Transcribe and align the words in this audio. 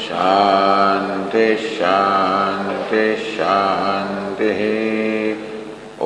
शान्ति 0.07 1.55
शान्ति 1.55 3.15
शान्तिः। 3.15 4.61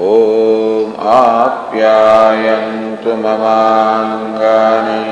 ॐ 0.01 0.70
आप्यायन्तु 1.07 3.09
ममाङ्गानि। 3.09 5.11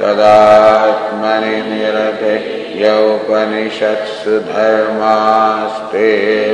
तदात्मनि 0.00 1.56
निरते 1.56 2.34
यौपनिषत्सु 2.82 4.30
धर्मास्ते 4.30 6.10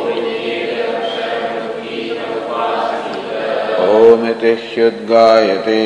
ओमिति 3.91 4.51
ह्युद्गायते 4.63 5.79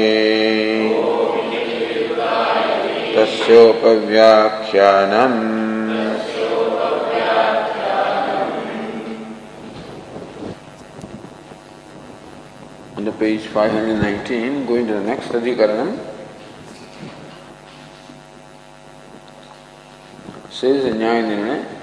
तस्योपव्याख्यानम् 4.15 5.39
On 12.97 13.03
the 13.03 13.11
page 13.11 13.45
519, 13.47 14.65
going 14.65 14.87
to 14.87 14.93
the 14.93 15.01
next 15.01 15.27
Adhikaranam, 15.29 15.99
says 20.49 20.85
in 20.85 20.95
Nyaya 20.95 21.23
Nirnay, 21.29 21.75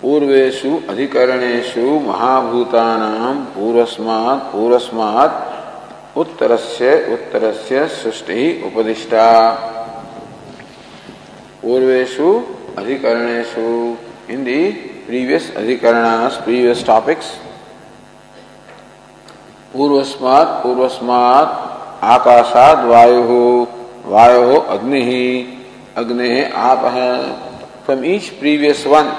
पूर्वेशु 0.00 0.68
अधिकरणेशु 0.90 1.84
महाभूतानां 2.08 3.34
पूर्वस्मात् 3.54 4.44
पूर्वस्मात् 4.52 5.38
उत्तरस्य 6.16 6.92
उत्तरस्य 7.12 7.86
सृष्टि 7.88 8.40
उपदिष्टा। 8.66 9.26
पूर्वेशु 11.62 12.28
अधिकरणेशु 12.78 13.66
in 14.32 14.44
the 14.44 14.60
previous 15.08 15.44
adhikaranas 15.56 16.34
previous 16.44 16.80
topics 16.84 17.28
पूर्वस्मात् 19.72 20.50
पूर्वस्मात् 20.62 21.54
आकाशाद 22.04 22.84
वायु 22.84 23.66
वायु 24.04 24.58
अग्नि 24.74 25.02
अग्नि 25.96 26.42
आप। 26.64 26.84
फ्रॉम 27.84 28.04
ईच 28.04 28.28
प्रीवियस 28.40 28.86
वन 28.86 29.12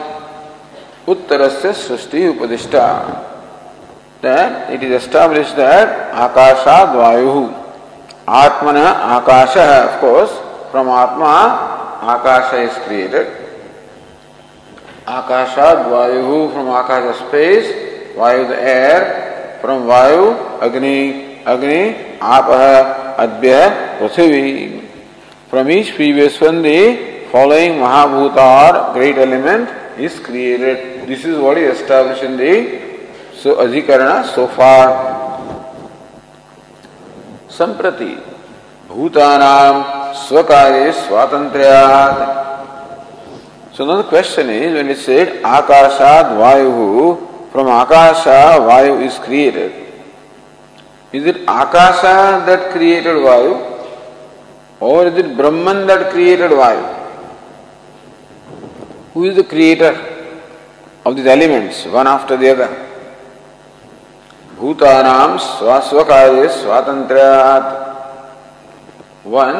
उत्तर 1.07 1.47
से 1.49 1.73
सृष्टि 1.73 2.27
उपदिष्टा। 2.27 2.85
That 4.21 4.69
it 4.71 4.83
is 4.83 5.03
established 5.03 5.55
that 5.55 6.11
akasha 6.11 6.91
vayu 6.91 7.47
atmana 8.27 8.87
akasha 9.17 9.67
of 9.87 9.99
course 10.01 10.33
from 10.71 10.89
atma 10.89 11.35
akasha 12.13 12.57
is 12.67 12.75
created 12.85 13.27
akasha 15.07 15.69
vayu 15.91 16.51
from 16.53 16.67
akasha 16.67 17.13
space 17.27 17.71
vayu 18.19 18.47
the 18.49 18.59
air 18.59 19.57
from 19.61 19.87
vayu 19.91 20.35
agni 20.67 21.39
agni 21.45 21.81
apah 22.19 23.15
adbya 23.23 23.63
prithvi 23.99 24.83
from 25.49 25.71
each 25.71 25.95
previous 25.95 26.41
one 26.41 26.61
the 26.61 26.81
following 27.31 27.79
mahabhuta 27.79 28.45
or 28.59 28.93
great 28.93 29.17
element 29.17 29.69
is 29.97 30.19
created 30.19 31.07
this 31.07 31.23
is 31.23 31.39
what 31.39 31.57
is 31.57 31.79
established 31.79 32.23
in 32.23 32.35
the 32.35 32.88
so 33.43 33.53
अधिकरण 33.63 34.21
सोफा। 34.27 34.73
संप्रति 37.57 38.11
भूतानाम 38.89 39.83
स्वकार्य 40.17 40.91
स्वातंत्र 40.91 41.63
so 43.77 43.85
no 43.85 44.01
question 44.09 44.49
is 44.49 44.71
when 44.73 44.89
it 44.91 44.97
said 44.97 45.41
आकाशाद 45.45 46.31
वायु 46.37 47.13
from 47.51 47.69
आकाश 47.71 48.27
वायु 48.67 48.99
is 49.01 49.19
created 49.25 49.71
is 51.13 51.27
it 51.29 51.45
Akash 51.49 52.01
that 52.47 52.71
created 52.73 53.17
वायु 53.23 53.55
और 54.81 55.07
is 55.07 55.19
it 55.19 55.35
Brahman 55.37 55.85
that 55.87 56.09
created 56.11 56.53
वायु? 56.59 56.83
Who 59.15 59.25
is 59.25 59.39
the 59.39 59.45
creator 59.49 59.93
of 61.05 61.13
this 61.15 61.27
elements 61.37 61.85
one 61.95 62.07
after 62.07 62.37
the 62.37 62.69
भूतानाम 64.59 65.35
स्वस्व 65.39 66.01
कार्य 66.03 66.47
स्वातंत्र 66.51 67.19
वन 69.25 69.59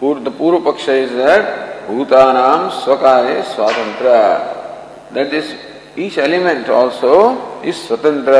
पूर्व 0.00 0.28
पूर्व 0.32 0.58
पक्ष 0.66 0.88
इज़ 0.88 1.14
दैट 1.14 1.48
भूतानाम 1.88 2.68
स्वकार्य 2.76 3.42
स्वतंत्र 3.48 4.12
that 5.14 5.34
is 5.34 5.50
each 6.00 6.18
element 6.18 6.70
also 6.72 7.14
is 7.64 7.76
स्वतंत्र 7.78 8.34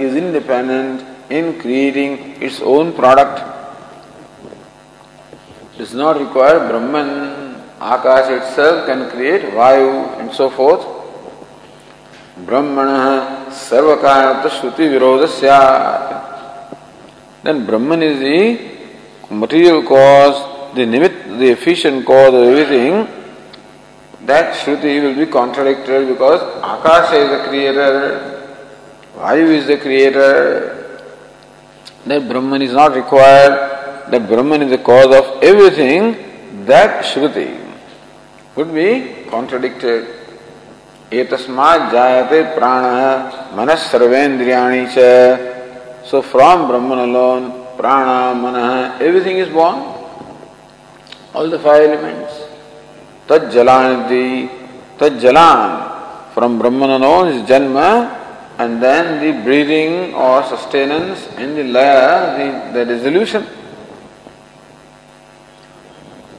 is 0.00 0.18
independent 0.18 1.32
in 1.32 1.50
creating 1.62 2.42
its 2.42 2.58
own 2.74 2.90
product 3.00 3.36
is 5.80 5.96
not 5.98 6.14
required 6.18 6.62
Brahman 6.64 7.08
Akash 7.94 8.30
its 8.32 8.56
can 8.86 9.00
create 9.10 9.42
वायु 9.54 9.88
एंड 10.20 10.30
सो 10.32 10.48
फोर्थ 10.56 10.95
ब्रह्मण 12.36 12.88
सर्व 13.58 13.94
कारण 13.96 14.48
श्रुति 14.48 14.86
विरोध 14.88 15.22
then 17.44 17.64
Brahman 17.66 18.02
is 18.02 18.18
the 18.18 18.40
material 19.32 19.80
cause 19.90 20.42
the 20.76 20.86
Nimit 20.88 21.14
the 21.28 21.42
efficient 21.44 22.04
cause 22.06 22.34
everything 22.34 23.04
that 24.26 24.52
Shruti 24.54 24.98
will 25.00 25.14
be 25.14 25.26
contradicted 25.36 26.06
because 26.08 26.42
आकाश 26.72 27.14
is 27.20 27.32
the 27.32 27.42
creator 27.46 27.96
वायु 29.16 29.46
is 29.52 29.72
the 29.72 29.78
creator 29.82 30.34
that 32.08 32.22
Brahman 32.28 32.62
is 32.62 32.74
not 32.76 32.94
required 32.94 33.54
that 34.10 34.28
Brahman 34.34 34.62
is 34.62 34.74
the 34.74 34.82
cause 34.90 35.16
of 35.20 35.44
everything 35.46 36.14
that 36.68 37.02
Shruti 37.14 37.48
would 38.58 38.72
be 38.74 38.94
contradicted 39.30 40.15
एतस्मात् 41.12 41.90
जायते 41.92 42.42
प्राणः, 42.54 42.96
मनः 43.56 43.74
सर्वेन्द्रियाणि 43.82 44.86
so 46.10 46.20
from 46.30 46.66
Brahman 46.68 46.98
alone 46.98 47.42
प्राण, 47.78 48.06
मन 48.42 48.56
everything 49.02 49.38
is 49.38 49.50
born 49.50 49.82
all 51.36 51.50
the 51.50 51.60
five 51.64 51.82
elements 51.82 52.40
तज्जलान 53.28 54.02
the 54.08 54.28
from 56.34 56.58
Brahma 56.58 56.80
alone 56.94 57.28
is 57.28 57.42
जन्म 57.48 57.78
and 58.60 58.80
then 58.80 59.04
the 59.20 59.34
breathing 59.44 60.16
और 60.26 60.42
sustenance 60.46 61.28
in 61.38 61.54
the 61.56 61.66
लयर 61.76 62.18
the 62.74 62.88
resolution 62.88 63.46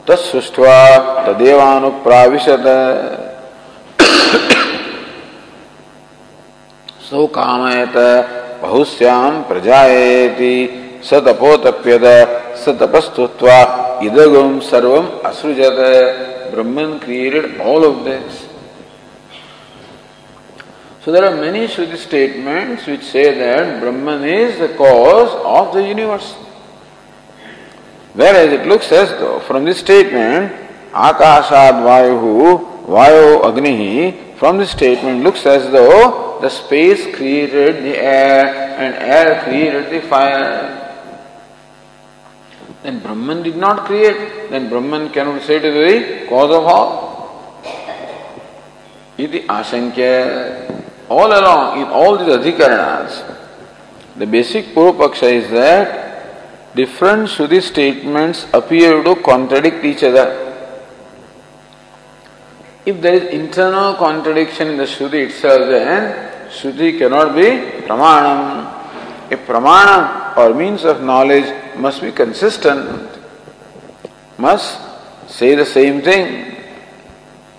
तत्सृष्ट्वा 0.08 0.78
तदेवानुप्राविशत। 1.26 2.68
सौ 7.10 7.26
कामयत 7.40 7.98
बहुश्याम 8.62 9.42
प्रजाएति 9.50 10.56
स 11.10 11.22
तपोतप्यत 11.28 12.06
स 12.64 12.78
तपस्तुत्वा 12.82 13.60
idagam 14.02 14.62
sarvam 14.62 15.22
asrujata. 15.22 16.28
Brahman 16.52 17.00
created 17.00 17.60
all 17.60 17.84
of 17.84 18.04
this. 18.06 18.48
So 21.04 21.12
there 21.12 21.26
are 21.26 21.36
many 21.36 21.68
Shruti 21.68 21.98
statements 21.98 22.86
which 22.86 23.04
say 23.04 23.34
that 23.38 23.80
Brahman 23.82 24.24
is 24.24 24.60
the 24.60 24.70
cause 24.76 25.32
of 25.46 25.74
the 25.74 25.88
universe. 25.88 26.34
Whereas 28.14 28.52
it 28.52 28.66
looks 28.66 28.92
as 28.92 29.10
though 29.20 29.40
from 29.42 29.66
this 29.66 29.80
statement, 29.80 30.52
Akashad 30.92 31.84
Vayuhu, 31.86 32.77
Vayu 32.88 33.42
Agnihi, 33.42 34.38
from 34.38 34.58
this 34.58 34.72
statement 34.72 35.22
looks 35.22 35.46
as 35.46 35.70
though 35.72 36.40
the 36.40 36.50
space 36.50 37.14
created 37.14 37.84
the 37.84 37.98
air 37.98 38.46
and 38.80 38.96
air 38.96 39.44
created 39.44 39.92
the 39.92 40.08
fire. 40.08 40.74
Then 42.84 43.00
Brahman 43.00 43.44
did 43.44 43.58
not 43.58 43.86
create, 43.86 44.50
then 44.50 44.70
Brahman 44.70 45.10
cannot 45.10 45.42
say 45.42 45.60
to 45.60 45.70
the 45.70 46.28
cause 46.30 46.50
of 46.50 46.64
all. 46.64 47.62
Iti 49.18 49.42
Ashankya. 49.42 50.86
All 51.10 51.28
along, 51.28 51.82
in 51.82 51.88
all 51.88 52.18
these 52.18 52.28
adhikaranas, 52.28 53.36
the 54.16 54.26
basic 54.26 54.68
Purvapaksha 54.68 55.32
is 55.32 55.50
that 55.52 56.76
different 56.76 57.30
Shruti 57.30 57.62
statements 57.62 58.46
appear 58.54 59.04
to 59.04 59.16
contradict 59.16 59.84
each 59.84 60.04
other. 60.04 60.47
If 62.88 63.02
there 63.02 63.16
is 63.16 63.24
internal 63.34 63.96
contradiction 63.96 64.70
in 64.70 64.78
the 64.78 64.86
Shruti 64.86 65.26
itself, 65.28 65.68
then 65.70 66.50
Shruti 66.50 66.98
cannot 66.98 67.36
be 67.36 67.84
Pramanam. 67.86 69.30
A 69.30 69.36
Pramana 69.36 70.38
or 70.38 70.54
means 70.54 70.86
of 70.86 71.04
knowledge 71.04 71.54
must 71.76 72.02
be 72.02 72.14
consistent, 72.14 73.10
must 74.38 74.80
say 75.28 75.54
the 75.54 75.66
same 75.66 76.02
thing. 76.02 76.64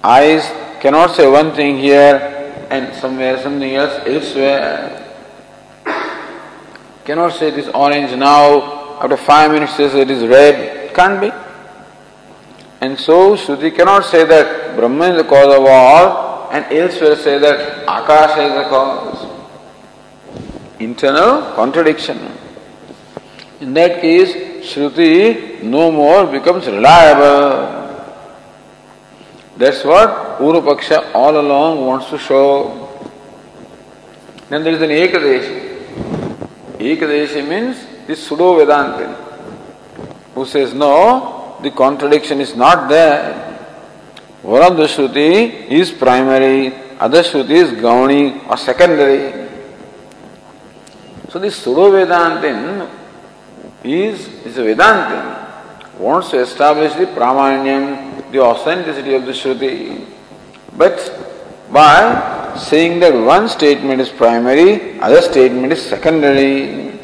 Eyes 0.03 0.47
cannot 0.81 1.15
say 1.15 1.29
one 1.31 1.55
thing 1.55 1.77
here 1.77 2.67
and 2.71 2.95
somewhere 2.95 3.37
something 3.43 3.75
else 3.75 4.01
elsewhere. 4.07 4.95
Cannot 7.05 7.35
say 7.35 7.51
this 7.51 7.69
orange 7.75 8.17
now, 8.17 8.99
after 9.03 9.19
five 9.19 9.53
minutes 9.53 9.77
says 9.77 9.95
it 9.95 10.11
is 10.11 10.27
red. 10.27 10.95
Can't 10.95 11.21
be. 11.21 11.31
And 12.81 12.99
so 12.99 13.37
Shruti 13.37 13.75
cannot 13.75 14.05
say 14.05 14.25
that 14.25 14.77
Brahman 14.77 15.13
is 15.17 15.23
the 15.23 15.29
cause 15.29 15.53
of 15.53 15.65
all 15.67 16.51
and 16.51 16.65
elsewhere 16.73 17.17
say 17.17 17.39
that 17.39 17.83
Akasha 17.83 18.43
is 18.43 18.55
the 18.55 18.69
cause. 18.69 19.27
Internal 20.79 21.55
contradiction. 21.55 22.33
In 23.61 23.75
that 23.75 24.01
case, 24.01 24.33
Shruti 24.65 25.63
no 25.63 25.91
more 25.91 26.27
becomes 26.27 26.67
reliable. 26.67 27.77
That's 29.57 29.83
what 29.83 30.39
Urupaksha 30.39 31.13
all 31.15 31.41
along 31.41 31.85
wants 31.85 32.09
to 32.11 32.19
show. 32.19 32.89
Then 34.49 34.63
there 34.63 34.73
is 34.75 34.83
an 34.83 34.91
Ekadeshi. 34.91 35.69
Ekadeshi 36.79 37.47
means 37.47 37.85
this 38.07 38.25
pseudo 38.27 38.55
Vedantin, 38.65 39.15
who 40.35 40.47
says, 40.47 40.73
No, 40.73 41.38
the 41.63 41.71
contradiction 41.71 42.41
is 42.41 42.55
not 42.55 42.89
there. 42.89 43.45
One 44.43 44.63
of 44.63 44.77
the 44.77 44.85
Shruti 44.85 45.69
is 45.69 45.91
primary, 45.91 46.73
other 47.01 47.23
Shruti 47.23 47.51
is 47.51 47.71
Gauni 47.71 48.49
or 48.49 48.57
secondary. 48.57 49.49
So 51.29 51.39
this 51.39 51.57
pseudo 51.57 51.91
Vedantin 51.91 52.89
is, 53.85 54.29
is 54.47 54.57
a 54.59 54.63
Vedantin, 54.63 55.99
wants 55.99 56.31
to 56.31 56.41
establish 56.41 56.95
the 56.95 57.07
Pramanyam, 57.07 58.31
the 58.31 58.41
authenticity 58.41 59.15
of 59.15 59.27
the 59.27 59.33
Shruti. 59.33 60.07
But 60.77 60.97
by 61.73 62.57
saying 62.57 63.01
that 63.01 63.13
one 63.13 63.49
statement 63.49 64.01
is 64.01 64.09
primary, 64.09 64.99
other 65.01 65.21
statement 65.21 65.73
is 65.73 65.85
secondary. 65.85 66.99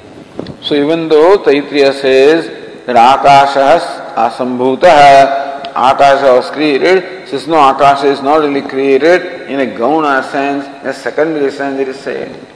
So 0.63 0.75
even 0.75 1.09
though 1.09 1.39
Taitriya 1.39 1.93
says 1.93 2.87
that 2.87 2.97
Akasha 2.97 4.04
asambhuta, 4.17 5.55
Akasha 5.77 6.33
was 6.33 6.51
created, 6.51 7.29
says 7.29 7.49
no, 7.49 7.69
is 8.05 8.23
not 8.23 8.37
really 8.37 8.63
created 8.63 9.51
in 9.51 9.61
a 9.61 9.67
Gauna 9.79 10.23
sense, 10.31 10.67
in 10.83 10.87
a 10.87 10.95
secondary 10.95 11.51
sense 11.51 11.81
it 11.81 11.89
is 11.89 11.99
said. 11.99 12.47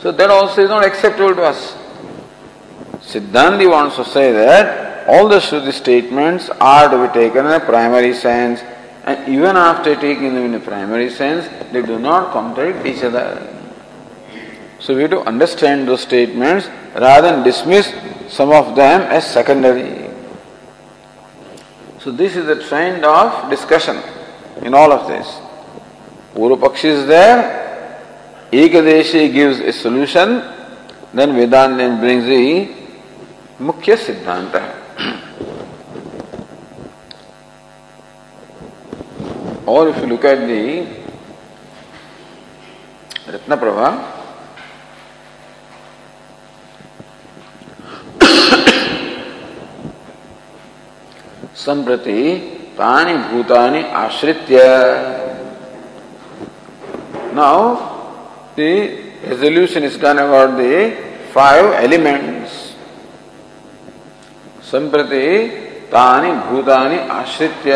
So 0.00 0.12
that 0.12 0.30
also 0.30 0.62
is 0.62 0.68
not 0.68 0.84
acceptable 0.84 1.34
to 1.34 1.42
us. 1.42 1.76
Siddhanti 3.00 3.68
wants 3.68 3.96
to 3.96 4.04
say 4.04 4.32
that 4.32 5.08
all 5.08 5.28
the 5.28 5.38
Shruti 5.38 5.72
statements 5.72 6.48
are 6.60 6.88
to 6.88 7.08
be 7.08 7.12
taken 7.12 7.46
in 7.46 7.52
a 7.52 7.60
primary 7.60 8.14
sense, 8.14 8.60
and 9.04 9.28
even 9.28 9.56
after 9.56 9.96
taking 9.96 10.34
them 10.34 10.44
in 10.44 10.54
a 10.54 10.60
primary 10.60 11.10
sense, 11.10 11.48
they 11.72 11.82
do 11.82 11.98
not 11.98 12.32
contradict 12.32 12.86
each 12.86 13.02
other. 13.02 13.61
So 14.82 14.96
we 14.96 15.02
have 15.02 15.12
to 15.12 15.20
understand 15.20 15.86
those 15.86 16.00
statements 16.00 16.66
rather 16.94 17.30
than 17.30 17.44
dismiss 17.44 17.86
some 18.28 18.50
of 18.50 18.74
them 18.74 19.02
as 19.02 19.24
secondary. 19.24 20.10
So 22.00 22.10
this 22.10 22.34
is 22.34 22.46
the 22.46 22.60
trend 22.66 23.04
of 23.04 23.48
discussion 23.48 24.02
in 24.62 24.74
all 24.74 24.90
of 24.92 25.06
this. 25.06 25.26
Urupakshi 26.34 26.86
is 26.86 27.06
there, 27.06 28.48
Ekadeshi 28.50 29.32
gives 29.32 29.60
a 29.60 29.72
solution, 29.72 30.42
then 31.14 31.30
Vedantin 31.38 32.00
brings 32.00 32.24
the 32.24 32.74
Mukhya 33.62 33.96
Siddhanta. 33.96 34.80
or 39.64 39.88
if 39.88 39.96
you 39.98 40.06
look 40.06 40.24
at 40.24 40.40
the 40.46 40.86
Ratnaprabha, 43.32 44.11
संप्रति 51.56 52.22
तानी 52.78 53.14
भूतानि 53.28 53.82
आश्रित 53.96 54.46
now 57.34 57.74
the 58.58 58.60
resolution 59.28 59.84
is 59.84 59.98
gone 60.02 60.18
about 60.18 60.50
the 60.58 60.62
five 61.34 61.72
elements 61.74 62.52
संप्रति 64.72 65.26
तानी 65.92 66.32
भूतानि 66.48 66.98
आश्रित्य। 67.12 67.72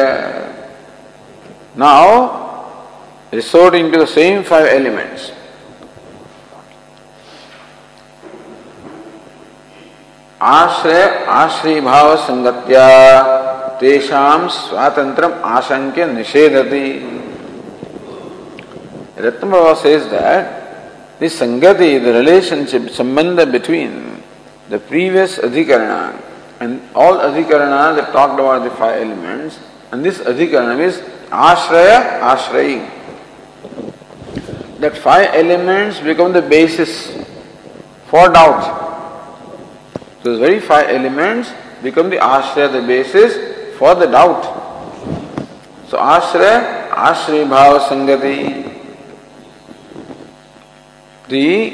Now 1.78 2.10
resorting 3.34 3.92
to 3.92 4.02
the 4.02 4.06
same 4.08 4.42
five 4.50 4.66
elements 4.66 5.30
आश्रय 10.40 11.02
आश्री 11.31 11.78
भाव 11.81 12.14
संगत्या 12.16 12.88
तेषाम 13.81 14.47
स्वातंत्र 14.49 15.31
आशंक्य 15.47 16.07
निषेधति 16.07 16.88
रत्न 19.19 19.50
बाबा 19.50 19.73
सेज 19.75 20.12
संगति 21.33 21.88
द 22.00 22.14
रिलेशनशिप 22.16 22.88
संबंध 22.97 23.40
बिटवीन 23.52 23.95
द 24.71 24.81
प्रीवियस 24.88 25.38
अधिकरण 25.45 25.90
एंड 26.62 26.78
ऑल 26.97 27.19
अधिकरण 27.21 27.97
the 27.97 28.07
about 28.07 28.62
the 28.62 28.76
five 28.78 28.95
elements 28.95 29.59
and 29.95 30.02
this 30.02 30.21
अधिकरण 30.26 30.81
इज़ 30.87 31.00
आश्रय 31.33 31.95
आश्रय 32.25 32.75
that 34.81 35.02
five 35.05 35.35
elements 35.35 36.02
become 36.02 36.33
the 36.33 36.45
basis 36.49 36.99
for 38.11 38.28
doubt 38.33 38.85
Those 40.26 40.40
very 40.40 40.59
five 40.59 40.90
elements 40.90 41.52
become 41.85 42.11
the 42.11 42.16
ashraya, 42.16 42.73
the 42.73 42.83
basis 42.85 43.78
for 43.78 43.95
the 43.95 44.06
doubt. 44.06 44.42
So 45.88 45.99
ashraya, 45.99 46.90
ashray 46.90 47.47
bhava 47.47 47.78
sangati. 47.87 48.64
The 51.28 51.71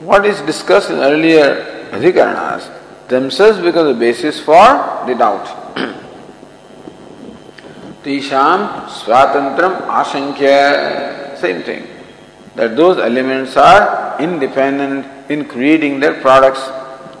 what 0.00 0.24
is 0.24 0.40
discussed 0.40 0.88
in 0.88 1.00
earlier 1.00 1.90
adhikaranas 1.90 2.70
themselves 3.08 3.58
become 3.58 3.88
the 3.88 3.98
basis 4.06 4.40
for 4.40 4.64
the 5.06 5.14
doubt. 5.14 5.76
Tisham 8.04 8.88
swatantram 8.88 9.86
ashankya. 10.00 11.36
Same 11.36 11.62
thing. 11.62 11.86
That 12.54 12.74
those 12.74 12.96
elements 12.96 13.54
are 13.58 14.18
independent 14.18 15.06
in 15.30 15.44
creating 15.44 16.00
their 16.00 16.18
products. 16.22 16.70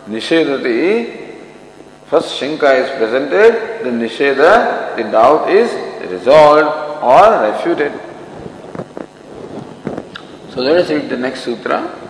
Nishedati, 0.07 1.37
first 2.07 2.39
Shanka 2.39 2.83
is 2.83 2.89
presented, 2.97 3.83
the 3.83 3.91
Nisheda, 3.91 4.95
the 4.95 5.03
doubt 5.03 5.49
is 5.49 5.71
resolved 6.09 7.03
or 7.03 7.51
refuted. 7.51 7.93
So 10.53 10.61
let 10.61 10.77
us 10.77 10.89
read 10.89 11.09
the 11.09 11.17
next 11.17 11.43
sutra. 11.43 12.07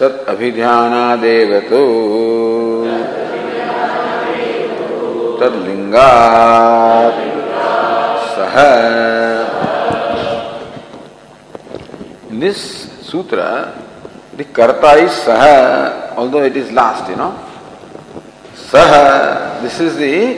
तत् 0.00 0.28
अभिध्यानादेव 0.32 1.50
तो 1.70 1.80
तद्लिङ्गात् 5.40 7.18
सह 8.36 8.56
In 12.30 12.40
this 12.40 12.62
sutra, 13.02 13.74
the 14.37 14.43
karta 14.45 14.91
is 14.95 15.11
saha, 15.11 16.15
although 16.15 16.43
it 16.43 16.55
is 16.57 16.71
last, 16.71 17.09
you 17.09 17.15
know. 17.15 17.31
Saha, 18.55 19.61
this 19.61 19.79
is 19.79 19.95
the 19.97 20.37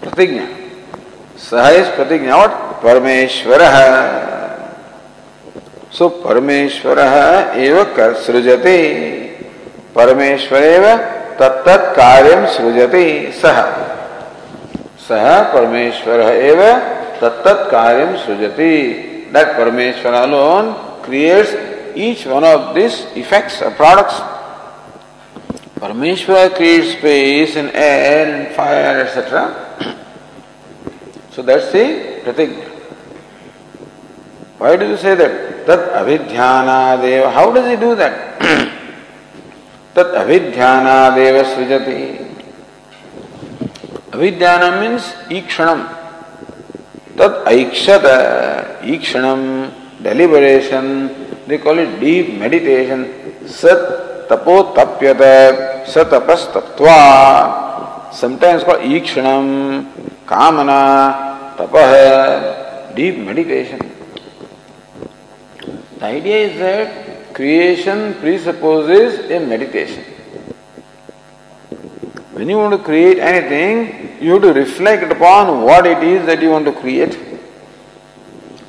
pratigna. 0.00 0.46
Saha 1.36 1.80
is 1.80 1.88
pratigna. 1.88 2.36
What? 2.36 2.82
Parameshwara. 2.82 4.26
सो 5.96 6.08
परमेश्वर 6.24 6.98
एव 7.58 7.76
सृजते 8.24 8.78
परमेश्वर 9.94 10.62
तत्त 11.38 11.68
कार्य 11.96 12.34
सृजते 12.56 13.04
सह 13.40 13.60
सह 15.06 15.28
परमेश्वर 15.52 16.20
एव 16.32 16.60
तत्त 17.20 17.48
कार्य 17.70 18.06
सृजते 18.26 18.68
दैट 19.34 19.56
परमेश्वर 19.58 20.14
alone 20.20 20.70
creates 21.04 21.54
each 21.96 22.26
one 22.26 22.44
of 22.44 22.74
these 22.74 23.06
effects 23.16 23.62
or 23.62 23.70
products. 23.72 24.14
Parameshwara 25.80 26.54
creates 26.54 26.98
space 26.98 27.56
and 27.56 27.70
air 27.74 28.46
and 28.46 28.54
fire, 28.54 29.00
etc. 29.00 29.52
so 31.30 31.42
that's 31.42 31.72
the 31.72 32.22
pratigna. 32.24 32.64
Why 34.58 34.76
do 34.76 34.88
you 34.88 34.96
say 34.96 35.14
that? 35.14 35.66
Tat 35.66 35.92
avidhyanadeva. 35.92 37.32
How 37.32 37.52
does 37.52 37.68
he 37.68 37.76
do 37.76 37.94
that? 37.96 38.38
Tat 39.94 40.06
avidhyanadeva 40.14 41.44
srijati. 41.44 42.26
Avidhyana 44.12 44.80
means 44.80 45.02
ikshanam. 45.28 45.86
Tat 47.16 47.44
aikshata. 47.44 48.80
Ikshanam, 48.80 49.72
deliberation, 50.02 51.25
they 51.46 51.58
call 51.58 51.78
it 51.78 52.00
deep 52.00 52.38
meditation. 52.38 53.48
Sat 53.48 54.28
tapo 54.28 54.74
tapyata, 54.74 55.86
sat 55.86 56.08
tapas 56.08 56.50
tattva. 56.52 58.12
Sometimes 58.12 58.64
called 58.64 58.80
ikshanam, 58.80 59.92
kamana, 60.26 61.56
tapah, 61.56 62.94
deep 62.94 63.18
meditation. 63.18 63.78
The 65.98 66.04
idea 66.04 66.38
is 66.48 66.58
that 66.58 67.34
creation 67.34 68.14
presupposes 68.14 69.30
a 69.30 69.38
meditation. 69.40 70.04
When 72.32 72.48
you 72.48 72.58
want 72.58 72.76
to 72.76 72.82
create 72.84 73.18
anything, 73.18 74.18
you 74.20 74.32
have 74.32 74.42
to 74.42 74.52
reflect 74.52 75.10
upon 75.10 75.62
what 75.62 75.86
it 75.86 76.02
is 76.02 76.26
that 76.26 76.42
you 76.42 76.50
want 76.50 76.66
to 76.66 76.72
create 76.72 77.18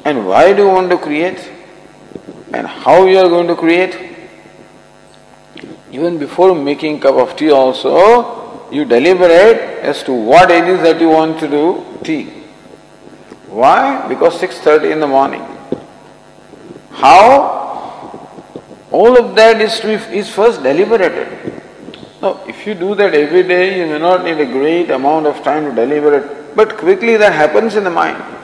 and 0.06 0.26
why 0.26 0.54
do 0.54 0.64
you 0.64 0.70
want 0.70 0.90
to 0.90 0.98
create 0.98 1.52
and 2.58 2.66
how 2.66 3.06
you 3.06 3.18
are 3.20 3.30
going 3.30 3.48
to 3.48 3.56
create. 3.56 3.96
Even 5.92 6.18
before 6.18 6.54
making 6.56 7.00
cup 7.00 7.16
of 7.16 7.36
tea 7.36 7.52
also, 7.52 8.70
you 8.72 8.84
deliberate 8.84 9.62
as 9.92 10.04
to 10.04 10.14
what 10.14 10.50
it 10.52 10.68
is 10.68 10.82
that 10.82 11.00
you 11.00 11.10
want 11.10 11.40
to 11.40 11.48
do 11.48 11.86
tea. 12.04 12.24
Why? 13.48 14.08
Because 14.08 14.42
6.30 14.42 14.92
in 14.92 15.00
the 15.00 15.08
morning. 15.08 15.46
How? 16.92 17.56
All 18.92 19.18
of 19.18 19.36
that 19.36 19.62
is, 19.62 19.80
to, 19.82 19.92
is 20.12 20.30
first 20.30 20.64
deliberated. 20.64 21.62
Now, 22.22 22.44
if 22.48 22.66
you 22.66 22.74
do 22.74 22.96
that 22.96 23.14
every 23.14 23.44
day, 23.44 23.80
you 23.80 23.86
may 23.86 24.00
not 24.00 24.24
need 24.24 24.40
a 24.40 24.46
great 24.46 24.90
amount 24.90 25.28
of 25.28 25.44
time 25.44 25.70
to 25.70 25.76
deliberate, 25.76 26.56
but 26.56 26.78
quickly 26.78 27.18
that 27.18 27.34
happens 27.34 27.76
in 27.76 27.84
the 27.84 27.92
mind. 27.92 28.37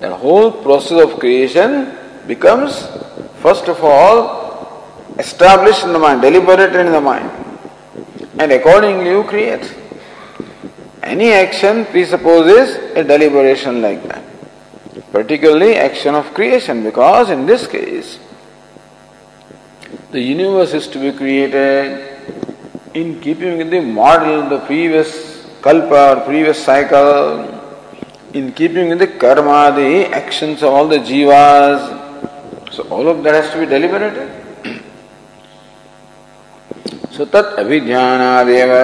That 0.00 0.12
whole 0.12 0.52
process 0.52 1.02
of 1.02 1.18
creation 1.18 1.96
becomes, 2.26 2.86
first 3.42 3.66
of 3.68 3.82
all, 3.82 4.86
established 5.18 5.82
in 5.84 5.92
the 5.92 5.98
mind, 5.98 6.22
deliberated 6.22 6.76
in 6.86 6.92
the 6.92 7.00
mind, 7.00 7.30
and 8.38 8.52
accordingly 8.52 9.10
you 9.10 9.24
create. 9.24 9.74
Any 11.02 11.32
action 11.32 11.84
presupposes 11.86 12.76
a 12.96 13.02
deliberation 13.02 13.82
like 13.82 14.06
that, 14.06 14.22
particularly 15.10 15.74
action 15.74 16.14
of 16.14 16.32
creation, 16.32 16.84
because 16.84 17.30
in 17.30 17.46
this 17.46 17.66
case, 17.66 18.20
the 20.12 20.20
universe 20.20 20.74
is 20.74 20.86
to 20.88 20.98
be 21.00 21.10
created 21.16 22.20
in 22.94 23.20
keeping 23.20 23.58
with 23.58 23.70
the 23.70 23.80
model 23.80 24.48
the 24.48 24.60
previous 24.60 25.46
kalpa 25.60 26.18
or 26.18 26.24
previous 26.24 26.62
cycle 26.64 27.57
in 28.34 28.52
keeping 28.52 28.88
with 28.90 28.98
the 28.98 29.06
karma, 29.06 29.72
the 29.74 30.06
actions 30.06 30.62
of 30.62 30.72
all 30.72 30.88
the 30.88 30.98
jivas. 30.98 32.72
So 32.72 32.82
all 32.88 33.08
of 33.08 33.22
that 33.24 33.34
has 33.34 33.52
to 33.52 33.60
be 33.60 33.66
deliberated. 33.66 34.38
so 37.10 37.24
tat 37.26 37.58
abhidhyanadeva 37.58 38.82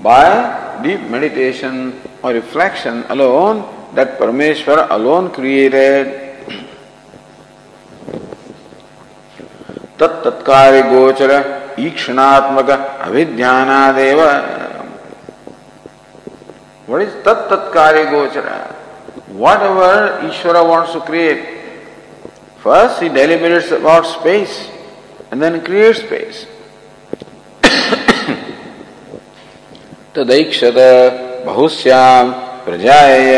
by 0.00 0.80
deep 0.82 1.02
meditation 1.14 2.00
or 2.22 2.32
reflection 2.32 3.04
alone 3.10 3.60
that 3.94 4.18
Parameshwara 4.18 4.88
alone 4.90 5.30
created 5.30 6.24
tatkari 9.98 10.80
gochara 10.92 11.38
ikshanaatmaka 11.76 13.04
avidhyanadev 13.06 14.20
What 16.86 17.02
is 17.02 17.12
tat 17.24 17.48
tatkari 17.48 18.06
gochara? 18.12 18.74
Whatever 19.28 20.28
Ishvara 20.28 20.68
wants 20.68 20.92
to 20.92 21.00
create, 21.00 21.42
first 22.58 23.02
he 23.02 23.08
deliberates 23.08 23.70
about 23.70 24.06
space 24.06 24.68
and 25.30 25.40
then 25.40 25.64
creates 25.64 26.00
space. 26.00 26.46
तदैक्षत 30.14 30.76
बहुश्याम 31.46 32.30
प्रजाय 32.64 33.32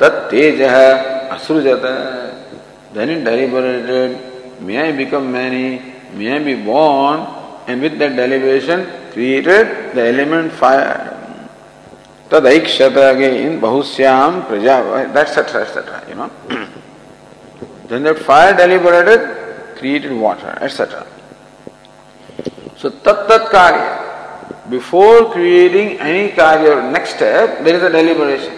तत्तेज 0.00 0.60
Srujata. 1.38 2.34
Then 2.92 3.10
it 3.10 3.24
deliberated, 3.24 4.60
may 4.60 4.88
I 4.88 4.92
become 4.92 5.30
many, 5.30 5.80
may 6.14 6.36
I 6.36 6.38
be 6.40 6.54
born, 6.54 7.20
and 7.66 7.80
with 7.80 7.98
that 7.98 8.16
deliberation 8.16 8.86
created 9.12 9.94
the 9.94 10.06
element 10.08 10.52
fire. 10.52 11.17
तदैक 12.32 12.68
शतरागे 12.68 13.28
बहुश्याम 13.60 14.40
प्रजा 14.48 14.76
that's 15.14 15.38
fire 18.26 18.54
deliberated 18.56 19.20
created 19.78 20.12
water 20.20 20.64
attire 20.66 21.04
so 22.82 22.88
तत् 23.08 23.48
कार्य 23.52 23.82
before 24.70 25.14
creating 25.32 25.90
any 26.08 26.28
कार्य 26.38 26.74
next 26.92 27.16
step 27.16 27.60
there 27.64 27.76
is 27.76 27.84
a 27.84 27.92
deliberation 27.98 28.54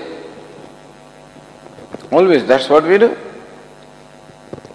always 2.16 2.42
that's 2.48 2.70
what 2.70 2.84
we 2.84 2.98
do 2.98 3.10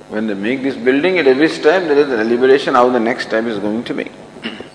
When 0.10 0.28
they 0.28 0.36
make 0.36 0.62
this 0.64 0.75
building 0.78 1.18
at 1.18 1.28
every 1.28 1.50
step, 1.50 1.84
there 1.84 1.98
is 1.98 2.10
a 2.10 2.18
deliberation 2.18 2.75
how 2.75 2.90
the 2.90 3.00
next 3.00 3.28
step 3.28 3.46
is 3.46 3.58
going 3.60 3.84
to 3.84 3.94
be. 3.94 4.06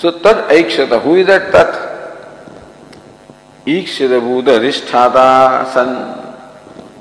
So 0.00 0.10
tat 0.18 0.48
aikshata, 0.48 1.02
who 1.02 1.16
is 1.16 1.26
that 1.26 1.52
tat? 1.52 1.72
Ikshata 3.66 4.18
Buddha 4.18 4.58
Adhisthata 4.58 5.70
San. 5.74 5.88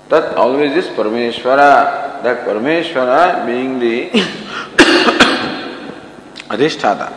That 0.10 0.36
always 0.36 0.76
is 0.76 0.88
Parameshwara. 0.88 2.22
That 2.24 2.46
Parameshwara 2.46 3.46
being 3.46 3.80
the 3.80 4.10
Adhisthata, 6.50 7.14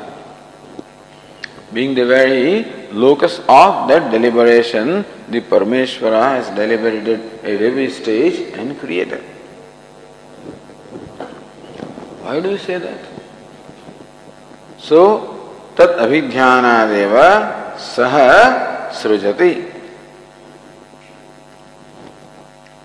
being 1.72 1.96
the 1.96 2.06
very 2.06 2.64
locus 2.92 3.40
of 3.48 3.88
that 3.88 4.12
deliberation, 4.12 5.04
the 5.30 5.40
Parameshwara 5.40 6.36
has 6.36 6.46
deliberated 6.50 7.42
at 7.42 7.60
every 7.60 7.90
stage 7.90 8.56
and 8.56 8.78
created. 8.78 9.20
Why 12.22 12.38
do 12.38 12.50
you 12.50 12.58
say 12.58 12.78
that? 12.78 13.00
So, 14.78 15.31
तद 15.78 15.90
अभिज्ञान 15.98 16.64
सह 17.78 18.16
सृजति। 18.92 19.50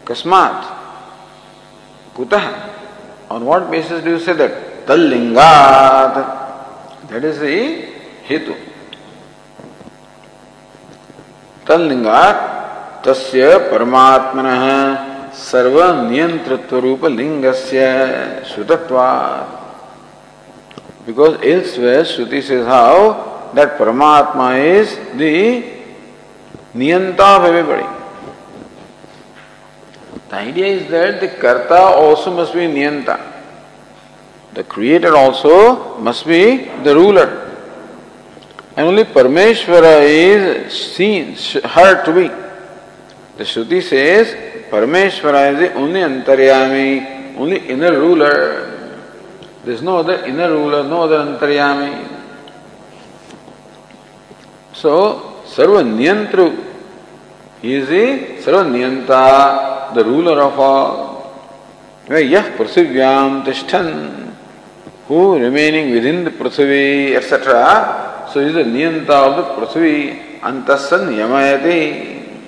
कस्मात 0.08 0.62
कुतः? 2.16 2.46
On 3.32 3.44
what 3.44 3.62
basis 3.62 4.04
do 4.06 4.18
say 4.20 4.34
that 4.34 4.54
तल्लिंगात 4.88 6.16
that 7.12 7.26
is 7.26 7.40
the 7.40 7.60
हेतु। 8.30 8.54
तल्लिंगात 11.68 12.40
तस्य 13.08 13.58
परमात्मनः 13.72 14.64
सर्व 15.34 15.78
नियंत्रित्व 16.02 16.80
रूप 16.80 17.06
लिंगस्य 17.06 17.86
श्रुतत्वात्। 18.54 19.57
Because 21.08 21.40
elsewhere 21.42 22.04
Shruti 22.04 22.44
says 22.44 22.68
how 22.68 23.50
that 23.56 23.78
Paramatma 23.78 24.60
is 24.60 24.94
the 25.18 25.64
Niyanta 26.76 27.38
of 27.38 27.46
everybody. 27.46 27.88
The 30.28 30.36
idea 30.36 30.66
is 30.66 30.92
that 30.92 31.22
the 31.22 31.30
Karta 31.30 31.80
also 31.80 32.36
must 32.36 32.54
be 32.54 32.60
Niyanta. 32.60 33.18
The 34.54 34.66
Creator 34.66 35.16
also 35.16 35.98
must 36.00 36.28
be 36.28 36.66
the 36.84 36.94
ruler. 36.94 37.56
And 38.76 38.88
only 38.88 39.06
Parameshwara 39.06 40.02
is 40.04 40.74
seen, 40.74 41.36
heard 41.64 42.04
to 42.04 42.14
be. 42.14 42.28
The 43.38 43.46
Shruti 43.46 43.82
says 43.82 44.36
Parameshwara 44.70 45.54
is 45.54 45.60
the 45.60 45.74
only 45.76 46.02
Antaryami, 46.02 47.38
only 47.38 47.66
inner 47.70 47.98
ruler. 47.98 48.77
There 49.68 49.76
is 49.76 49.82
no 49.82 49.98
other 49.98 50.24
inner 50.24 50.50
ruler, 50.50 50.82
no 50.82 51.02
other 51.02 51.18
Antaryami. 51.18 52.08
So, 54.72 55.44
Sarva 55.44 55.84
Niyantru, 55.84 56.56
he 57.62 57.74
is 57.74 57.90
the 57.90 58.42
Sarva 58.42 58.64
Niyanta, 58.64 59.94
the 59.94 60.06
ruler 60.06 60.42
of 60.42 60.58
all. 60.58 61.52
Yah 62.08 62.44
Prasivyam 62.56 63.44
Tishtan, 63.44 64.34
who 65.10 65.38
remaining 65.38 65.92
within 65.92 66.24
the 66.24 66.32
Prasivi, 66.32 67.14
etc. 67.18 68.30
So 68.32 68.40
he 68.40 68.48
is 68.48 68.54
the 68.54 68.64
Niyanta 68.64 69.10
of 69.10 69.36
the 69.36 69.44
Prithvi, 69.66 70.40
Antasan 70.40 71.12
Yamayati. 71.12 72.40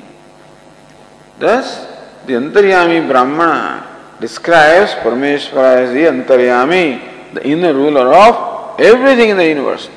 Thus, 1.38 1.86
the 2.26 2.32
Antaryami 2.36 3.10
Brahmana 3.10 4.15
describes 4.22 4.91
Parameshwara 4.91 5.84
as 5.84 5.91
the 5.91 6.04
Antaryami, 6.04 7.09
the 7.35 7.47
inner 7.47 7.73
ruler 7.75 8.12
of 8.12 8.81
everything 8.81 9.31
in 9.31 9.37
the 9.37 9.47
universe. 9.47 9.88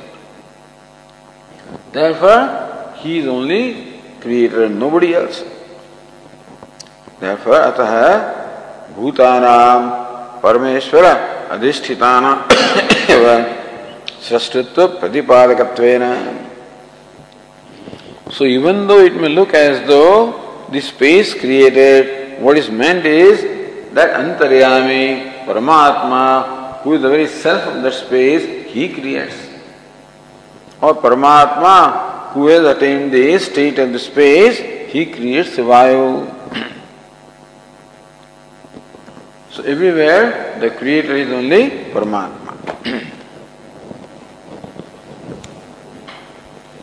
Therefore, 1.91 2.93
he 2.98 3.20
is 3.20 3.28
only 3.28 4.00
creator 4.22 4.65
and 4.65 4.80
nobody 4.80 5.13
else. 5.13 5.43
Therefore, 7.20 7.60
अतः 7.70 7.93
भूतानां 8.96 10.41
परमेश्वर 10.43 11.06
अधिष्ठितानां 11.56 12.36
सृष्टित्व 14.28 14.86
प्रतिपादकत्वेन 15.02 16.04
So 18.30 18.43
even 18.43 18.88
though 18.88 19.00
it 19.00 19.15
may 19.15 19.30
look 19.30 19.54
as 19.54 19.88
though 19.88 20.65
the 20.70 20.82
space 20.82 21.34
created, 21.34 22.41
what 22.41 22.58
is 22.58 22.70
meant 22.70 23.06
is 23.06 23.41
that 23.93 24.10
Antaryami, 24.20 25.46
Paramatma, 25.46 26.61
who 26.83 26.95
is 26.95 27.03
the 27.03 27.09
very 27.09 27.29
self 27.29 27.62
of 27.75 27.83
that 27.83 27.92
space, 27.95 28.71
he 28.73 28.88
creates. 28.88 29.37
Or 30.81 30.95
Paramatma, 30.95 32.33
who 32.33 32.49
has 32.49 32.64
attained 32.77 33.12
the 33.12 33.38
state 33.38 33.79
of 33.79 33.92
the 33.92 33.99
space, 33.99 34.59
he 34.92 35.07
creates 35.07 35.51
Vayu. 35.57 36.27
so 39.51 39.62
everywhere 39.62 40.59
the 40.61 40.71
creator 40.71 41.14
is 41.16 41.29
only 41.31 41.71
Paramatma. 41.92 42.53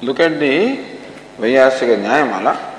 Look 0.02 0.20
at 0.22 0.40
the 0.40 0.86
Vaiyasika 1.38 1.98
Nyayamala. 2.00 2.79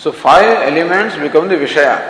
So, 0.00 0.12
five 0.12 0.72
elements 0.72 1.16
become 1.16 1.46
the 1.46 1.56
Vishaya. 1.56 2.00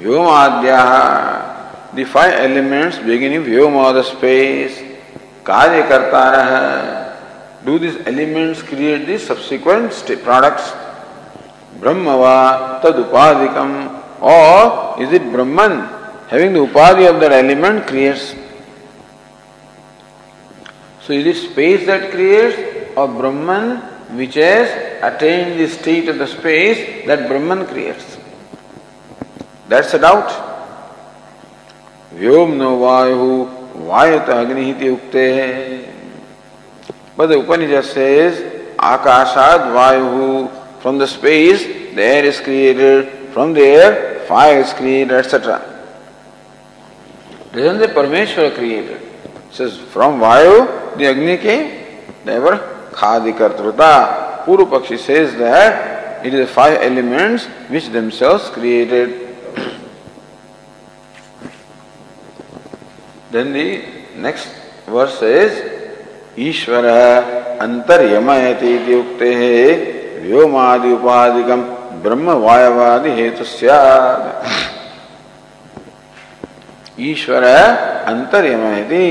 Vyomadhyaha, 0.00 1.94
the 1.94 2.04
five 2.04 2.32
elements 2.40 2.98
beginning 2.98 3.44
Vyoma, 3.44 3.94
the 3.94 4.02
space, 4.02 4.82
Karyakartara, 5.44 7.14
do 7.64 7.78
these 7.78 8.04
elements 8.04 8.62
create 8.62 9.06
the 9.06 9.16
subsequent 9.16 9.92
products? 10.24 10.72
Brahmava, 11.78 12.82
Tadupadikam, 12.82 14.20
or 14.20 15.00
is 15.00 15.12
it 15.12 15.22
Brahman 15.30 16.02
having 16.26 16.52
the 16.52 16.58
upadhi 16.58 17.08
of 17.08 17.20
that 17.20 17.30
element 17.30 17.86
creates. 17.86 18.34
So 21.02 21.12
is 21.12 21.26
it 21.26 21.36
space 21.50 21.86
that 21.86 22.10
creates 22.10 22.56
or 22.96 23.06
Brahman 23.06 23.91
which 24.16 24.34
has 24.34 24.68
attained 25.02 25.58
the 25.58 25.68
state 25.68 26.08
of 26.08 26.18
the 26.18 26.26
space 26.26 27.06
that 27.06 27.28
Brahman 27.28 27.66
creates? 27.66 28.18
That's 29.68 29.94
a 29.94 29.98
doubt. 29.98 30.30
Vyom 32.14 32.56
no 32.56 32.78
vayu 32.78 33.48
vayata 33.74 34.44
agnihiti 34.44 34.96
ukte. 34.96 35.88
But 37.16 37.26
the 37.28 37.38
Upanishad 37.38 37.84
says 37.84 38.38
akashad 38.76 39.72
vayu 39.72 40.80
from 40.80 40.98
the 40.98 41.06
space 41.06 41.64
the 41.94 42.02
air 42.02 42.24
is 42.24 42.40
created, 42.40 43.30
from 43.32 43.52
the 43.52 43.62
air 43.62 44.12
fire 44.26 44.60
is 44.60 44.72
created, 44.72 45.12
etc. 45.12 45.60
Doesn't 47.52 47.78
the 47.78 47.88
Parmeshwara 47.88 48.54
created? 48.54 49.00
It 49.00 49.54
says 49.54 49.76
from 49.76 50.20
Vayu 50.20 50.96
the 50.96 51.06
Agni 51.06 51.36
came? 51.36 51.86
Therefore, 52.24 52.71
Khadi 52.92 53.32
Kartruta. 53.36 54.44
Puru 54.44 54.68
Pakshi 54.70 54.98
says 54.98 55.34
that 55.36 56.24
it 56.24 56.34
is 56.34 56.48
the 56.48 56.52
five 56.52 56.80
elements 56.80 57.46
which 57.68 57.88
themselves 57.88 58.48
created. 58.50 59.22
then 63.32 63.52
the 63.52 63.82
next 64.16 64.48
verse 64.86 65.18
says, 65.18 65.52
ईश्वर 66.38 66.84
अंतर्यमयति 67.60 68.94
उक्ते 68.94 69.32
व्योमादि 70.22 70.92
उपाधिकम 70.92 71.62
ब्रह्म 72.04 72.32
वायवादि 72.44 73.10
हेतु 73.18 73.44
ईश्वर 77.10 77.44
अंतर्यमयति 78.12 79.04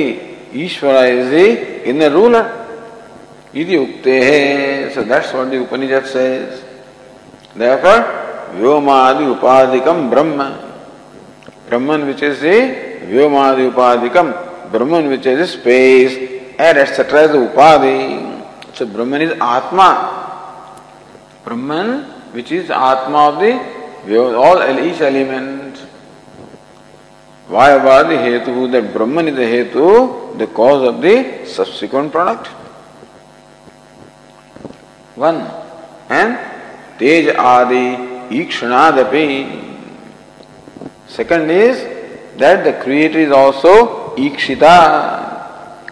ईश्वर 0.63 1.05
is 1.05 1.29
the 1.33 1.85
in 1.91 2.03
ruler 2.13 2.60
इति 3.55 3.77
उक्ते 3.77 4.13
है। 4.23 4.89
So 4.93 5.01
that's 5.11 5.33
what 5.35 5.47
the 5.47 5.61
Upanishad 5.61 6.05
says 6.13 6.63
therefore 7.59 7.99
व्योमादि 8.59 9.25
उपादिकम 9.31 10.09
ब्रह्म 10.09 10.43
ब्रह्मन 11.69 12.03
व्हिच 12.03 12.23
इज़ 12.23 12.45
ए 12.45 12.57
व्योमादि 13.11 13.65
उपादिकम 13.67 14.31
Brahman 14.71 15.07
which 15.07 15.27
is 15.27 15.43
space 15.51 16.17
and 16.59 16.77
etcetera 16.77 17.21
is 17.21 17.35
उपाधि 17.37 17.99
सो 18.77 18.85
ब्रह्मन 18.95 19.21
इज़ 19.21 19.33
आत्मा 19.55 19.89
ब्रह्मन 21.45 21.87
व्हिच 22.33 22.51
इज़ 22.53 22.71
आत्मा 22.71 23.27
of 23.27 23.43
the 23.43 24.15
all 24.47 24.61
L 24.69 24.79
element 25.11 25.59
Why 27.47 27.75
was 27.75 28.07
the 28.07 28.15
Hetu? 28.15 28.71
That 28.71 28.93
Brahman 28.93 29.27
is 29.27 29.35
the 29.35 29.41
Hetu, 29.41 30.37
the 30.37 30.47
cause 30.47 30.87
of 30.87 31.01
the? 31.01 31.15
One 35.17 35.35
and 36.11 36.35
तेज 36.99 37.29
आदि 37.29 37.85
ईक्षणादपि। 38.39 39.27
Second 41.15 41.51
is 41.51 41.79
that 42.39 42.63
the 42.65 42.73
creator 42.83 43.19
is 43.19 43.33
also 43.33 43.75
ईक्षिता। 44.19 44.77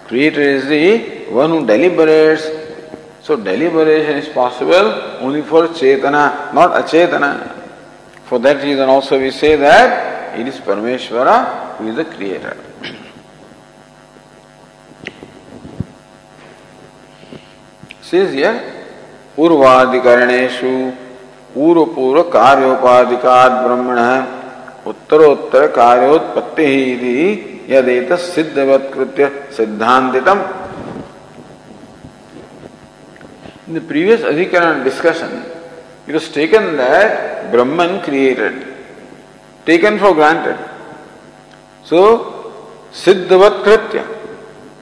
Creator 0.07 0.41
is 0.41 0.65
the 0.69 1.31
one 1.33 1.51
who 1.51 1.59
deliberates 1.65 2.43
so 3.27 3.35
deliberation 3.43 4.17
is 4.17 4.29
possible 4.35 4.85
only 5.25 5.41
for 5.49 5.67
Chetna 5.79 6.23
not 6.55 6.71
अचेतना। 6.83 7.31
For 8.29 8.39
that 8.39 8.63
reason 8.63 8.89
also 8.89 9.17
we 9.19 9.31
say 9.31 9.55
that 9.57 10.39
it 10.39 10.47
is 10.47 10.61
परमेश्वर 10.67 11.29
who 11.79 11.87
is 11.89 11.95
the 11.99 12.05
creator 12.15 12.55
sees 18.09 18.35
पूर्वाधिकरणेश 19.39 20.59
पूर्व 21.53 21.83
पूर्व 21.93 22.21
कार्योपाधिका 22.31 23.35
ब्रह्मण 23.59 23.99
उत्तरोत्तर 24.89 25.65
कार्योत्पत्ति 25.75 26.65
यदेत 27.69 28.11
सिद्धवत 28.23 28.97
सिद्धांत 29.57 30.15
इन 33.69 33.79
प्रीवियस 33.87 34.23
अधिकरण 34.25 34.83
discussion 34.83 35.31
it 36.07 36.13
was 36.13 36.33
taken 36.35 36.65
that 36.77 37.51
Brahman 37.51 37.97
created 38.05 38.61
taken 39.67 39.97
for 39.99 40.13
granted 40.15 40.65
so 41.85 42.01
सिद्धवत्त 43.05 43.95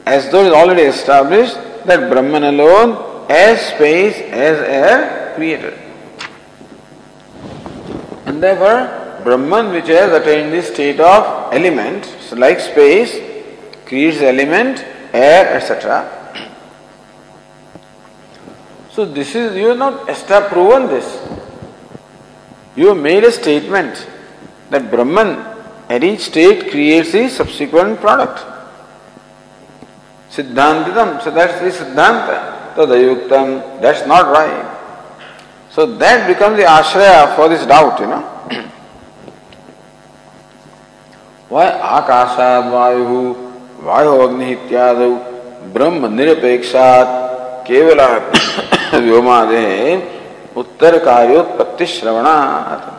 as 0.08 0.32
though 0.32 0.42
is 0.46 0.54
already 0.54 0.88
establish 0.88 1.56
that 1.88 2.10
Brahman 2.10 2.44
alone 2.48 2.98
as 3.30 3.60
space, 3.74 4.16
as 4.16 4.60
air, 4.60 5.34
created. 5.36 5.74
And 8.26 8.42
therefore, 8.42 9.22
Brahman 9.24 9.74
which 9.74 9.88
has 9.88 10.12
attained 10.12 10.54
the 10.54 10.62
state 10.62 11.00
of 11.00 11.54
element, 11.54 12.06
so 12.06 12.36
like 12.36 12.60
space, 12.60 13.20
creates 13.86 14.22
element, 14.22 14.86
air, 15.14 15.56
etc. 15.56 16.14
So 18.92 19.06
this 19.06 19.36
is 19.36 19.56
you 19.56 19.70
have 19.70 19.78
not 19.78 20.10
established 20.10 20.54
proven 20.54 20.88
this. 20.88 21.08
You 22.76 22.90
have 22.90 22.98
made 22.98 23.24
a 23.24 23.32
statement 23.32 24.08
that 24.70 24.90
Brahman 24.90 25.58
at 25.90 26.04
each 26.04 26.22
state 26.22 26.70
creates 26.72 27.12
the 27.12 27.30
subsequent 27.30 28.00
product. 28.00 28.46
Siddhantitam, 30.30 31.22
so 31.24 31.32
that's 31.32 31.60
the 31.62 31.86
Siddhanta. 31.86 32.57
Tadayuktam, 32.78 33.82
that's 33.82 34.06
not 34.06 34.32
right. 34.32 34.78
So 35.72 35.86
that 35.98 36.28
becomes 36.28 36.58
the 36.58 36.64
ashraya 36.64 37.36
for 37.36 37.50
this 37.50 37.66
doubt, 37.66 38.00
you 38.00 38.08
know. 38.08 38.24
वह 41.52 41.64
आकाशाद 41.98 42.66
वायु 42.74 43.20
वायु 43.88 44.16
अग्नि 44.24 44.52
इत्यादि 44.52 45.08
ब्रह्म 45.74 46.08
निरपेक्षात 46.16 47.08
केवल 47.68 48.02
व्योमादे 49.06 49.64
उत्तर 50.62 50.98
कार्योत्पत्ति 51.06 51.86
श्रवणात् 51.96 52.96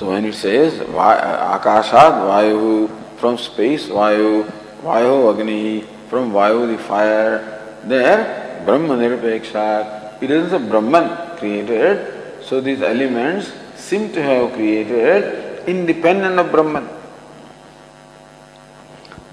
So 0.00 0.08
when 0.08 0.24
it 0.24 0.32
says 0.34 0.78
Akashad 0.80 2.24
Vayu, 2.24 2.88
from 3.18 3.36
space 3.36 3.88
Vayu, 3.88 4.50
Vayu 4.82 5.30
Agni, 5.30 5.84
from 6.10 6.32
Vayu 6.32 6.76
the 6.76 6.82
fire, 6.82 7.80
there 7.84 8.62
Brahma 8.66 8.94
Nirapekshat, 8.96 10.20
it 10.20 10.30
is 10.30 10.52
a 10.52 10.58
Brahman 10.58 11.38
created, 11.38 12.42
so 12.42 12.60
these 12.60 12.82
elements 12.82 13.52
seem 13.76 14.12
to 14.12 14.22
have 14.22 14.52
created 14.52 15.66
independent 15.68 16.38
of 16.38 16.50
Brahman. 16.50 16.88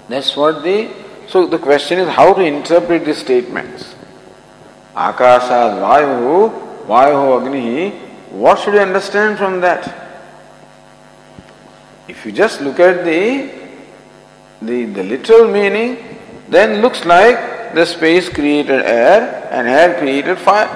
That's 0.08 0.36
what 0.36 0.62
the. 0.62 0.88
So 1.28 1.46
the 1.46 1.58
question 1.58 1.98
is 1.98 2.08
how 2.08 2.32
to 2.32 2.40
interpret 2.40 3.04
these 3.04 3.18
statements. 3.18 3.94
Akasha, 4.96 5.76
Vayu, 5.82 6.86
Vayu, 6.86 7.42
Agni. 7.42 7.90
What 8.30 8.58
should 8.60 8.74
you 8.74 8.80
understand 8.80 9.36
from 9.36 9.60
that? 9.60 9.82
If 12.08 12.24
you 12.24 12.32
just 12.32 12.62
look 12.62 12.80
at 12.80 13.04
the, 13.04 13.50
the, 14.62 14.84
the 14.86 15.02
literal 15.02 15.50
meaning, 15.52 16.07
then 16.48 16.80
looks 16.80 17.04
like 17.04 17.74
the 17.74 17.84
space 17.84 18.28
created 18.28 18.80
air 18.82 19.48
and 19.50 19.68
air 19.68 19.98
created 19.98 20.38
fire, 20.38 20.68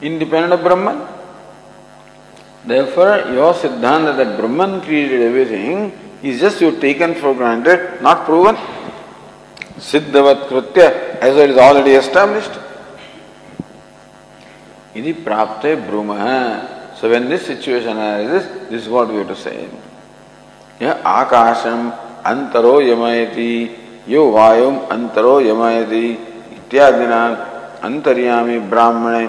independent 0.00 0.52
of 0.52 0.62
Brahman. 0.62 1.06
Therefore, 2.64 3.32
your 3.32 3.54
Siddhanta 3.54 4.16
that 4.16 4.38
Brahman 4.38 4.80
created 4.82 5.22
everything 5.22 5.92
is 6.22 6.40
just 6.40 6.60
you 6.60 6.78
taken 6.80 7.14
for 7.14 7.34
granted, 7.34 8.02
not 8.02 8.24
proven. 8.24 8.56
Siddhavat 9.78 10.48
Kritya, 10.48 11.18
as 11.20 11.36
it 11.36 11.50
is 11.50 11.56
already 11.58 11.92
established. 11.92 12.50
Idi 14.94 15.12
prapte 15.12 15.86
bruma. 15.86 16.96
So 16.96 17.10
when 17.10 17.28
this 17.28 17.46
situation 17.46 17.98
arises, 17.98 18.68
this 18.70 18.82
is 18.82 18.88
what 18.88 19.08
we 19.08 19.16
have 19.16 19.28
to 19.28 19.36
say. 19.36 19.68
Yeah, 20.80 21.02
akasham 21.02 22.22
antaro 22.22 22.80
yamayati, 22.80 23.85
यो 24.08 24.22
वायु 24.30 24.70
अंतरो 24.92 25.34
यमयति 25.40 26.06
इत्यादि 26.52 27.06
अंतर्यामी 27.86 28.58
ब्राह्मणे 28.70 29.24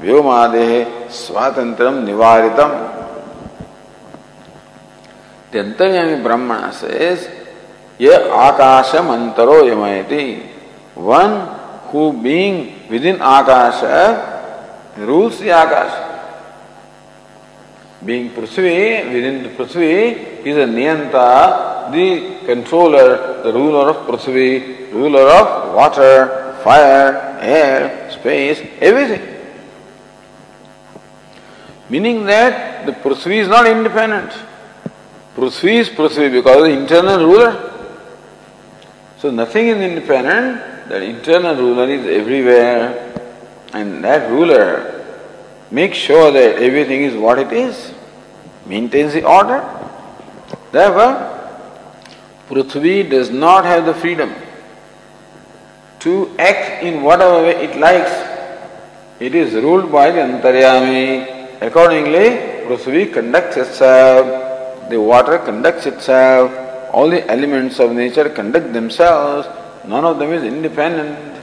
व्योमादेह 0.00 0.70
स्वातंत्र 1.14 1.90
निवारितम। 1.90 2.70
अंतर्यामी 5.60 6.14
ब्राह्मण 6.22 6.70
से 6.72 7.10
ये 8.00 8.14
आकाशम 8.38 9.12
अंतरो 9.12 9.58
यमयति। 9.66 10.24
One 10.98 11.32
who 11.88 12.10
being 12.22 12.56
with 12.90 13.04
in 13.06 13.20
Akash 13.30 13.80
rules 15.00 15.42
the 15.42 15.48
Akash. 15.56 15.92
Being 18.04 18.28
Prithvi 18.30 18.72
with 19.04 19.24
in 19.24 19.38
पृथ्वी 19.58 19.92
is 20.50 20.58
a 20.60 20.66
नियंता 20.68 21.28
the 21.90 22.38
controller, 22.44 23.42
the 23.42 23.52
ruler 23.52 23.90
of 23.90 24.06
Prithvi, 24.06 24.92
ruler 24.92 25.28
of 25.28 25.74
water, 25.74 26.58
fire, 26.62 27.38
air, 27.40 28.10
space, 28.10 28.60
everything. 28.78 29.28
Meaning 31.88 32.24
that 32.26 32.86
the 32.86 32.92
Prithvi 32.92 33.38
is 33.38 33.48
not 33.48 33.66
independent. 33.66 34.32
Prithvi 35.34 35.80
is 35.80 35.88
Prithvi 35.88 36.30
because 36.30 36.56
of 36.56 36.62
the 36.64 36.70
internal 36.70 37.26
ruler. 37.26 37.70
So 39.18 39.30
nothing 39.30 39.68
is 39.68 39.78
independent, 39.78 40.88
that 40.88 41.02
internal 41.02 41.56
ruler 41.56 41.88
is 41.88 42.06
everywhere. 42.06 43.08
And 43.72 44.04
that 44.04 44.30
ruler 44.30 45.04
makes 45.70 45.96
sure 45.96 46.30
that 46.30 46.62
everything 46.62 47.02
is 47.02 47.16
what 47.16 47.38
it 47.38 47.52
is, 47.52 47.94
maintains 48.66 49.14
the 49.14 49.24
order. 49.24 49.60
Therefore, 50.70 51.31
Prithvi 52.52 53.08
does 53.08 53.30
not 53.30 53.64
have 53.64 53.86
the 53.86 53.94
freedom 53.94 54.30
to 56.00 56.36
act 56.38 56.82
in 56.82 57.02
whatever 57.02 57.44
way 57.44 57.64
it 57.64 57.78
likes. 57.78 58.12
It 59.20 59.34
is 59.34 59.54
ruled 59.54 59.90
by 59.90 60.10
the 60.10 60.20
Antaryami. 60.20 61.62
Accordingly, 61.62 62.26
Prithvi 62.66 63.10
conducts 63.10 63.56
itself, 63.56 64.90
the 64.90 65.00
water 65.00 65.38
conducts 65.38 65.86
itself, 65.86 66.52
all 66.92 67.08
the 67.08 67.26
elements 67.30 67.80
of 67.80 67.92
nature 67.92 68.28
conduct 68.28 68.74
themselves, 68.74 69.48
none 69.86 70.04
of 70.04 70.18
them 70.18 70.34
is 70.34 70.44
independent. 70.44 71.38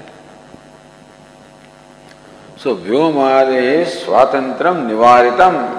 So, 2.58 2.76
Vyomade 2.76 3.86
Swatantram 3.86 4.86
Nivaritam. 4.88 5.79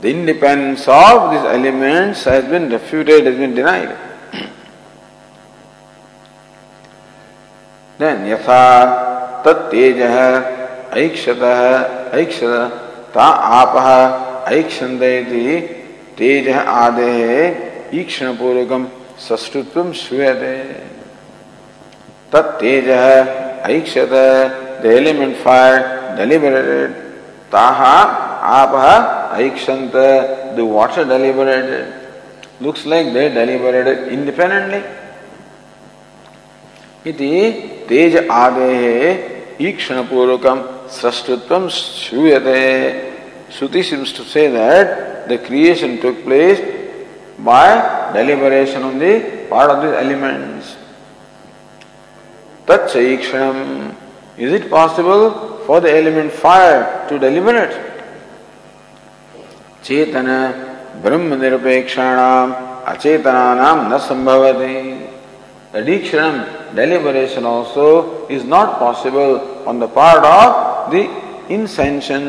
The 0.00 0.10
independence 0.10 0.88
of 0.88 1.30
these 1.32 1.44
elements 1.44 2.24
has 2.24 2.44
been 2.44 2.70
refuted, 2.70 3.26
has 3.26 3.36
been 3.36 3.54
denied. 3.54 3.96
then 7.98 8.24
teja 9.70 10.88
aikshata 10.90 12.10
aikshata 12.12 13.12
ta 13.12 13.26
apah 13.60 14.46
aikshantayati 14.46 16.16
teja 16.16 16.64
ade 16.84 17.66
ईक्षण 17.92 18.34
पूर्वकम 18.38 18.84
सष्टुत्व 19.18 19.92
श्रूयते 20.00 20.54
तत्तेज 22.32 22.88
ऐक्षत 23.66 24.12
the 24.82 24.86
element 24.86 25.36
fire 25.42 26.00
deliberated 26.16 26.94
taha 27.50 28.29
apa 28.40 29.36
aikshant 29.36 29.92
the 29.92 30.64
water 30.64 31.04
deliberated 31.04 31.94
looks 32.60 32.86
like 32.86 33.12
they 33.12 33.28
deliberated 33.28 34.08
independently 34.08 34.82
इति 37.06 37.28
तेज 37.88 38.16
आदेः 38.30 39.62
ईक्षण 39.66 40.02
पूर्वकम 40.10 40.58
सृष्टुत्व 41.00 41.68
श्रूयते 41.68 42.60
श्रुति 43.58 43.82
seems 43.82 44.12
to 44.12 44.22
say 44.22 44.48
that 44.48 45.28
the 45.28 45.38
creation 45.38 45.98
took 46.02 46.22
place 46.24 46.60
by 47.38 48.12
deliberation 48.12 48.82
on 48.82 48.98
the 48.98 49.46
part 49.48 49.70
of 49.70 49.82
the 49.82 49.98
elements. 49.98 50.76
Tatsaikshanam. 52.66 53.94
Is 54.36 54.52
it 54.52 54.70
possible 54.70 55.58
for 55.66 55.80
the 55.80 55.90
element 55.90 56.32
fire 56.32 57.06
to 57.08 57.18
deliberate? 57.18 57.89
चेतन 59.90 60.28
ब्रह्म 61.04 61.40
निरपेक्षण 61.40 62.18
अचेतना 62.90 63.70
न 63.90 63.98
संभवते। 64.08 64.74
Addition 65.78 66.32
deliberation 66.76 67.46
also 67.46 67.86
is 68.36 68.44
not 68.52 68.68
possible 68.80 69.30
on 69.70 69.80
the 69.80 69.88
part 69.96 70.24
of 70.26 70.90
the 70.92 71.02
insentient 71.56 72.28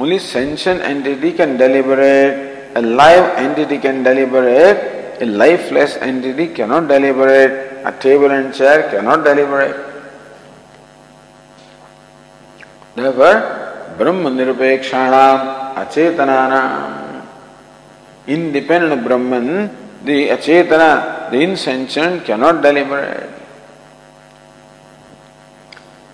only 0.00 0.18
sentient 0.18 0.80
entity 0.84 1.30
can 1.38 1.56
deliberate 1.58 2.76
a 2.76 2.80
live 3.02 3.22
entity 3.38 3.78
can 3.86 4.02
deliberate 4.04 5.22
a 5.22 5.24
lifeless 5.42 5.98
entity 6.02 6.46
cannot 6.58 6.88
deliberate 6.88 7.86
a 7.86 7.90
table 8.02 8.32
and 8.32 8.52
chair 8.52 8.80
cannot 8.90 9.24
deliberate 9.24 9.90
Therefore, 12.94 13.36
Brahma 13.98 14.30
अचेतना 15.76 16.62
independent 18.28 19.02
Brahman 19.04 19.46
the 20.06 20.16
अचेतना 20.28 20.88
the 21.30 21.42
insentient 21.56 22.18
cannot 22.26 22.60
deliberate 22.62 23.30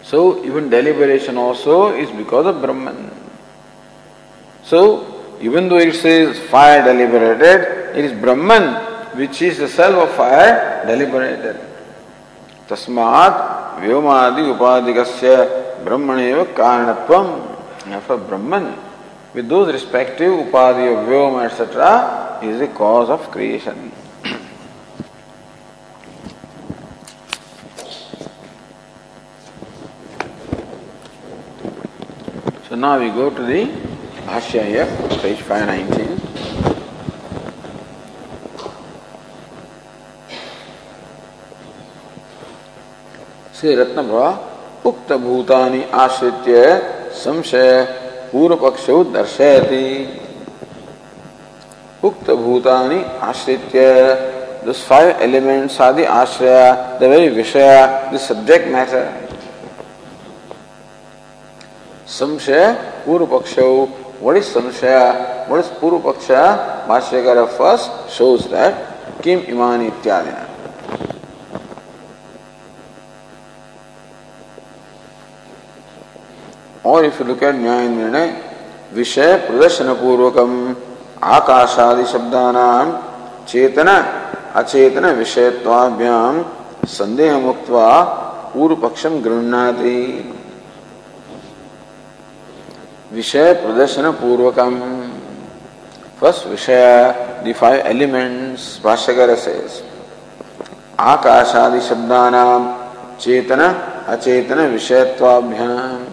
so 0.04 0.20
even 0.44 0.68
deliberation 0.70 1.38
also 1.38 1.76
is 2.02 2.12
because 2.16 2.46
of 2.46 2.56
Brahman 2.56 3.08
so 4.64 4.80
even 5.42 5.68
though 5.68 5.78
its 5.80 6.04
is 6.06 6.40
fire 6.50 6.82
deliberated 6.84 7.66
it 7.96 8.04
is 8.04 8.14
Brahman 8.22 8.64
which 9.16 9.42
is 9.42 9.62
the 9.62 9.66
self 9.76 9.98
of 9.98 10.16
fire 10.18 10.52
deliberated 10.86 11.56
तस्मात 12.70 13.46
व्योमादि 13.80 14.50
उपाधिक 14.50 14.98
ब्रह्मणे 15.84 16.32
कारणत्व 16.56 18.16
ब्रह्मन 18.28 18.64
with 19.38 19.48
those 19.48 19.72
respective 19.72 20.32
upadi 20.32 20.84
of 20.92 21.06
vyoma 21.08 21.44
etc. 21.48 22.40
is 22.42 22.58
the 22.58 22.66
cause 22.66 23.08
of 23.08 23.20
creation. 23.30 23.92
so 32.68 32.74
now 32.74 32.98
we 32.98 33.10
go 33.10 33.30
to 33.30 33.44
the 33.44 33.62
Bhashya 34.26 34.64
here, 34.72 34.88
page 35.22 35.42
519. 35.42 36.16
Shri 43.60 43.74
रत्न 43.74 44.02
उक्त 44.86 45.12
भूतानि 45.22 45.82
आश्रित्य 46.02 46.58
संशय 47.22 48.07
पूर्व 48.32 48.56
पक्ष 48.58 48.86
दर्शयती 49.12 49.84
उक्त 52.04 52.30
भूतानि 52.38 53.02
आश्रित्य 53.22 53.84
द 54.66 54.72
फाइव 54.80 55.70
आदि 55.82 56.04
आश्रय 56.04 56.60
द 57.00 57.10
वेरी 57.10 57.28
विषय 57.30 57.70
द 58.12 58.18
सब्जेक्ट 58.20 58.68
मैटर 58.72 59.06
संशय 62.10 62.66
पूर्व 63.06 63.26
पक्ष 63.28 63.58
वट 64.22 64.36
इज़ 64.36 64.44
संशय 64.48 64.98
वट 65.50 65.58
इज़ 65.58 65.72
पूर्व 65.80 65.98
पक्ष 66.06 66.30
भाष्यकर 66.88 67.44
फ़र्स्ट 67.58 68.10
शोज़ 68.10 68.48
दैट 68.50 68.86
किम 69.24 69.42
इमानी 69.48 69.86
इत्यादि 69.86 70.30
ना 70.30 70.47
और 76.98 77.04
इफ़ 77.04 77.22
लुक 77.22 77.42
एट 77.42 77.54
न्याय 77.54 77.88
निर्णय 77.88 78.28
विषय 78.94 79.34
प्रदर्शन 79.46 79.92
पूर्वकम 79.94 80.52
आकाशादि 81.26 82.04
शब्दानाम 82.12 82.92
चेतन 83.48 83.88
अचेतन 84.56 85.06
विषयत्वाभ्याम 85.18 86.42
संदेह 86.88 87.38
मुक्त्वा 87.38 87.88
पूर्व 88.54 88.76
पक्षम 88.82 89.20
गृह्णाति। 89.22 90.00
विषय 93.12 93.52
प्रदर्शन 93.54 94.10
पूर्वकम 94.20 94.74
फ़र्स्ट 96.20 96.46
विषय 96.46 96.84
द 97.46 97.52
फाइव 97.52 97.86
एलिमेंट्स 97.86 98.64
भाष्यकर 98.84 99.34
सेज 99.36 99.82
आकाशादि 101.00 101.80
शब्दानाम 101.80 102.62
चेतन 103.20 103.60
अचेतन 104.08 104.66
विषयत्वाभ्याम। 104.72 106.06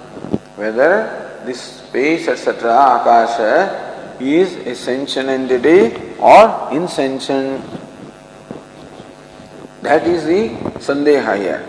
Whether 0.56 1.42
this 1.46 1.62
space 1.62 2.28
etc 2.28 2.72
akasha 2.98 4.18
is 4.20 4.56
a 4.68 4.76
sentient 4.76 5.30
entity 5.30 5.96
or 6.20 6.70
insentient 6.72 7.64
that 9.82 10.08
is 10.08 10.26
the 10.26 10.50
sandeha 10.88 11.38
here 11.38 11.64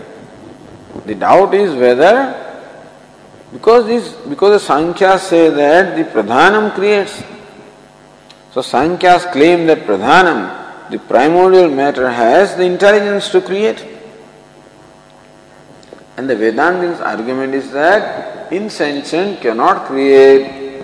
the 1.05 1.15
doubt 1.15 1.53
is 1.53 1.73
whether 1.75 2.47
Because 3.51 3.87
this, 3.87 4.13
because 4.27 4.61
the 4.61 4.65
Sankhya 4.67 5.19
say 5.19 5.49
that 5.49 5.95
the 5.95 6.03
Pradhanam 6.03 6.73
creates. 6.73 7.23
So 8.51 8.61
Sankhya's 8.61 9.25
claim 9.25 9.67
that 9.67 9.79
Pradhanam, 9.79 10.89
the 10.89 10.99
primordial 10.99 11.69
matter, 11.69 12.09
has 12.09 12.57
the 12.57 12.63
intelligence 12.63 13.29
to 13.29 13.41
create. 13.41 13.85
And 16.17 16.29
the 16.29 16.35
Vedantin's 16.35 16.99
argument 16.99 17.53
is 17.53 17.71
that 17.71 18.36
insentient 18.50 19.40
cannot 19.40 19.86
create. 19.86 20.82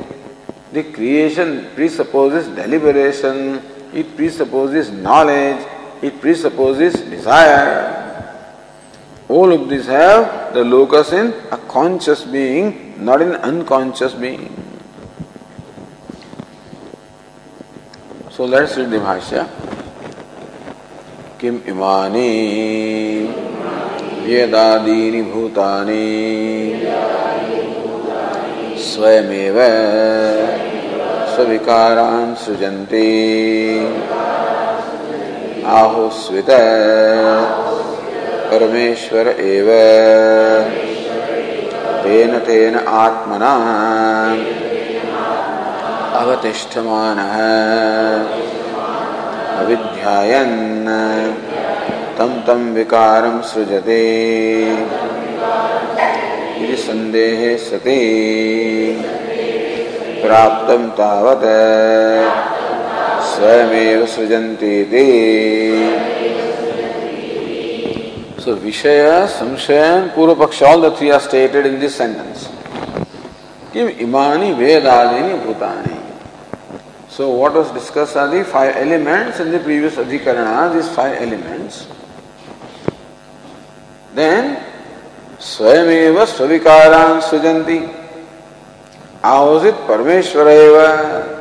The 0.72 0.84
creation 0.84 1.70
presupposes 1.74 2.48
deliberation, 2.48 3.62
it 3.94 4.16
presupposes 4.16 4.90
knowledge, 4.90 5.66
it 6.02 6.20
presupposes 6.20 6.94
desire. 6.94 7.94
All 9.28 9.52
of 9.52 9.68
these 9.68 9.86
have 9.86 10.54
the 10.54 10.64
locus 10.64 11.12
in 11.12 11.34
a 11.50 11.58
conscious 11.58 12.24
being, 12.24 13.04
not 13.04 13.20
in 13.20 13.32
unconscious 13.32 14.14
being. 14.14 14.54
So 18.30 18.44
let's 18.44 18.76
read 18.76 18.90
the 18.90 18.98
Bhashya. 18.98 19.68
किम 21.40 21.58
इमानि 21.70 22.30
यदादीनि 24.26 25.20
भूतानि 25.30 26.06
स्वयमेव 28.83 29.55
स्विकारान् 31.35 32.35
सृजन्ति। 32.35 33.03
आहुस्वित 35.65 36.45
परमेश्वर 38.51 39.27
एव। 39.27 39.67
तेन 42.03 42.39
तेन 42.39 42.75
आत्मना। 42.75 43.53
अवतिष्ठमानः। 46.19 47.35
अविध्यायन्। 49.59 50.87
तं 52.17 52.41
तं 52.41 52.73
विकारं 52.73 53.41
सृजते। 53.41 54.13
इति 56.63 56.75
सन्देहे 56.81 57.55
सति 57.57 57.99
प्राप्तं 60.23 60.89
तावत् 60.97 61.43
स्वयमेव 63.33 64.05
सृजन्ति 64.15 64.75
So 68.39 68.57
Vishaya, 68.57 69.25
Samshaya 69.25 70.13
Purva 70.13 70.35
Paksha, 70.35 70.67
all 70.67 70.81
the 70.81 70.91
three 70.97 71.11
are 71.11 71.19
stated 71.21 71.65
in 71.65 71.79
this 71.79 71.95
sentence. 71.95 72.49
Kim 73.71 73.87
imani 73.87 74.51
vedadini 74.51 75.41
bhutani. 75.45 75.97
So 77.09 77.29
what 77.29 77.53
was 77.53 77.71
discussed 77.71 78.17
are 78.17 78.27
the 78.27 78.43
five 78.43 78.75
elements 78.75 79.39
in 79.39 79.51
the 79.51 79.59
previous 79.59 79.95
adhikarana, 79.95 80.73
these 80.73 80.89
five 80.93 81.21
elements. 81.21 81.87
Then 84.13 84.62
स्वयमेव 85.51 86.23
स्वविकारान 86.25 87.19
सृजंती 87.29 87.79
it 89.25 89.75
Parmeshwara 89.87 91.33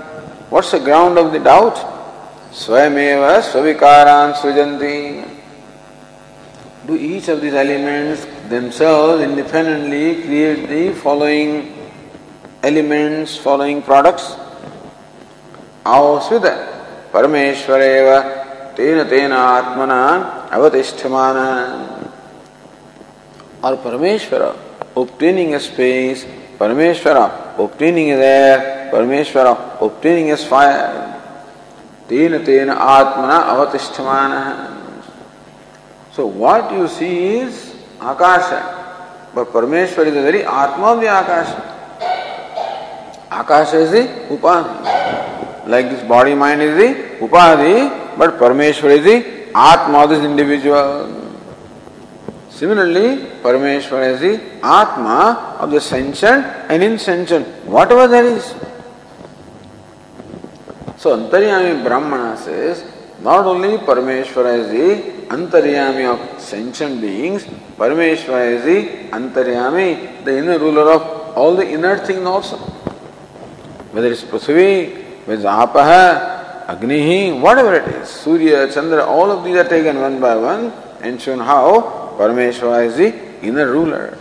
What's 0.51 0.71
the 0.71 0.79
ground 0.79 1.19
of 1.19 1.33
the 1.33 1.41
doubt? 1.41 1.75
Swayameva 2.53 3.41
Svavikaran 3.41 4.35
Srijanti. 4.35 5.27
Do 6.87 6.95
each 6.95 7.29
of 7.29 7.41
these 7.41 7.55
elements 7.55 8.27
themselves 8.49 9.23
independently 9.23 10.23
create 10.23 10.69
the 10.69 10.93
following 11.01 11.75
elements, 12.63 13.37
following 13.37 13.83
products? 13.83 14.37
Avasvita 15.87 17.11
Parameshwareva 17.11 18.77
Tena 18.77 19.09
Tena 19.09 19.63
Atmana 19.63 20.49
Avatishthamana 20.51 22.12
or 23.63 23.77
Parameshwara 23.77 24.57
obtaining 24.97 25.55
a 25.55 25.61
space 25.61 26.27
Parameshwara 26.63 27.59
obtaining 27.59 28.09
is 28.11 28.21
air, 28.21 28.89
Parameshwara 28.93 29.83
obtaining 29.83 30.29
is 30.29 30.45
fire. 30.45 31.21
Tena 32.09 32.39
tena 32.45 32.77
atmana 32.77 33.39
avatishthamana. 33.53 34.69
So 36.13 36.27
what 36.27 36.73
you 36.73 36.87
see 36.87 37.41
is 37.41 37.75
Akasha. 38.01 39.31
But 39.35 39.49
Parameshwara 39.49 40.07
is 40.07 40.15
the 40.15 40.23
very 40.23 40.45
Atma 40.45 40.93
of 40.93 41.01
the 41.01 41.09
Akasha. 41.09 41.61
Akasha 43.33 43.79
is 43.79 43.91
the 43.91 44.37
Upadhi. 44.37 45.67
Like 45.67 45.91
this 45.91 46.07
body 46.07 46.35
mind 46.37 46.63
is 46.63 46.77
the 46.77 47.27
Upadhi, 47.27 48.17
but 48.17 48.39
Parameshwara 48.39 48.99
is 48.99 49.05
the 49.05 49.51
Atma 49.53 50.05
of 50.05 50.11
this 50.11 50.25
individual. 50.25 51.22
Similarly, 52.53 53.25
Parameshwara 53.43 54.13
is 54.13 54.21
the 54.21 54.41
Atma 54.63 55.57
of 55.59 55.71
the 55.71 55.81
sentient 55.81 56.45
and 56.69 56.83
insentient, 56.83 57.47
whatever 57.65 58.07
there 58.07 58.27
is. 58.27 58.55
So 60.99 61.17
Antaryami 61.17 61.83
Brahmana 61.83 62.37
says, 62.37 62.85
not 63.23 63.47
only 63.47 63.79
Parameshwara 63.79 64.59
is 64.59 64.69
the 64.71 65.35
Antaryami 65.35 66.05
of 66.13 66.41
sentient 66.41 67.01
beings, 67.01 67.45
Parameshwara 67.79 68.57
is 68.57 68.65
the 68.65 69.09
Antaryami, 69.17 70.23
the 70.25 70.39
inner 70.39 70.59
ruler 70.59 70.93
of 70.93 71.37
all 71.37 71.57
the 71.57 71.67
inner 71.67 71.97
things 72.05 72.25
also. 72.27 72.59
Whether 73.93 74.13
it's 74.13 74.23
Prithvi, 74.23 75.25
whether 75.27 75.35
it's 75.35 75.45
Apaha, 75.45 76.67
Agnihi, 76.67 77.41
whatever 77.41 77.75
it 77.75 77.89
is, 77.95 78.09
Surya, 78.09 78.71
Chandra, 78.73 79.05
all 79.05 79.31
of 79.31 79.43
these 79.43 79.57
are 79.57 79.69
taken 79.69 80.01
one 80.01 80.21
by 80.21 80.37
one 80.37 80.71
and 81.01 81.21
shown 81.21 81.41
how 81.41 82.02
Parameshwara 82.23 82.87
is 82.87 82.97
the 82.97 83.13
inner 83.43 83.67
ruler. 83.73 84.17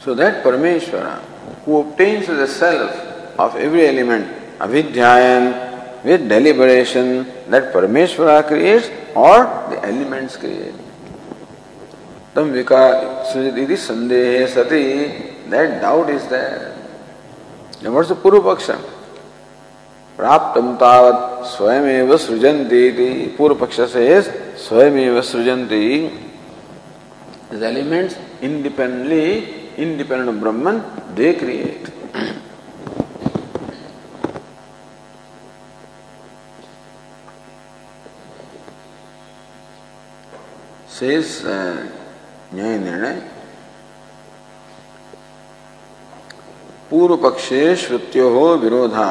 so 0.00 0.14
that 0.14 0.42
Parameshwara, 0.42 1.20
who 1.64 1.80
obtains 1.80 2.26
the 2.26 2.46
self 2.46 2.90
of 3.38 3.54
every 3.56 3.86
element, 3.86 4.26
avidyayan, 4.58 6.04
with 6.04 6.26
deliberation, 6.26 7.26
that 7.50 7.74
Parameshwara 7.74 8.46
creates 8.46 8.88
or 9.14 9.44
the 9.68 9.78
elements 9.84 10.38
create. 10.38 10.72
Tam 12.34 12.54
sati, 12.64 13.66
that 15.50 15.80
doubt 15.82 16.08
is 16.08 16.26
there. 16.28 16.74
Now 17.82 17.92
what's 17.92 18.08
the 18.08 18.16
Purva 18.16 18.40
Paksha? 18.40 18.97
प्राप्त 20.18 20.58
तावत 20.80 21.44
स्वयं 21.46 22.16
सृजंती 22.18 23.10
पूर्व 23.36 23.54
पक्ष 23.56 23.80
से 23.92 24.06
स्वयं 24.58 25.20
सृजंती 25.22 25.84
elements 27.66 28.16
independently 28.42 29.22
independent 29.78 30.40
Brahman 30.40 30.80
they 31.16 31.32
create 31.32 31.86
शेष 40.98 41.40
न्याय 42.54 42.76
निर्णय 42.78 43.20
पूर्व 46.90 47.16
पक्षे 47.22 47.60
श्रुत्यो 47.76 48.28
विरोधा 48.56 49.06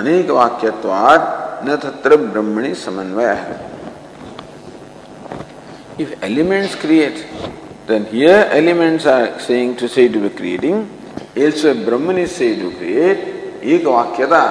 अनेक 0.00 0.30
वाक्यत्वात् 0.30 1.64
न 1.66 1.76
तत्र 1.82 2.16
ब्रह्मणि 2.16 2.74
समन्वय। 2.84 3.32
है 3.40 3.58
if 6.00 6.12
elements 6.24 6.74
create 6.82 7.16
then 7.88 8.06
here 8.12 8.52
elements 8.58 9.06
are 9.06 9.26
saying 9.46 9.76
to 9.80 9.88
say 9.94 10.08
to 10.14 10.20
be 10.20 10.28
creating 10.38 11.38
also 11.38 11.74
Brahman 11.86 12.24
say 12.36 12.54
to 12.60 12.70
create 12.78 13.64
एक 13.74 13.86
वाक्यता 13.86 14.42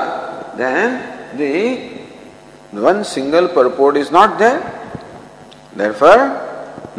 then 0.58 1.00
the 1.40 2.80
one 2.86 3.02
single 3.12 3.46
purport 3.56 3.98
is 3.98 4.14
not 4.14 4.38
there 4.40 4.58
therefore 5.78 6.20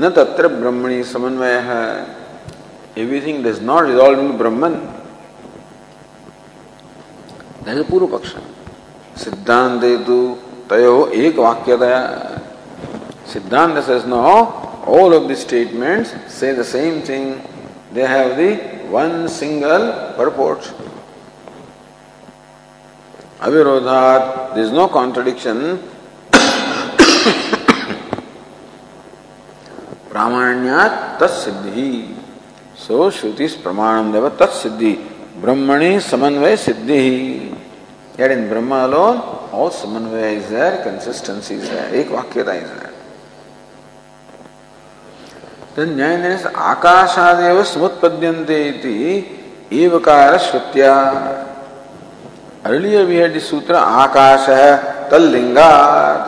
न 0.00 0.10
तत्र 0.16 0.48
ब्रह्मणि 0.60 1.02
समन्वय 1.12 1.54
है 1.68 1.82
everything 2.98 3.44
does 3.44 3.62
not 3.64 3.86
resolve 3.86 4.20
in 4.20 4.32
Brahman 4.38 4.74
नहीं 7.66 7.82
पूर्व 7.84 8.06
पक्ष। 8.16 8.34
सिद्धांत 9.22 9.82
हेतु 9.84 10.18
तय 10.70 10.86
एक 11.24 11.38
वाक्य 11.38 11.76
दया। 11.76 12.00
सिद्धांत 13.32 13.78
says 13.86 14.06
no 14.08 14.20
all 14.96 15.14
of 15.14 15.24
the 15.30 15.34
statement 15.36 16.06
say 16.38 16.52
the 16.54 16.62
same 16.66 17.00
thing 17.08 17.26
they 17.94 18.06
have 18.06 18.28
the 18.38 18.40
one 18.92 19.26
single 19.30 19.86
purport 20.18 20.60
अविरोधात 23.48 24.22
this 24.54 24.66
is 24.66 24.72
no 24.74 24.86
contradiction 24.96 25.58
प्रामाण्यात 30.10 30.92
तत्सिद्धि 31.20 31.92
सो 32.86 33.10
श्रुति 33.10 33.46
प्रमाणम 33.62 34.12
देव 34.12 34.28
तत्सिद्धि 34.40 34.92
ब्रह्मणि 35.42 35.98
समन्वय 36.00 36.56
सिद्धि 36.56 37.00
Yet 38.20 38.32
in 38.32 38.50
Brahma 38.50 38.84
alone, 38.84 39.16
all 39.50 39.70
samanvaya 39.70 40.36
is 40.36 40.50
there, 40.50 40.82
consistency 40.82 41.54
is 41.54 41.70
there, 41.70 41.88
ek 41.94 42.08
vakyata 42.08 42.62
is 42.62 42.68
there. 42.68 42.92
Then 45.74 45.96
Jnana 45.96 46.34
is 46.36 46.42
akashadeva 46.42 47.64
samutpadyante 47.64 48.58
iti 48.76 49.24
evakara 49.70 50.38
shrutya. 50.38 51.46
Earlier 52.66 53.06
we 53.06 53.14
had 53.14 53.32
the 53.32 53.40
sutra 53.40 53.78
akasha 53.78 55.08
tallingat 55.10 56.26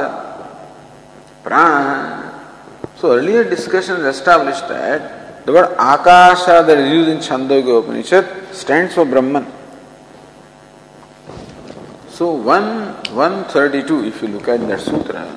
prana. 1.44 2.40
So 2.96 3.12
earlier 3.18 3.44
discussion 3.44 4.00
established 4.06 4.66
that 4.68 5.44
the 5.44 5.52
word 5.52 5.76
akasha 5.76 6.64
that 6.66 6.78
is 6.78 6.90
used 6.90 7.10
in 7.10 7.18
Chandogya 7.18 7.80
Upanishad 7.84 8.54
stands 8.54 8.94
for 8.94 9.04
Brahman. 9.04 9.60
So 12.12 12.32
1, 12.32 13.16
132, 13.16 14.04
if 14.04 14.20
you 14.20 14.28
look 14.28 14.46
at 14.46 14.60
that 14.68 14.82
sutra, 14.82 15.34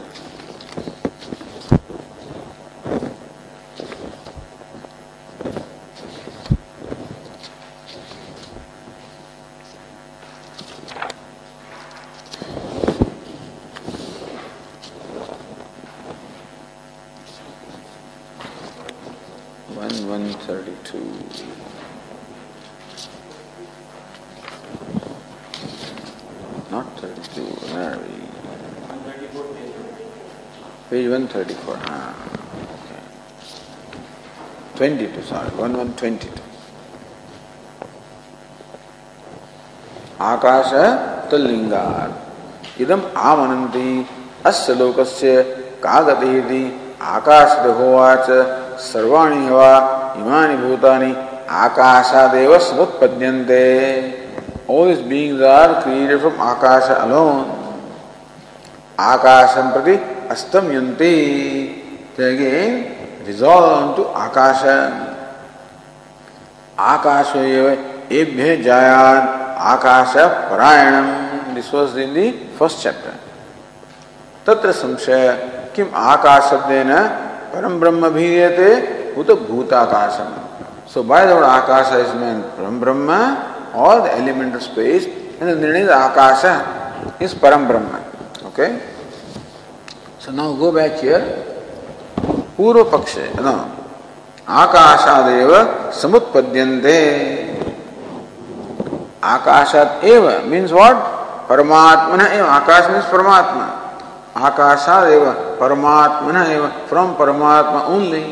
22 36.01 36.43
आकाश 40.31 40.71
तल्लिंगात 41.31 42.81
इदम 42.81 43.01
आमनंती 43.29 43.89
अस्य 44.49 44.73
लोकस्य 44.81 45.41
का 45.83 45.99
गति 46.09 46.61
आकाशदहोवाच 47.15 48.29
सर्वाणि 48.91 49.45
हवा 49.47 49.73
इमानि 50.19 50.55
भूतानि 50.65 51.11
आकाशादेव 51.63 52.57
समुत्पद्यन्ते 52.69 53.63
all 54.67 54.85
these 54.85 55.01
beings 55.01 55.41
are 55.41 55.81
created 55.83 56.19
from 56.19 56.33
akasha 56.33 57.03
alone 57.05 57.45
akasham 58.97 59.73
prati 59.73 59.95
astam 60.33 60.71
yanti 60.75 61.13
they 62.15 62.33
again 62.33 63.25
resolve 63.27 63.95
to 63.95 64.03
akasha 64.25 65.14
akasha 66.78 67.41
ebhya 68.09 68.61
jayat 68.61 69.45
आकाश 69.55 70.13
परायणम 70.51 71.05
this 71.55 71.73
was 71.73 71.97
in 71.99 72.13
the 72.13 72.26
first 72.59 72.78
chapter 72.84 73.13
तत्र 74.45 74.71
संशय, 74.71 75.23
किम 75.76 75.88
आकाश 75.95 76.43
शब्देन 76.49 76.91
परम 77.53 77.80
ब्रह्म 77.80 78.09
भीयते, 78.13 78.69
उत 79.17 79.32
भूताकाशम। 79.47 80.30
सो 80.93 81.03
बाय 81.03 81.26
द 81.26 81.30
वर्ड 81.32 81.45
आकाश 81.45 81.93
इज़ 81.99 82.13
मीन 82.19 82.41
परम 82.57 82.80
ब्रह्म 82.80 83.09
और 83.80 84.01
the 84.01 84.11
element 84.19 84.55
of 84.55 84.63
space 84.63 85.07
and 85.39 85.47
the 85.49 85.57
निर्णय 85.57 85.88
आकाश 85.93 86.43
इज़ 87.21 87.36
परम 87.41 87.67
ब्रह्म। 87.67 87.91
Okay 88.47 88.67
so 90.26 90.32
now 90.36 90.53
go 90.59 90.71
back 90.71 90.99
here 91.01 91.21
पूर्व 92.57 92.84
पक्ष 92.91 93.17
नो 93.39 93.55
आकाशादेव 94.47 95.51
समुत्पद्यन्ते। 95.91 96.99
आकाशात 99.23 100.03
एव 100.03 100.29
मींस 100.45 100.71
व्हाट 100.71 100.95
परमात्मन 101.49 102.21
आकाश 102.21 102.89
मीन्स 102.89 103.05
परमात्मा। 103.05 103.65
आकाशाद 104.47 105.07
एव 105.09 105.25
परमात्मन 105.59 106.37
एव 106.41 106.67
फ्रॉम 106.89 107.13
परमात्मा 107.13 107.81
only 107.95 108.23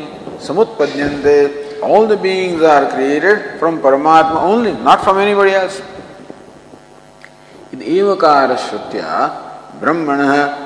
समुत्पद्यन्ते। 0.46 1.36
All 1.84 2.06
the 2.08 2.18
beings 2.20 2.64
are 2.64 2.84
created 2.84 3.58
from 3.58 3.76
परमात्मा 3.78 4.40
only 4.42 4.72
not 4.72 4.98
from 4.98 5.20
anybody 5.20 5.52
else 5.52 5.80
इद 7.72 7.82
श्रुत्या 8.60 9.26
ब्रह्मण 9.80 10.20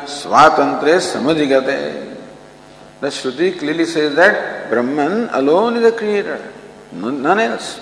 स्वातंत्रे 0.09 0.99
समधिगते। 1.01 2.08
The 3.01 3.09
Shruti 3.09 3.59
clearly 3.59 3.85
says 3.85 4.15
that 4.17 4.69
Brahman 4.71 5.29
alone 5.31 5.77
is 5.77 5.83
the 5.83 5.93
creator, 5.93 6.53
none 6.93 7.39
else. 7.39 7.81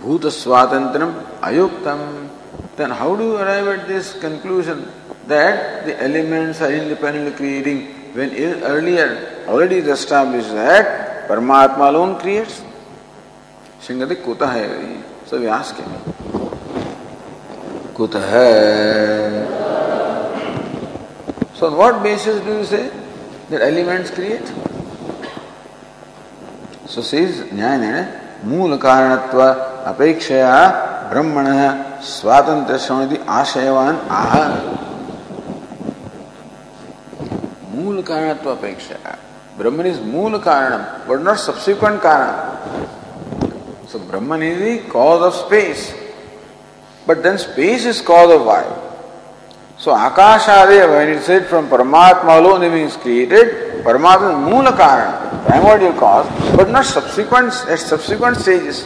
Bhuta 0.00 0.30
Swatantram 0.30 1.40
Ayuktam. 1.40 2.28
Then 2.76 2.90
how 2.90 3.16
do 3.16 3.24
you 3.24 3.36
arrive 3.36 3.66
at 3.66 3.88
this 3.88 4.18
conclusion 4.20 4.86
that 5.26 5.84
the 5.84 6.00
elements 6.00 6.60
are 6.60 6.70
independently 6.70 7.32
creating 7.32 8.12
when 8.14 8.30
earlier 8.62 9.44
already 9.48 9.78
is 9.78 9.88
established 9.88 10.50
that 10.50 11.28
Paramatma 11.28 11.88
alone 11.88 12.20
creates? 12.20 12.62
Shingati 13.80 14.22
kuta 14.22 14.46
hai. 14.46 15.02
So 15.26 15.40
we 15.40 15.48
ask 15.48 15.74
him. 15.74 15.90
Kuta 17.94 18.20
hai. 18.20 19.65
So 21.58 21.68
on 21.68 21.76
what 21.76 22.02
basis 22.02 22.44
do 22.44 22.58
you 22.58 22.64
say 22.64 22.90
that 23.50 23.62
elements 23.62 24.10
create? 24.10 24.46
So 26.86 27.00
says 27.02 27.40
Nyayana, 27.50 28.24
मूल 28.44 28.76
कारणत्व 28.78 29.40
अपेक्षया 29.90 30.50
ब्रह्मण 31.10 31.46
स्वातंत्र 32.04 32.76
श्रवणति 32.78 33.16
आशयवान 33.36 33.96
आह 34.10 34.34
मूल 37.74 38.00
कारणत्व 38.10 38.50
अपेक्षा 38.50 39.16
ब्रह्मन 39.58 39.86
is 39.86 40.00
मूल 40.12 40.38
कारण 40.46 40.82
बट 41.08 41.20
नॉट 41.28 41.36
सब्सिक्वेंट 41.46 42.00
कारण 42.02 43.86
so 43.92 43.98
Brahman 44.10 44.42
is 44.42 44.62
the 44.64 44.78
cause 44.92 45.22
of 45.28 45.34
space 45.36 45.92
but 47.08 47.22
then 47.22 47.36
space 47.48 47.86
is 47.86 48.02
cause 48.12 48.30
of 48.36 48.42
वायु 48.46 48.85
So 49.86 49.92
Akashadev, 49.92 50.88
when 50.90 51.10
it 51.10 51.22
said 51.22 51.46
from 51.46 51.68
Paramatma 51.68 52.40
alone 52.40 52.64
it 52.64 52.70
means 52.70 52.96
created, 52.96 53.84
Paramatma 53.84 54.32
is 54.32 54.52
Mula 54.52 54.72
Karana, 54.72 55.46
primordial 55.46 55.92
cause, 55.92 56.26
but 56.56 56.68
not 56.70 56.84
subsequent 56.84 57.52
at 57.68 57.78
subsequent 57.78 58.36
stages. 58.36 58.84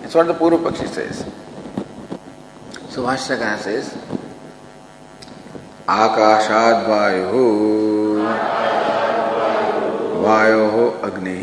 That's 0.00 0.14
what 0.14 0.26
the 0.28 0.32
Purva 0.32 0.56
Pakshi 0.56 0.88
says. 0.88 1.26
So 2.88 3.02
Vashyakara 3.02 3.58
says, 3.58 3.94
आकाशाद 5.86 6.88
वायु 6.88 7.44
वायो 10.24 10.86
अग्नि 11.08 11.36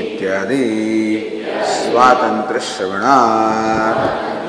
इत्यादि 0.00 0.64
स्वातंत्र 1.76 2.58
श्रवणात् 2.72 4.39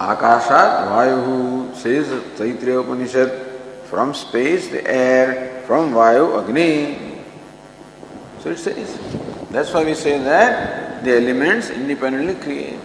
आकाशात 0.00 0.70
वायु 0.90 1.16
says 1.78 2.12
Chaitra 2.36 2.76
Upanishad 2.76 3.32
from 3.88 4.12
space 4.20 4.70
the 4.72 4.82
air 4.88 5.32
from 5.66 5.92
vayu, 5.94 6.26
agni. 6.38 6.70
So 8.42 8.50
it 8.50 8.58
says 8.58 8.94
that's 9.52 9.72
why 9.72 9.84
we 9.84 9.94
say 10.02 10.12
that 10.24 11.04
the 11.04 11.08
elements 11.16 11.70
independently 11.70 12.34
create 12.44 12.80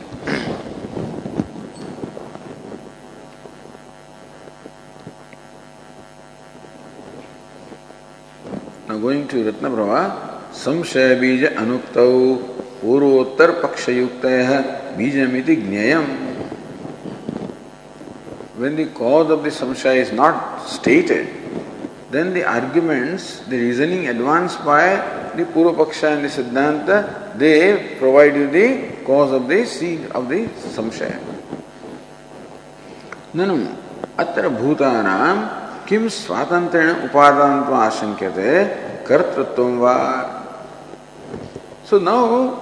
now 8.89 8.99
going 8.99 9.28
to 9.30 9.47
Ratnaprabha 9.47 10.03
संशय 10.66 11.16
बीज 11.22 11.45
अनुक्तौ 11.45 12.11
पूर्वोत्तर 12.82 13.59
पक्षयुक्त 13.63 14.26
बीजमिति 14.97 15.55
ज्ञेयम् 15.66 16.13
when 18.58 18.76
the 18.76 18.88
cause 18.88 19.30
of 19.30 19.43
the 19.43 19.49
samshaya 19.49 19.97
is 19.97 20.12
not 20.12 20.66
stated, 20.68 21.28
then 22.12 22.34
the 22.34 22.43
arguments, 22.45 23.39
the 23.41 23.58
reasoning 23.58 24.08
advanced 24.08 24.64
by 24.64 24.95
the 25.36 25.43
Purvapaksha 25.43 26.16
and 26.16 26.26
the 26.26 26.30
Siddhanta, 26.30 27.38
they 27.38 27.97
provide 27.99 28.36
you 28.36 28.49
the 28.49 29.03
cause 29.03 29.34
of 29.34 29.47
the 29.47 29.66
seed 29.66 30.06
of 30.12 30.30
the 30.30 30.45
samshaya. 30.76 31.20
ननु 33.36 33.56
अत्र 34.16 34.47
भूतानां 34.47 35.36
किम 35.88 36.08
स्वातंत्रेण 36.18 36.89
उपादानत्व 37.06 37.74
आशंक्यते 37.76 38.51
कर्तृत्वं 39.08 39.78
वा 39.84 39.95
So 41.84 41.99
now, 41.99 42.56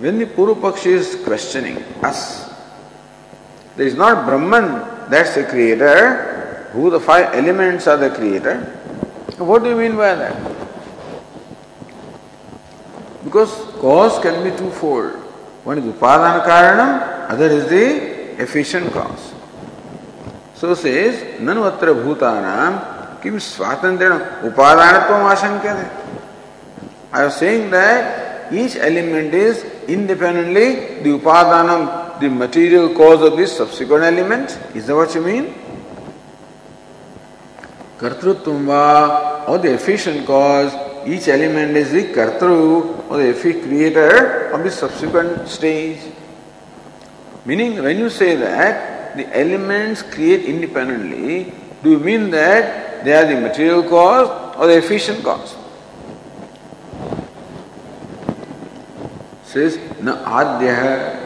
when 0.00 0.18
the 0.18 0.26
Purva 0.26 0.74
is 0.86 1.14
questioning 1.24 1.76
us, 2.02 2.45
There 3.76 3.86
is 3.86 3.94
not 3.94 4.24
Brahman, 4.26 5.10
that's 5.10 5.34
the 5.34 5.44
creator, 5.44 6.68
who 6.72 6.90
the 6.90 6.98
five 6.98 7.34
elements 7.34 7.86
are 7.86 7.96
the 7.96 8.10
creator. 8.10 8.60
What 9.38 9.62
do 9.62 9.68
you 9.68 9.76
mean 9.76 9.96
by 9.96 10.14
that? 10.14 10.36
Because 13.22 13.52
cause 13.80 14.18
can 14.22 14.42
be 14.42 14.56
twofold. 14.56 15.12
One 15.64 15.78
is 15.78 15.84
Upadana 15.84 16.44
Karanam, 16.44 17.30
other 17.30 17.48
is 17.48 17.68
the 17.68 18.40
efficient 18.42 18.92
cause. 18.92 19.34
So 20.54 20.74
says, 20.74 21.38
Nanu 21.40 21.66
atra 21.70 21.92
bhutanam 21.92 23.20
kim 23.20 23.36
swatantrena 23.36 24.40
upadanatvam 24.40 25.34
ashankate. 25.34 25.90
I 27.12 27.24
was 27.24 27.36
saying 27.36 27.70
that 27.72 28.52
each 28.52 28.76
element 28.76 29.34
is 29.34 29.64
independently 29.86 31.02
the 31.02 31.18
upadanam 31.18 32.05
the 32.20 32.28
material 32.28 32.94
cause 32.94 33.22
of 33.22 33.36
this 33.36 33.56
subsequent 33.56 34.04
element. 34.04 34.58
Is 34.74 34.86
that 34.86 34.94
what 34.94 35.14
you 35.14 35.22
mean? 35.22 35.54
Kartrutva 37.98 39.48
or 39.48 39.58
the 39.58 39.74
efficient 39.74 40.26
cause, 40.26 40.72
each 41.06 41.28
element 41.28 41.76
is 41.76 41.92
the 41.92 42.04
Kartru 42.12 43.10
or 43.10 43.16
the 43.18 43.30
efficient 43.30 43.64
creator 43.64 44.50
of 44.50 44.64
the 44.64 44.70
subsequent 44.70 45.48
stage. 45.48 46.00
Meaning, 47.44 47.82
when 47.82 47.98
you 47.98 48.10
say 48.10 48.34
that 48.36 49.16
the 49.16 49.24
elements 49.36 50.02
create 50.02 50.44
independently, 50.44 51.52
do 51.82 51.92
you 51.92 51.98
mean 51.98 52.30
that 52.30 53.04
they 53.04 53.12
are 53.12 53.24
the 53.24 53.40
material 53.40 53.82
cause 53.82 54.56
or 54.56 54.66
the 54.66 54.78
efficient 54.78 55.22
cause? 55.22 55.56
Says, 59.44 59.78
na 60.02 60.18
adya 60.24 61.25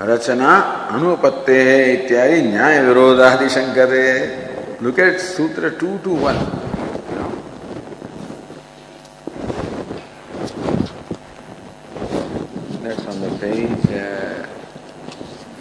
रचना 0.00 0.52
अनुपत्ते 0.92 1.60
है 1.64 1.76
इत्यादि 1.92 2.40
न्याय 2.42 2.80
विरोधादि 2.86 3.48
शंकरे 3.48 4.04
look 4.82 4.98
at 5.00 5.18
sutra 5.20 5.70
two 5.80 5.96
two 6.04 6.16
one 6.24 6.44
That's 12.82 13.06
on 13.06 13.20
the 13.20 13.30
page 13.40 13.86
uh, 13.96 14.46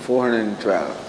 412. 0.06 1.06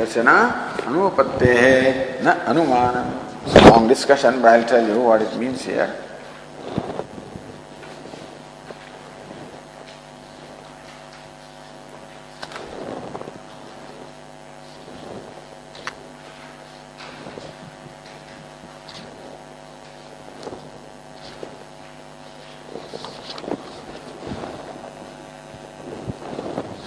रचना 0.00 0.38
अनुपत्ते 0.86 1.54
न 2.24 2.40
अनुमान 2.48 3.22
discussion 3.88 4.40
but 4.40 4.48
I'll 4.48 4.68
tell 4.68 4.86
you 4.86 5.00
what 5.00 5.22
it 5.22 5.36
means 5.36 5.66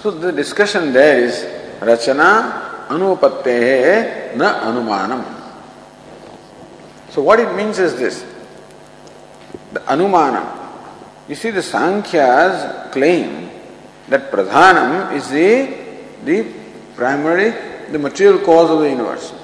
So 0.06 0.12
the 0.12 0.30
discussion 0.30 0.92
there 0.92 1.18
is 1.18 1.34
rachana 1.80 2.86
anupattehe 2.86 4.36
na 4.36 4.70
anumanam. 4.70 5.24
So 7.10 7.22
what 7.22 7.40
it 7.40 7.52
means 7.56 7.80
is 7.80 7.96
this. 7.96 8.24
The 9.72 9.80
anumana. 9.80 10.46
You 11.28 11.34
see 11.34 11.50
the 11.50 11.58
Sankhyas 11.58 12.92
claim 12.92 13.50
that 14.06 14.30
pradhanam 14.30 15.12
is 15.12 15.28
the, 15.28 15.74
the 16.22 16.54
primary, 16.94 17.50
the 17.90 17.98
material 17.98 18.38
cause 18.44 18.70
of 18.70 18.78
the 18.78 18.88
universe. 18.88 19.34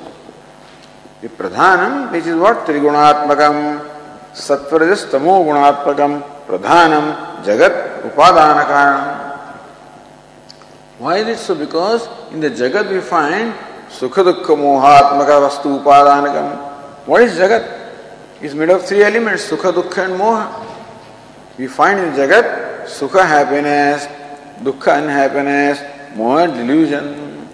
The 1.23 1.29
pradhanam, 1.29 2.13
which 2.13 2.27
is 2.27 2.37
what? 2.37 2.65
Trigunatmakam, 2.67 4.31
sattvarajastamo 4.31 5.45
gunatmakam, 5.45 6.47
pradhanam, 6.47 7.43
jagat, 7.43 8.03
upadana 8.03 8.65
karanam. 8.65 9.22
Why 11.03 11.17
is 11.17 11.27
it 11.27 11.39
so? 11.43 11.57
Because 11.57 12.07
in 12.31 12.39
the 12.39 12.49
Jagat 12.49 12.89
we 12.89 13.01
find 13.01 13.53
Sukha 13.89 14.23
Dukkha 14.23 14.55
Mohatmaka 14.55 15.51
Vastu 15.51 15.83
Upadanakam. 15.83 17.07
What 17.09 17.23
is 17.23 17.37
Jagat? 17.37 17.91
It's 18.41 18.55
made 18.55 18.71
of 18.71 18.87
three 18.87 19.03
elements, 19.03 19.51
Sukha, 19.51 19.73
Dukkha 19.73 20.05
and 20.05 20.15
Moha. 20.15 20.65
We 21.59 21.67
find 21.67 21.99
in 21.99 22.13
Jagat 22.13 22.85
Sukha 22.85 23.27
happiness, 23.27 24.07
Dukkha 24.63 25.03
unhappiness, 25.03 25.81
Moha 26.15 26.47
delusion. 26.55 27.49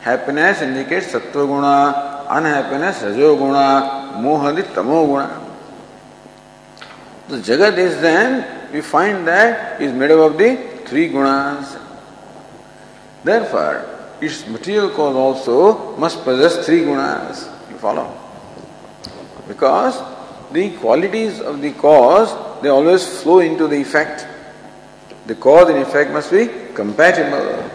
Happiness 0.00 0.60
indicates 0.60 1.12
Sattva 1.12 1.46
Guna, 1.46 2.26
unhappiness 2.28 3.02
Rajo 3.02 3.36
Guna, 3.36 4.16
Moha 4.16 4.52
the 4.52 4.64
Tamo 4.64 5.06
Guna. 5.06 5.40
The 7.28 7.36
Jagat 7.36 7.78
is 7.78 8.00
then, 8.00 8.72
we 8.72 8.80
find 8.80 9.28
that 9.28 9.80
is 9.80 9.92
made 9.92 10.10
up 10.10 10.32
of 10.32 10.36
the 10.36 10.56
three 10.86 11.08
gunas. 11.08 11.79
Therefore, 13.22 13.84
its 14.20 14.46
material 14.46 14.90
cause 14.90 15.16
also 15.16 15.96
must 15.96 16.24
possess 16.24 16.64
three 16.66 16.82
gunas. 16.82 17.48
You 17.70 17.76
follow? 17.76 18.16
Because 19.48 20.00
the 20.52 20.76
qualities 20.76 21.40
of 21.40 21.60
the 21.60 21.72
cause 21.72 22.30
they 22.62 22.68
always 22.68 23.06
flow 23.22 23.40
into 23.40 23.66
the 23.66 23.80
effect. 23.80 24.26
The 25.26 25.34
cause 25.34 25.70
and 25.70 25.78
effect 25.78 26.10
must 26.12 26.30
be 26.30 26.48
compatible. 26.74 27.70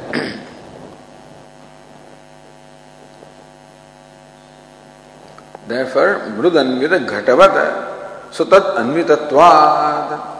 Therefore, 5.67 6.29
mrudanvita 6.37 7.07
ghatavata, 7.09 8.31
so 8.31 8.45
tat 8.45 8.77
anvitatvad. 8.77 10.33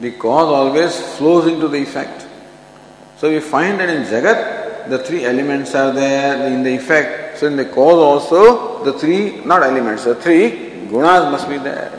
The 0.00 0.10
cause 0.12 0.48
always 0.48 1.00
flows 1.16 1.46
into 1.46 1.68
the 1.68 1.78
effect. 1.78 2.21
So 3.22 3.30
we 3.30 3.38
find 3.38 3.78
that 3.78 3.88
in 3.88 4.02
Jagat, 4.02 4.90
the 4.90 4.98
three 4.98 5.24
elements 5.24 5.76
are 5.76 5.92
there 5.92 6.44
in 6.48 6.64
the 6.64 6.74
effect. 6.74 7.38
So 7.38 7.46
in 7.46 7.54
the 7.54 7.66
cause 7.66 7.94
also, 7.94 8.82
the 8.82 8.98
three, 8.98 9.44
not 9.44 9.62
elements, 9.62 10.02
the 10.02 10.16
three 10.16 10.50
gunas 10.90 11.30
must 11.30 11.48
be 11.48 11.56
there. 11.58 11.92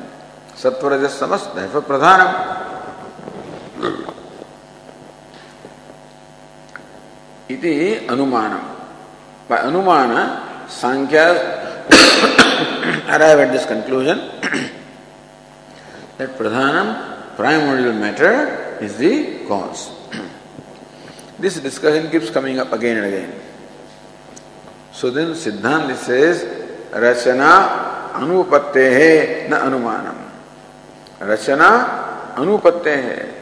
Sattva, 0.52 0.92
Rajas, 0.92 1.18
Tamas, 1.18 1.48
therefore 1.56 1.84
pradhanam. 1.84 2.28
Iti 7.48 8.06
anumanam. 8.06 8.76
By 9.48 9.60
anumana, 9.60 10.68
Sankhya 10.68 11.88
arrive 13.08 13.40
at 13.48 13.54
this 13.54 13.66
conclusion 13.66 14.18
that 16.18 16.36
pradhanam, 16.36 17.34
primordial 17.38 17.94
matter, 17.94 18.78
is 18.82 18.98
the 18.98 19.48
cause. 19.48 20.03
This 21.44 21.60
discussion 21.60 22.10
keeps 22.10 22.30
coming 22.30 22.58
up 22.58 22.72
again 22.72 23.04
and 23.04 23.06
again. 23.06 23.36
So 24.94 25.12
then 25.12 25.36
Siddhanta 25.36 25.94
says, 25.98 26.42
Rachana 26.90 28.14
anupattehe 28.14 29.50
na 29.50 29.68
anumanam. 29.68 30.16
Rachana 31.20 32.36
anupattehe. 32.36 33.34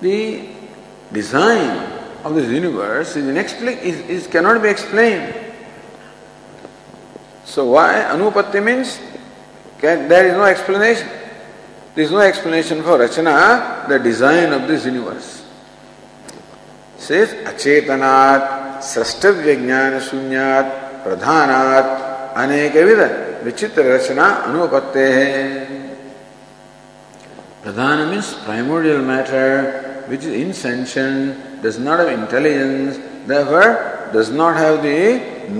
The 0.00 0.46
design 1.10 1.90
of 2.22 2.36
this 2.36 2.48
universe 2.48 3.16
is, 3.16 3.24
inexplic- 3.24 3.82
is, 3.82 3.98
is 4.02 4.26
cannot 4.28 4.62
be 4.62 4.68
explained. 4.68 5.34
So 7.44 7.72
why 7.72 7.94
anupatti 8.12 8.62
means 8.62 9.00
can, 9.80 10.06
there 10.08 10.28
is 10.28 10.34
no 10.34 10.44
explanation. 10.44 11.08
There 11.96 12.04
is 12.04 12.12
no 12.12 12.20
explanation 12.20 12.80
for 12.84 12.96
Rachana, 12.96 13.88
the 13.88 13.98
design 13.98 14.52
of 14.52 14.68
this 14.68 14.84
universe. 14.84 15.43
सिर्फ़ 17.06 17.32
अचेतना 17.48 18.12
सृष्टव्य 18.92 19.54
ज्ञान 19.64 19.98
शून्यात् 20.08 20.70
प्रधानात् 21.04 21.90
अनेक 22.42 22.76
विध 22.88 23.00
विचित्र 23.44 23.82
रचना 23.94 24.28
अनुपत्ते 24.46 25.06
है 25.16 25.32
pradhana 27.64 28.06
means 28.10 28.32
primordial 28.44 29.00
matter 29.10 30.06
which 30.10 30.24
is 30.24 30.34
insentient 30.62 31.12
does 31.64 31.78
not 31.88 32.00
have 32.00 32.10
intelligence 32.20 32.98
does 34.14 34.30
not 34.40 34.56
have 34.56 34.76
the 34.86 34.96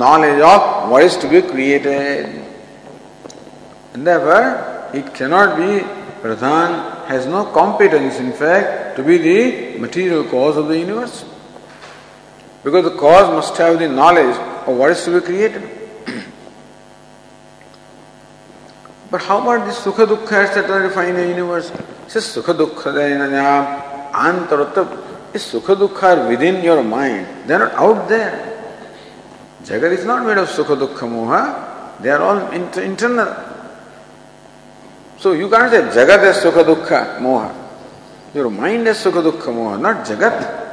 knowledge 0.07 0.41
of 0.53 0.89
voice 0.91 1.21
to 1.23 1.29
be 1.29 1.41
created 1.53 2.43
Therefore, 3.95 4.91
it 4.93 5.15
cannot 5.15 5.57
be 5.57 5.87
Pradhan, 6.21 7.07
has 7.07 7.27
no 7.27 7.45
competence, 7.45 8.19
in 8.19 8.33
fact, 8.33 8.97
to 8.97 9.05
be 9.05 9.19
the 9.19 9.79
material 9.79 10.25
cause 10.25 10.57
of 10.57 10.67
the 10.67 10.79
universe. 10.79 11.25
Because 12.65 12.85
the 12.85 12.97
cause 12.99 13.29
must 13.29 13.57
have 13.59 13.79
the 13.79 13.89
knowledge 13.89 14.35
of 14.67 14.77
what 14.79 14.91
is 14.91 15.05
to 15.05 15.21
be 15.21 15.27
created. 15.27 15.63
but 19.11 19.21
how 19.21 19.43
about 19.43 19.67
this 19.67 19.79
Sukha 19.81 20.07
Dukkha 20.07 20.47
etc. 20.47 20.89
defined 20.89 21.11
in 21.11 21.17
the 21.17 21.29
universe? 21.29 21.71
It 21.71 22.11
says 22.11 22.25
Sukha 22.25 22.57
Dukkha 22.57 22.91
Antarutta. 24.13 25.31
This 25.31 25.53
Sukha 25.53 25.77
Dukkha 25.77 26.17
are 26.17 26.29
within 26.29 26.65
your 26.65 26.83
mind. 26.83 27.27
They 27.47 27.55
are 27.55 27.59
not 27.59 27.75
out 27.75 28.09
there. 28.09 28.51
Jagat 29.65 29.93
is 29.99 30.07
not 30.07 30.25
made 30.27 30.39
of 30.39 30.49
Sukha 30.49 30.75
Dukkha 30.75 31.07
Moha. 31.07 32.01
They 32.01 32.09
are 32.09 32.23
all 32.23 32.51
inter- 32.51 32.83
internal. 32.83 33.37
So 35.19 35.33
you 35.33 35.51
can't 35.51 35.71
say 35.71 35.83
Jagat 35.83 36.25
is 36.31 36.37
Sukha 36.43 36.65
Dukkha 36.65 37.19
Moha. 37.19 37.55
Your 38.33 38.49
mind 38.49 38.89
is 38.89 38.97
Sukha 38.97 39.23
Dukkha 39.23 39.53
Moha, 39.53 39.79
not 39.79 40.07
Jagat. 40.07 40.64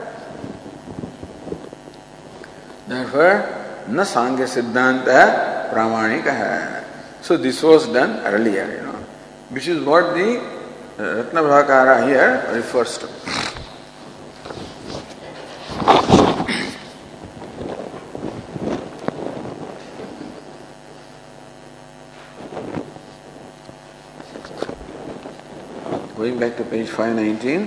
Therefore, 2.91 3.33
Sankhya 4.05 4.45
सिद्धांत 4.47 5.05
प्रामाणिक 5.71 6.27
है 6.27 6.83
so 7.27 7.37
this 7.37 7.63
was 7.63 7.87
done 7.93 8.13
earlier 8.25 8.71
you 8.71 8.81
know 8.85 8.97
which 9.55 9.67
is 9.69 9.79
what 9.85 10.11
the 10.17 10.35
Ratnaprabha 11.47 11.95
here 12.03 12.53
refers 12.55 12.99
to 13.01 13.07
Going 26.15 26.37
back 26.39 26.55
to 26.57 26.63
page 26.63 26.87
519. 26.87 27.63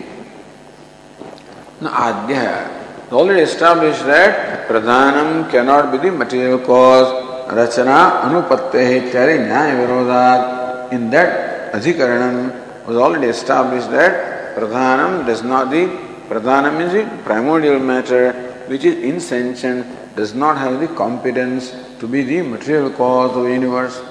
Adya. 1.83 2.84
Already 3.15 3.43
established 3.43 4.05
that 4.07 4.67
Pradhanam 4.67 5.49
cannot 5.49 5.93
be 5.93 5.99
the 5.99 6.11
material 6.11 6.59
cause. 6.59 7.07
Rachana 7.47 8.23
Anupatte 8.23 8.73
Ityari 8.73 9.39
Nyaya 9.39 9.87
Virodhat. 9.87 10.93
In 10.93 11.11
that 11.11 11.73
Adhikaranam 11.73 12.87
was 12.87 12.97
already 12.97 13.29
established 13.29 13.89
that 13.93 14.57
Pradhanam 14.57 15.25
does 15.27 15.45
not 15.45 15.71
the 15.71 15.87
Pradhanam 16.29 16.81
is 16.81 16.93
the 16.93 17.23
primordial 17.23 17.79
matter 17.79 18.33
which 18.67 18.85
is 18.85 18.97
insentient, 19.05 19.87
does 20.17 20.35
not 20.35 20.59
have 20.59 20.81
the 20.81 20.89
competence 20.89 21.73
to 22.01 22.09
be 22.09 22.23
the 22.23 22.43
material 22.43 22.91
cause 22.91 23.37
of 23.37 23.49
universe. 23.49 24.03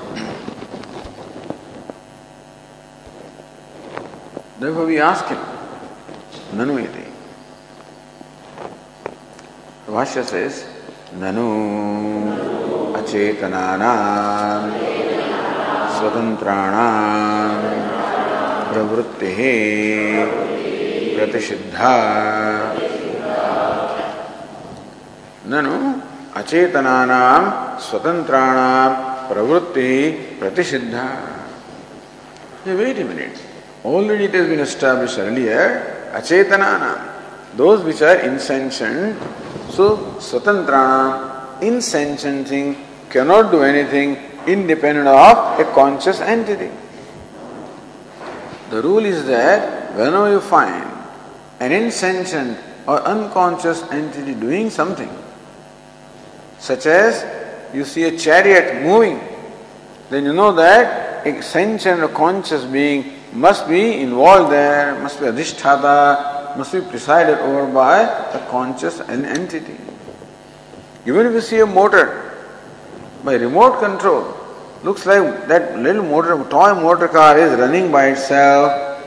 Therefore 4.60 4.86
we 4.86 5.01
ask 5.01 5.26
him, 5.26 5.39
Nanu 6.54 7.03
Bhashya 9.94 10.24
says, 10.26 10.66
Nanu 11.14 12.54
अचेतनानां 13.04 14.62
स्वतन्त्राणां 15.96 16.89
प्रवृत्तिः 18.72 19.39
प्रतिषिद्धा 21.16 21.94
ननु 25.52 25.76
अचेतनानां 26.41 27.41
स्वतन्त्राणां 27.88 28.89
प्रवृत्ति 29.30 29.89
प्रतिषिद्धा 30.39 31.08
Wait 32.66 32.98
a 32.98 33.04
minute. 33.04 33.38
Already 33.84 34.24
it 34.24 34.34
has 34.34 34.48
been 34.48 34.62
established 34.62 35.20
earlier, 35.20 36.12
achetana, 36.14 37.12
those 37.58 37.84
which 37.84 38.02
are 38.02 38.16
insentient. 38.22 39.20
So, 39.74 39.97
swatantrana, 40.21 41.59
insentient 41.63 42.47
thing 42.47 42.78
cannot 43.09 43.49
do 43.49 43.63
anything 43.63 44.17
independent 44.45 45.07
of 45.07 45.59
a 45.59 45.65
conscious 45.74 46.19
entity. 46.21 46.69
The 48.69 48.84
rule 48.84 49.03
is 49.03 49.26
that 49.26 49.95
whenever 49.95 50.30
you 50.30 50.41
find 50.41 50.86
an 51.59 51.71
insentient 51.71 52.59
or 52.86 53.01
unconscious 53.01 53.82
entity 53.89 54.36
doing 54.36 54.69
something, 54.69 55.09
such 56.59 56.86
as 56.86 57.26
you 57.74 57.84
see 57.84 58.03
a 58.03 58.15
chariot 58.15 58.84
moving, 58.84 59.19
then 60.11 60.26
you 60.26 60.34
know 60.34 60.51
that 60.53 61.26
a 61.26 61.41
sentient 61.41 61.99
or 61.99 62.09
conscious 62.09 62.63
being 62.65 63.13
must 63.34 63.67
be 63.67 64.01
involved 64.01 64.51
there, 64.51 64.99
must 64.99 65.19
be 65.19 65.26
adhisthata, 65.26 66.33
must 66.58 66.72
be 66.72 66.82
presided 66.82 67.39
over 67.39 67.72
by 67.72 68.01
a 68.01 68.47
conscious 68.49 68.99
entity. 69.01 69.78
Even 71.06 71.26
if 71.28 71.34
you 71.34 71.41
see 71.41 71.60
a 71.60 71.66
motor 71.66 72.32
by 73.24 73.36
remote 73.36 73.80
control, 73.80 74.38
looks 74.84 75.06
like 75.06 75.47
that 75.47 75.78
little 75.80 76.04
motor, 76.04 76.38
toy 76.49 76.74
motor 76.74 77.08
car 77.08 77.38
is 77.38 77.58
running 77.60 77.91
by 77.91 78.08
itself, 78.08 79.01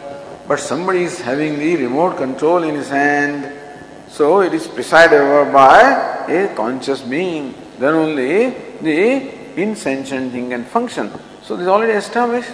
but 0.48 0.58
somebody 0.58 1.04
is 1.04 1.20
having 1.20 1.58
the 1.58 1.76
remote 1.76 2.16
control 2.16 2.62
in 2.62 2.74
his 2.74 2.88
hand, 2.88 3.52
so 4.08 4.40
it 4.40 4.54
is 4.54 4.66
presided 4.66 5.20
over 5.20 5.50
by 5.52 6.24
a 6.28 6.54
conscious 6.54 7.00
being. 7.02 7.54
Then 7.78 7.94
only 7.94 8.50
the 8.80 9.60
insentient 9.60 10.32
thing 10.32 10.50
can 10.50 10.64
function. 10.64 11.10
So 11.42 11.56
this 11.56 11.64
is 11.64 11.68
already 11.68 11.92
established. 11.92 12.52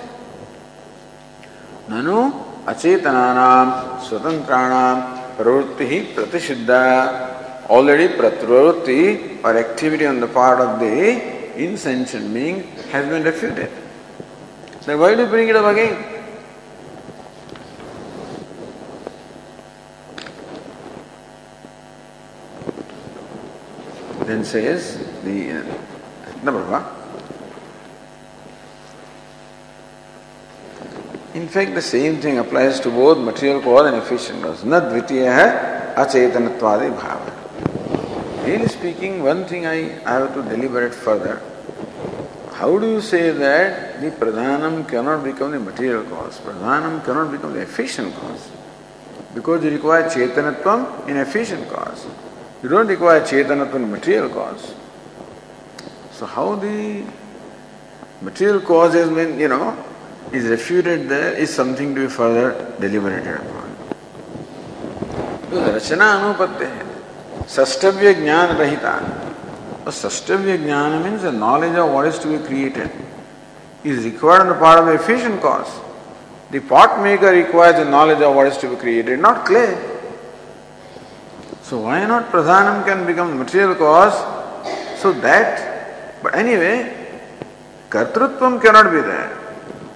ननु 1.89 2.52
अचेतनानाम 2.74 3.72
स्वतंत्राणाम 4.08 5.02
प्रवृत्ति 5.38 5.86
ही 5.86 6.00
प्रतिषिद्ध 6.16 6.70
already 7.78 8.08
प्रवृत्ति 8.20 9.02
और 9.46 9.58
activity 9.58 10.06
on 10.06 10.20
the 10.22 10.30
part 10.36 10.60
of 10.62 10.80
the 10.82 10.94
insentient 11.58 12.34
being 12.34 12.62
has 12.92 13.08
been 13.08 13.24
refuted. 13.24 13.72
Then 14.86 15.00
why 15.00 15.16
do 15.16 15.24
you 15.24 15.28
bring 15.28 15.50
it 15.50 15.56
up 15.56 15.66
again? 15.66 16.14
Then 24.26 24.44
says 24.44 24.98
the 25.24 25.52
uh, 25.52 25.64
number 26.44 26.64
one. 26.70 26.84
In 31.35 31.49
fact, 31.49 31.75
the 31.75 31.81
same 31.81 32.21
thing 32.21 32.39
applies 32.39 32.79
to 32.81 32.91
both 32.91 33.17
material 33.17 33.63
cause 33.63 33.87
and 33.87 33.97
efficient 33.97 34.43
cause. 34.43 34.65
Na 34.65 34.81
dvitiya 34.81 35.33
hai 35.35 36.05
acetanatwadi 36.05 36.91
bhava. 36.99 38.45
Really 38.47 38.69
speaking, 38.69 39.23
one 39.23 39.47
thing 39.47 39.65
I, 39.67 39.77
have 40.05 40.35
to 40.35 40.43
deliberate 40.43 40.95
further. 40.95 41.41
How 42.53 42.79
do 42.79 42.87
you 42.87 43.01
say 43.01 43.31
that 43.31 44.01
the 44.03 44.11
pradhanam 44.11 44.87
cannot 44.87 45.25
become 45.25 45.53
the 45.53 45.61
material 45.61 46.05
cause? 46.05 46.39
Pradhanam 46.39 47.03
cannot 47.03 47.33
become 47.33 47.55
the 47.55 47.61
efficient 47.61 48.15
cause. 48.15 48.51
Because 49.35 49.65
you 49.65 49.71
require 49.71 50.03
chetanatvam 50.11 51.09
in 51.09 51.17
efficient 51.17 51.67
cause. 51.71 52.07
You 52.63 52.69
don't 52.69 52.87
require 52.87 53.23
chetanatvam 53.23 53.77
in 53.77 53.91
material 53.91 54.29
cause. 54.29 54.75
So 56.13 56.27
how 56.27 56.57
the 56.57 57.05
material 58.21 58.61
cause 58.61 58.93
been, 58.93 59.41
you 59.41 59.49
know, 59.49 59.83
is 60.33 60.45
refuted 60.47 61.09
there 61.09 61.33
is 61.35 61.53
something 61.53 61.95
to 61.95 62.03
be 62.03 62.09
further 62.09 62.75
deliberated 62.81 63.37
upon. 63.37 63.61
रचना 65.53 66.07
अनुपत्ति 66.13 66.65
है 66.65 66.85
षष्टव्य 67.55 68.13
ज्ञान 68.15 68.57
रहिता 68.57 68.93
षष्टव्य 69.89 70.57
jnana 70.59 70.93
means 71.03 71.25
knowledge 71.39 71.77
of 71.77 71.91
what 71.93 72.07
is 72.07 72.19
to 72.19 72.29
be 72.29 72.39
created 72.47 72.91
is 73.85 74.05
required 74.05 74.43
on 74.43 74.49
the 74.49 74.55
part 74.55 74.79
of 74.79 74.87
the 74.87 74.95
efficient 74.95 75.43
cause. 75.43 75.69
The 76.51 76.61
pot 76.61 77.03
maker 77.03 77.31
requires 77.31 77.77
the 77.77 77.85
knowledge 77.85 78.21
of 78.21 78.35
what 78.35 78.47
is 78.47 78.57
to 78.59 78.69
be 78.69 78.77
created, 78.77 79.21
not 79.21 79.45
clay. 79.45 79.77
So 81.63 81.79
why 81.79 82.05
not 82.07 82.31
pradhanam 82.31 82.85
can 82.87 83.07
become 83.07 83.39
material 83.39 83.75
cause 83.75 84.17
so 85.01 85.13
that, 85.13 86.23
but 86.23 86.35
anyway, 86.35 86.95
kartrutvam 87.91 88.63
cannot 88.63 88.93
be 88.93 89.01
there. 89.01 89.42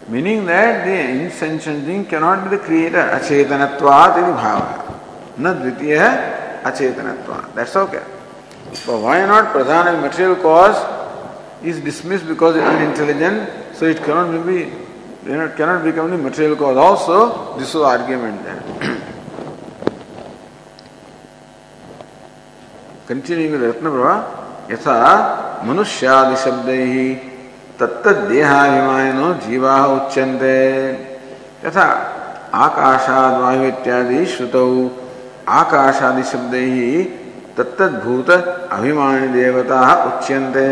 Meaning 0.08 0.46
that 0.46 0.84
the 0.84 1.24
insentient 1.24 1.84
thing 1.84 2.06
cannot 2.06 2.44
be 2.44 2.56
the 2.56 2.62
creator. 2.62 3.10
Achetanatvat 3.12 4.18
iti 4.18 4.32
bhava. 4.38 5.38
Na 5.38 5.52
dvitiya 5.54 6.62
achetanatvat. 6.62 7.54
That's 7.54 7.74
okay. 7.74 8.02
But 8.86 9.00
why 9.00 9.26
not 9.26 9.52
pradhana 9.52 10.00
material 10.00 10.36
cause 10.36 10.76
is 11.64 11.80
dismissed 11.80 12.26
because 12.28 12.56
it's 12.56 12.64
unintelligent, 12.64 13.74
so 13.74 13.86
it 13.86 13.96
cannot 13.98 14.46
be 14.46 14.70
you 15.26 15.40
it 15.40 15.56
cannot 15.56 15.82
become 15.82 16.10
the 16.10 16.18
material 16.18 16.56
cause. 16.56 16.76
Also, 16.76 17.58
this 17.58 17.74
was 17.74 17.82
argument 17.82 18.44
there. 18.44 18.62
Continuing 23.08 23.52
with 23.52 23.62
Ratna 23.62 23.90
Prabha, 23.90 24.46
यथा 24.70 25.62
मनुष्यादि 25.62 26.36
शब्दैः 26.42 27.35
तत्तदेहाभिमानो 27.80 29.32
जीवा 29.46 29.76
उच्यन्ते। 29.86 30.56
यथा 31.64 31.86
आकाशाद 32.54 33.40
वायु 33.40 33.64
इत्यादि 33.64 34.24
श्रुतौ 34.26 34.68
आकाशादि 35.48 36.22
शब्द 36.22 36.54
ही 36.54 37.02
तत्तद्भूत 37.56 38.30
अभिमानी 38.30 39.28
देवता 39.28 39.80
उच्यन्ते। 40.06 40.68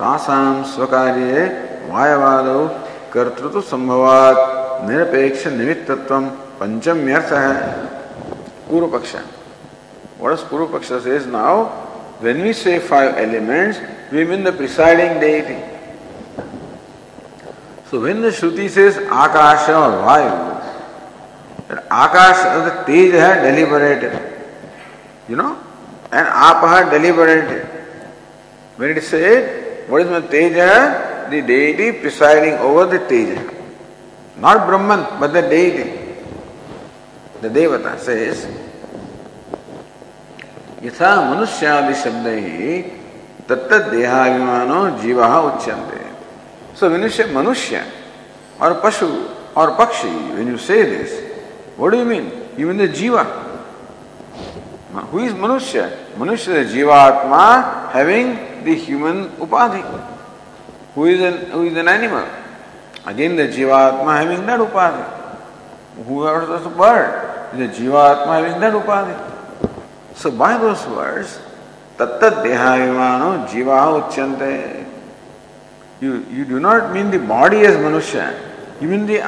तासाम 0.00 0.62
स्वकार्ये 0.62 1.44
वायवादौ 1.90 2.66
कर्तृत्व 3.12 3.60
संभवात। 3.72 4.36
निरपेक्ष 4.80 5.46
निमित्तत्व 5.46 6.20
पंचम्यर्थ 6.60 7.32
है 7.32 7.54
पूर्व 8.68 8.86
पक्ष 8.88 9.14
What 10.20 10.32
does 10.32 10.44
Purva 10.44 10.68
Paksha 10.68 11.02
says 11.02 11.26
now? 11.26 11.89
When 12.20 12.42
we 12.42 12.52
say 12.52 12.78
five 12.78 13.16
elements, 13.16 13.80
we 14.12 14.24
mean 14.24 14.44
the 14.44 14.52
presiding 14.52 15.20
deity. 15.20 15.58
So 17.90 18.00
when 18.00 18.20
the 18.20 18.28
Shruti 18.28 18.68
says 18.68 18.96
Akasha 18.96 19.74
or 19.74 19.92
Vayu, 20.06 20.50
that 21.70 21.88
Akash, 21.88 22.64
the 22.64 22.84
Tej 22.84 23.12
deliberated. 23.12 24.12
You 25.28 25.36
know? 25.36 25.58
And 26.10 26.26
Apaha 26.26 26.90
deliberated. 26.90 27.64
When 28.76 28.90
it 28.90 29.02
said, 29.02 29.88
what 29.88 30.02
is 30.02 30.10
my 30.10 30.20
Teja? 30.26 31.28
The 31.30 31.42
deity 31.42 32.00
presiding 32.00 32.54
over 32.54 32.86
the 32.86 33.06
Teja. 33.06 33.54
Not 34.36 34.66
Brahman, 34.66 35.20
but 35.20 35.32
the 35.32 35.42
deity. 35.42 36.14
The 37.40 37.48
Devata 37.48 37.98
says, 38.00 38.48
यथा 40.82 41.10
मनुष्यादि 41.30 41.94
शब्द 41.94 42.26
ही 42.26 42.80
तत्त 43.48 43.72
देहाभिमान 43.92 44.98
जीवा 45.02 45.26
उच्चते 45.40 46.00
सो 46.80 46.88
विनुष्य 46.88 47.24
मनुष्य 47.36 47.84
और 48.62 48.80
पशु 48.84 49.06
और 49.60 49.70
पक्षी 49.78 50.08
विनु 50.34 50.56
say 50.56 50.82
this 50.90 51.12
you 51.80 52.04
mean 52.04 52.32
you 52.58 52.66
mean 52.68 52.78
the 52.78 52.90
jiva 52.92 53.22
who 55.12 55.18
manushya? 55.42 55.80
Manushya 56.18 56.64
jivatma 56.64 57.44
having 57.94 58.34
the 58.64 58.76
human 58.84 59.18
upadhi 59.40 59.82
who 60.96 61.06
an 61.06 61.36
who 61.54 61.64
an 61.80 61.88
animal 61.88 62.26
again 63.10 63.36
the 63.36 63.50
jivatma 63.56 64.14
having 64.14 64.46
that 64.46 64.60
upadhi 64.60 65.04
who 66.08 66.20
bird 66.80 67.58
the 67.58 67.70
jivatma 67.78 68.34
having 68.34 68.60
that 68.60 68.74
upadhi 68.74 69.29
So 70.20 70.30
by 70.30 70.58
those 70.58 70.86
words, 70.86 71.40
Tattat 71.96 72.44
Dehayamano 72.44 73.48
Jiva 73.48 74.04
Uchyante. 74.04 74.84
You, 76.02 76.26
you 76.30 76.44
do 76.44 76.60
not 76.60 76.92
mean 76.92 77.10
the 77.10 77.18
body 77.18 77.60
as 77.60 77.74
Manushya. 77.76 78.36
You 78.82 78.88
mean 78.88 79.06
the, 79.06 79.20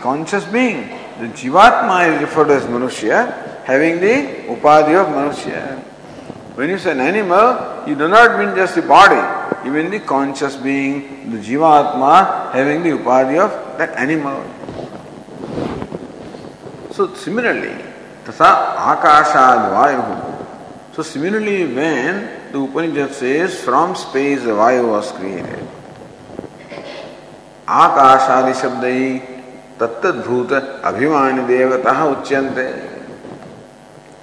conscious 0.00 0.46
being. 0.46 0.88
The 1.20 1.28
Jivatma 1.36 2.14
is 2.14 2.22
referred 2.22 2.50
as 2.50 2.64
Manushya, 2.64 3.62
having 3.64 4.00
the 4.00 4.56
Upadhi 4.56 4.96
of 4.96 5.08
Manushya. 5.12 5.80
When 6.56 6.70
you 6.70 6.78
say 6.78 6.92
an 6.92 7.00
animal, 7.00 7.86
you 7.86 7.94
do 7.94 8.08
not 8.08 8.38
mean 8.38 8.56
just 8.56 8.74
the 8.74 8.80
body. 8.80 9.20
You 9.66 9.70
mean 9.70 9.90
the 9.90 10.00
conscious 10.00 10.56
being, 10.56 11.30
the 11.30 11.36
Jivatma, 11.36 12.52
having 12.52 12.82
the 12.82 12.96
Upadhi 12.96 13.38
of 13.38 13.76
that 13.76 13.94
animal. 13.98 14.42
So 16.92 17.12
similarly, 17.12 17.84
Tasa 18.26 18.74
Akashad 18.76 19.70
Vayu. 19.70 20.94
So 20.96 21.02
similarly, 21.02 21.72
when 21.72 22.50
the 22.50 22.58
Upanishad 22.60 23.14
says 23.14 23.62
from 23.62 23.94
space 23.94 24.42
the 24.42 24.50
Vayu 24.50 24.88
was 24.88 25.12
created, 25.12 25.62
आकाशादि 27.66 28.52
शब्द 28.54 28.84
ही 28.84 29.06
तत्भूत 29.80 30.52
अभिमान 30.86 31.46
देवता 31.46 31.92
उच्यंते 32.10 32.66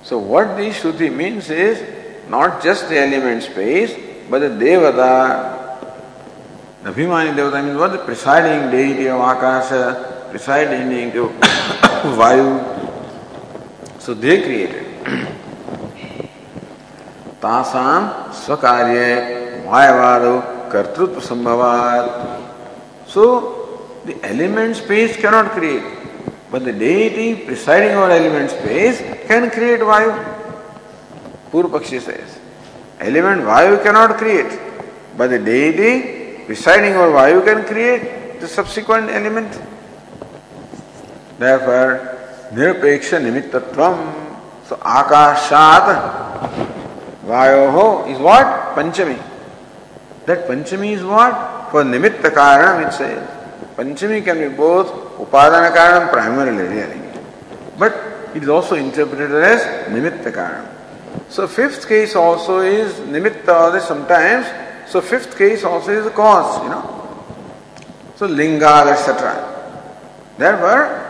so 0.10 0.20
what 0.30 0.48
the 0.58 0.72
shruti 0.80 1.10
means 1.20 1.50
is 1.52 1.82
not 2.32 2.62
just 2.64 2.86
the 2.90 2.94
element 3.04 3.42
space 3.44 3.96
but 4.32 4.42
the 4.42 4.52
devata 4.64 5.12
abhimani 6.92 7.32
devata 7.40 7.62
means 7.62 7.78
what 7.78 7.92
the 7.92 8.06
presiding 8.06 8.72
deity 8.72 9.08
of 9.16 9.22
akasha 9.28 9.70
presiding 10.32 11.20
vayu 12.18 12.48
so 14.06 14.14
they 14.24 14.36
created 14.38 15.28
तासाम 17.44 18.08
स्वकार्य 18.46 19.04
वायवाद 19.66 20.26
कर्तृत्व 20.72 21.20
संभवात 21.28 22.42
So, 23.14 23.24
the 24.06 24.16
element 24.24 24.76
space 24.76 25.16
cannot 25.18 25.52
create, 25.52 25.84
but 26.50 26.64
the 26.66 26.74
deity 26.74 27.46
presiding 27.46 27.92
over 27.92 28.10
element 28.10 28.50
space 28.50 29.02
can 29.28 29.52
create 29.52 29.82
Vayu. 29.82 30.14
Purpakshi 31.52 32.02
says, 32.02 32.40
element 33.00 33.44
Vayu 33.44 33.84
cannot 33.84 34.18
create, 34.18 34.60
but 35.16 35.30
the 35.30 35.38
deity 35.38 36.44
presiding 36.46 36.96
over 36.96 37.12
Vayu 37.12 37.46
can 37.46 37.66
create 37.66 38.40
the 38.40 38.48
subsequent 38.48 39.12
element. 39.12 39.62
Therefore, 41.38 42.13
निरपेक्ष 42.56 43.14
निमित्तत्व। 43.24 43.82
सो 44.70 44.76
आकाशात 44.98 45.88
वायो 47.30 47.70
हो 47.72 47.86
is 48.10 48.20
what 48.22 48.48
panchami. 48.76 49.18
That 50.28 50.40
panchami 50.48 50.92
is 50.94 51.04
what 51.04 51.34
for 51.72 51.84
nimitta 51.86 52.28
karana 52.36 52.82
it's 52.82 53.00
panchami 53.78 54.22
can 54.22 54.40
be 54.40 54.48
both 54.58 55.20
upadana 55.22 55.70
karana 55.76 56.08
primary 56.12 56.82
but 57.80 57.94
it 58.36 58.44
is 58.44 58.50
also 58.50 58.76
interpreted 58.76 59.44
as 59.44 59.62
nimitta 59.94 60.28
karana. 60.36 60.64
So 61.36 61.46
fifth 61.48 61.88
case 61.88 62.16
also 62.18 62.62
is 62.64 63.02
nimitta 63.12 63.50
sometimes 63.88 64.46
so 64.92 65.00
fifth 65.02 65.38
case 65.38 65.64
also 65.66 65.92
is 65.92 66.08
cause 66.20 66.64
you 66.64 66.70
know 66.70 66.82
so 68.20 68.28
लिंगाल 68.36 68.90
etcetera 68.90 69.34
there 70.40 70.56
word 70.64 71.02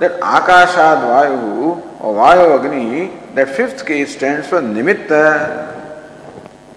that 0.00 0.20
akashad 0.20 1.04
vayu 1.06 2.00
or 2.00 2.14
vayu 2.14 2.58
agni, 2.58 3.12
that 3.34 3.54
fifth 3.54 3.86
case 3.86 4.16
stands 4.16 4.48
for 4.48 4.60
nimitta. 4.60 5.76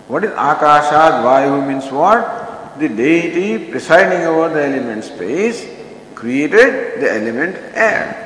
What 0.08 0.24
is 0.24 0.32
akashad 0.32 1.24
vayu 1.24 1.68
means 1.68 1.92
what? 1.92 2.44
the 2.78 2.90
deity 2.90 3.70
presiding 3.70 4.26
over 4.26 4.50
the 4.50 4.66
element 4.66 5.04
space 5.04 5.68
created 6.16 7.00
the 7.02 7.12
element 7.12 7.56
air. 7.76 8.20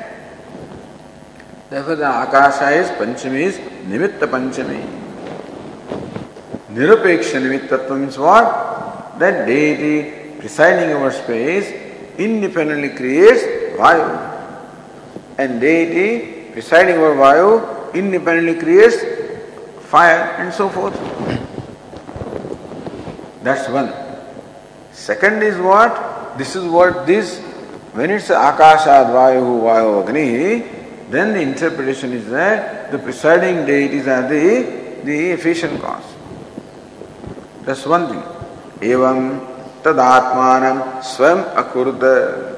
Therefore, 1.68 1.96
the 1.96 2.08
Akasha 2.08 2.70
is 2.70 2.88
Panchami 2.92 3.40
is 3.40 3.58
Nimitta 3.86 4.26
Panchami. 4.26 4.80
Nirupeksha 6.72 7.42
Nimittatva 7.42 8.00
means 8.00 8.16
what? 8.16 9.18
That 9.18 9.46
deity 9.46 10.38
presiding 10.38 10.96
over 10.96 11.10
space 11.10 11.70
independently 12.16 12.90
creates 12.90 13.42
Vayu. 13.76 14.27
And 15.38 15.60
deity 15.60 16.50
presiding 16.52 16.96
over 16.96 17.14
Vayu 17.14 17.94
independently 17.94 18.58
creates 18.58 18.96
fire 19.86 20.34
and 20.38 20.52
so 20.52 20.68
forth. 20.68 20.94
That's 23.42 23.68
one. 23.68 23.92
Second 24.92 25.42
is 25.44 25.56
what? 25.58 26.36
This 26.36 26.56
is 26.56 26.64
what 26.64 27.06
this, 27.06 27.38
when 27.92 28.10
it's 28.10 28.28
Akashad 28.28 29.06
Vayu 29.14 29.62
Vayu 29.62 30.06
Agni, 30.06 30.68
then 31.08 31.32
the 31.32 31.40
interpretation 31.40 32.12
is 32.12 32.28
that 32.30 32.90
the 32.90 32.98
presiding 32.98 33.64
deities 33.64 34.06
are 34.08 34.28
the, 34.28 35.00
the 35.04 35.30
efficient 35.30 35.80
cause. 35.80 36.04
That's 37.62 37.86
one 37.86 38.08
thing. 38.08 38.22
Evam 38.80 39.46
tadatmanam 39.82 41.02
swam 41.04 41.44
akurta. 41.54 42.57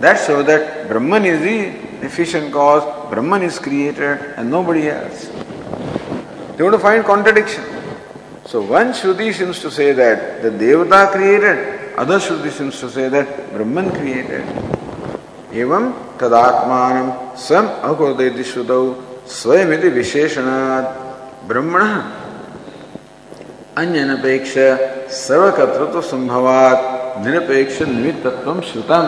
That 0.00 0.18
shows 0.26 0.46
that 0.46 0.88
Brahman 0.88 1.24
is 1.24 1.40
the 1.40 2.04
efficient 2.04 2.52
cause, 2.52 2.84
Brahman 3.10 3.42
is 3.42 3.58
creator 3.58 4.34
and 4.36 4.50
nobody 4.50 4.88
else. 4.88 5.26
They 6.56 6.62
want 6.62 6.74
to 6.74 6.78
find 6.78 7.04
contradiction. 7.04 7.64
So 8.44 8.62
one 8.62 8.92
Shruti 8.92 9.34
seems 9.34 9.60
to 9.60 9.70
say 9.70 9.92
that 9.92 10.42
the 10.42 10.50
Devata 10.50 11.12
created 11.12 11.94
other 11.96 12.18
Shruti 12.18 12.50
seems 12.50 12.78
to 12.80 12.90
say 12.90 13.08
that 13.08 13.52
Brahman 13.52 13.90
created. 13.90 14.44
एवं 15.62 15.84
तदात्मान 16.20 16.96
स्वयं 17.42 17.66
अकुर्दयति 17.88 18.44
श्रुतौ 18.44 18.80
स्वयमिति 19.36 19.88
विशेषणात् 19.96 20.88
ब्रह्मण 21.48 21.82
अन्यनपेक्ष 23.80 24.52
सर्वकर्तृत्व 25.20 26.00
संभवात् 26.10 26.84
निरपेक्ष 27.24 27.80
निमित्तत्व 27.94 28.60
श्रुतम 28.70 29.06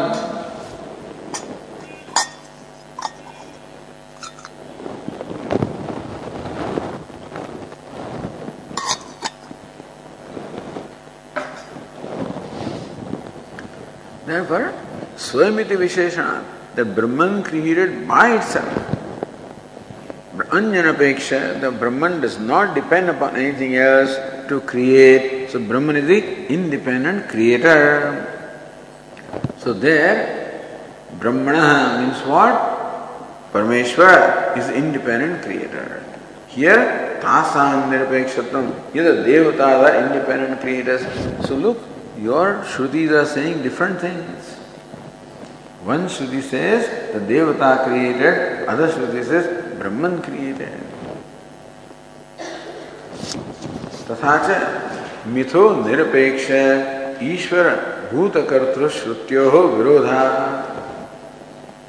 Swamiti 15.43 15.75
Visheshana, 15.75 16.41
the 16.75 16.85
Brahman 16.85 17.43
created 17.43 18.07
by 18.07 18.37
itself. 18.37 18.73
Anjanapeksha, 20.33 21.59
the 21.59 21.69
Brahman 21.69 22.21
does 22.21 22.39
not 22.39 22.73
depend 22.73 23.09
upon 23.09 23.35
anything 23.35 23.75
else 23.75 24.15
to 24.47 24.61
create. 24.61 25.49
So 25.49 25.59
Brahman 25.59 25.97
is 25.97 26.07
the 26.07 26.47
independent 26.47 27.27
creator. 27.27 28.25
So 29.57 29.73
there, 29.73 30.61
Brahmana 31.19 32.01
means 32.01 32.25
what? 32.25 32.55
Parameshwara 33.51 34.57
is 34.57 34.69
independent 34.69 35.43
creator. 35.43 36.05
Here, 36.47 37.19
Tasam 37.21 37.89
Nirapekshataam, 37.91 38.93
here 38.93 39.13
the 39.13 39.29
Devatas 39.29 39.89
are 39.89 40.07
independent 40.07 40.61
creators. 40.61 41.01
So 41.45 41.55
look, 41.55 41.79
your 42.17 42.63
Shrutis 42.63 43.11
are 43.11 43.25
saying 43.25 43.61
different 43.61 43.99
things. 43.99 44.62
Shruti 45.85 46.41
says 46.41 47.13
the 47.13 47.19
Devata 47.19 47.85
created, 47.85 48.67
other 48.67 48.87
Shruti 48.89 49.23
says 49.23 49.77
Brahman 49.77 50.21
created. 50.21 50.79
तथा 54.03 54.33
च 54.45 55.27
मिथो 55.33 55.63
निरपेक्ष 55.83 56.47
ईश्वर 57.23 57.67
भूतकर्तृ 58.11 58.89
श्रुत्यो 58.99 59.43
विरोधा 59.75 60.19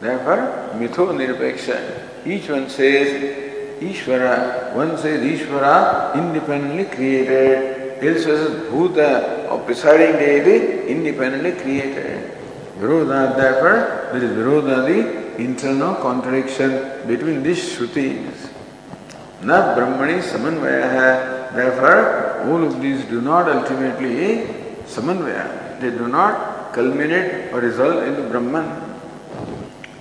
Therefore, 0.04 0.74
mytho 0.78 1.06
nirpeksha. 1.16 2.26
Each 2.26 2.50
one 2.50 2.68
says 2.68 3.80
Ishvara, 3.80 4.74
one 4.74 4.98
says 4.98 5.18
Ishvara 5.22 6.14
independently 6.14 6.84
created, 6.84 8.04
else 8.04 8.24
says 8.24 8.50
Bhuta 8.68 9.50
or 9.50 9.60
presiding 9.60 10.18
deity 10.18 10.88
independently 10.88 11.52
created. 11.52 12.33
Virodha, 12.84 13.34
therefore, 13.34 14.12
there 14.12 14.24
is 14.24 14.36
Virodha, 14.36 14.84
the 14.86 15.42
internal 15.42 15.94
contradiction 15.94 17.06
between 17.06 17.42
these 17.42 17.58
Shrutis. 17.58 18.50
Na 19.42 19.74
Brahmani 19.74 20.20
Samanvaya. 20.20 21.54
Therefore, 21.54 22.50
all 22.50 22.62
of 22.64 22.82
these 22.82 23.04
do 23.06 23.22
not 23.22 23.48
ultimately 23.48 24.46
Samanvaya. 24.84 25.80
They 25.80 25.90
do 25.90 26.08
not 26.08 26.74
culminate 26.74 27.52
or 27.54 27.60
result 27.60 28.02
in 28.04 28.16
the 28.16 28.28
Brahman. 28.28 28.66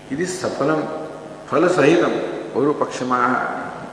It 0.09 0.19
is 0.19 0.43
Sapalam, 0.43 1.07
Phala 1.47 1.69
Sahitam, 1.69 2.51
Puru 2.51 2.73
Pakshamaha. 2.73 3.87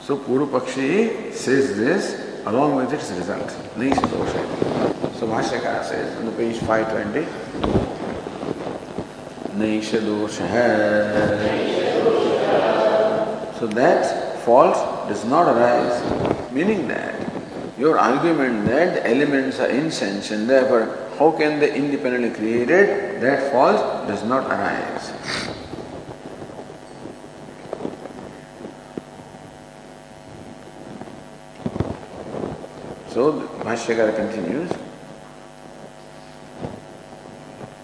So 0.00 0.18
Puru 0.18 0.48
Pakshi 0.48 1.32
says 1.32 1.76
this 1.76 2.44
along 2.46 2.76
with 2.76 2.92
its 2.92 3.10
result. 3.10 3.48
Nice 3.76 3.98
Dosha. 3.98 5.14
So 5.18 5.26
Vashaka 5.26 5.84
says 5.84 6.16
on 6.18 6.26
the 6.26 6.32
page 6.32 6.58
520. 6.58 7.85
So 13.58 13.66
that 13.68 14.44
fault 14.44 15.08
does 15.08 15.24
not 15.24 15.48
arise, 15.48 16.52
meaning 16.52 16.88
that 16.88 17.14
your 17.78 17.98
argument 17.98 18.66
that 18.66 19.06
elements 19.06 19.58
are 19.58 19.68
insentient, 19.68 20.46
therefore 20.46 21.08
how 21.18 21.30
can 21.32 21.58
they 21.58 21.74
independently 21.74 22.30
created, 22.30 23.22
that 23.22 23.50
fault 23.50 24.06
does 24.06 24.22
not 24.24 24.44
arise. 24.46 25.12
So 33.08 33.40
Bhashyakara 33.64 34.14
continues. 34.14 34.70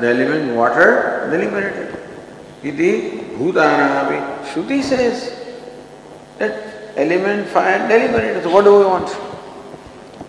the 0.00 0.08
element 0.08 0.56
water 0.56 1.28
deliberated. 1.30 1.96
Iti 2.62 2.90
bhutanavi. 3.38 4.44
Shruti 4.46 4.82
says 4.82 5.32
that 6.38 6.96
element 6.96 7.48
fire 7.48 7.86
deliberated. 7.88 8.42
So 8.42 8.50
what 8.50 8.64
do 8.64 8.78
we 8.78 8.84
want? 8.84 9.08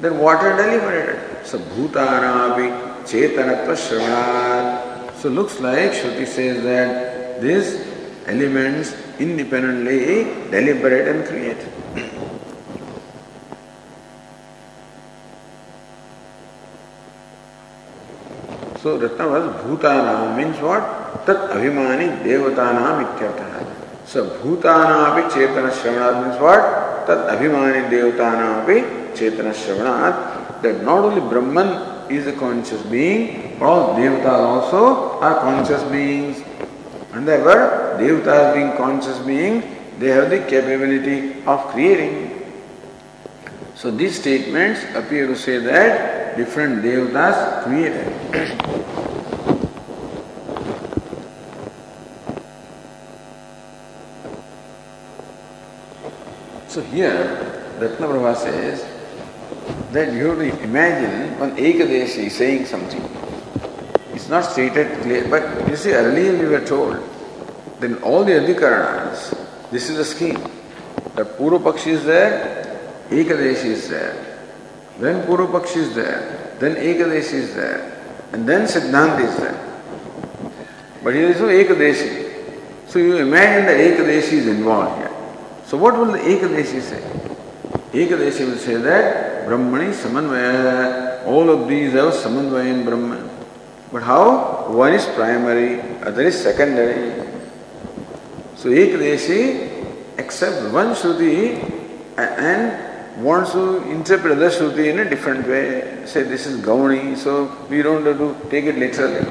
Then 0.02 0.20
water 0.20 0.56
deliberated. 0.56 1.46
So 1.46 1.60
bhutanavi 1.60 3.06
chetanatva 3.06 3.76
shravanat. 3.76 5.16
So 5.18 5.30
looks 5.30 5.60
like 5.60 5.92
Shruti 5.92 6.28
says 6.28 6.64
that 6.64 7.42
these 7.42 7.82
elements 8.28 8.96
independently 9.20 10.26
deliberate 10.52 11.08
and 11.08 11.26
create. 11.26 11.58
So 18.88 18.98
Ratnavas 18.98 19.64
Bhutanam 19.64 20.38
means 20.38 20.62
what? 20.62 20.80
Tat 21.26 21.52
Abhimani 21.52 22.24
Devatanam 22.24 23.04
ityartha. 23.04 23.68
So 24.06 24.30
Bhutanapi 24.40 25.30
Chetana 25.30 25.70
Shravanat 25.70 26.24
means 26.24 26.40
what? 26.40 27.06
Tat 27.06 27.36
Abhimani 27.36 27.90
Devatanam 27.90 28.66
Chetana 29.14 29.52
Shravanat. 29.52 30.62
That 30.62 30.84
not 30.84 31.04
only 31.04 31.20
Brahman 31.20 32.10
is 32.10 32.28
a 32.28 32.32
conscious 32.32 32.82
being, 32.84 33.58
but 33.60 33.66
all 33.66 33.96
Devatas 33.96 34.26
also 34.26 35.20
are 35.20 35.36
conscious 35.42 35.84
beings. 35.92 36.42
And 37.12 37.28
therefore, 37.28 38.00
Devatas 38.00 38.54
being 38.54 38.72
conscious 38.78 39.20
beings, 39.20 39.66
they 40.00 40.12
have 40.12 40.30
the 40.30 40.40
capability 40.48 41.44
of 41.44 41.60
creating. 41.74 42.42
So 43.76 43.92
these 43.92 44.18
statements 44.18 44.80
appear 44.96 45.28
to 45.28 45.36
say 45.36 45.58
that 45.58 46.17
different 46.38 46.84
devatas 46.84 47.64
created. 47.64 48.14
so 56.68 56.82
here, 56.84 57.26
Ratnaprabha 57.80 58.36
says 58.38 58.86
that 59.92 60.14
you 60.14 60.28
have 60.28 60.38
to 60.38 60.64
imagine 60.64 61.40
one 61.40 61.56
Ekadeshi 61.58 62.30
saying 62.30 62.66
something. 62.66 63.04
It's 64.14 64.30
not 64.30 64.46
stated 64.46 65.02
clear, 65.02 65.28
but 65.28 65.68
you 65.70 65.76
see, 65.76 65.94
earlier 65.94 66.38
we 66.38 66.46
were 66.48 66.66
told 66.66 67.02
then 67.80 67.96
all 68.02 68.24
the 68.24 68.32
adhikaranas, 68.34 69.70
this 69.70 69.90
is 69.90 69.98
the 69.98 70.06
scheme. 70.06 70.42
The 71.16 71.26
Purupakshi 71.26 71.88
is 71.88 72.06
there, 72.06 72.84
Ekadeshi 73.10 73.66
is 73.66 73.90
there. 73.90 74.27
Then 75.00 75.26
Purupakshi 75.28 75.78
is 75.78 75.96
there. 75.96 76.56
Then 76.60 76.76
Ekadeshi 76.76 77.34
is 77.34 77.54
there. 77.54 77.94
And 78.34 78.48
then 78.48 78.68
Siddhanta 78.68 79.20
is 79.20 79.38
there. 79.38 79.64
But 81.04 81.14
here 81.14 81.30
is 81.30 81.40
no 81.40 81.48
Ekadeshi. 81.48 82.26
So 82.88 83.00
you 83.00 83.18
imagine 83.18 83.66
that 83.68 83.78
Ekadeshi 83.80 84.34
is 84.34 84.48
involved 84.48 84.98
here. 84.98 85.12
So 85.66 85.78
what 85.78 85.98
will 85.98 86.12
the 86.12 86.20
Ekadeshi 86.20 86.82
say? 86.82 87.02
Ekadeshi 87.94 88.50
will 88.50 88.58
say 88.58 88.76
that 88.76 89.48
Brahmani 89.48 89.94
Samanvaya, 89.94 91.26
all 91.26 91.50
of 91.50 91.68
these 91.68 91.94
have 91.94 92.14
Samanvaya 92.14 92.74
in 92.74 92.84
Brahman. 92.86 93.30
But 93.92 94.04
how? 94.04 94.68
One 94.70 94.94
is 94.94 95.06
primary, 95.06 95.80
other 96.02 96.24
is 96.24 96.42
secondary. 96.42 97.24
So 98.56 98.70
Ekadeshi 98.70 100.18
accepts 100.18 100.74
one 100.74 100.96
Shruti 100.96 101.64
and 102.18 102.87
wants 103.18 103.52
to 103.54 103.82
interpret 103.90 104.38
the 104.38 104.46
Shruti 104.46 104.92
in 104.92 105.00
a 105.00 105.10
different 105.10 105.48
way. 105.48 106.06
Say 106.06 106.24
this 106.24 106.46
is 106.46 106.62
Gauni, 106.62 107.18
so 107.18 107.52
we 107.70 107.82
don't 107.82 108.06
have 108.06 108.18
to 108.18 108.36
take 108.50 108.66
it 108.66 108.78
literally. 108.78 109.26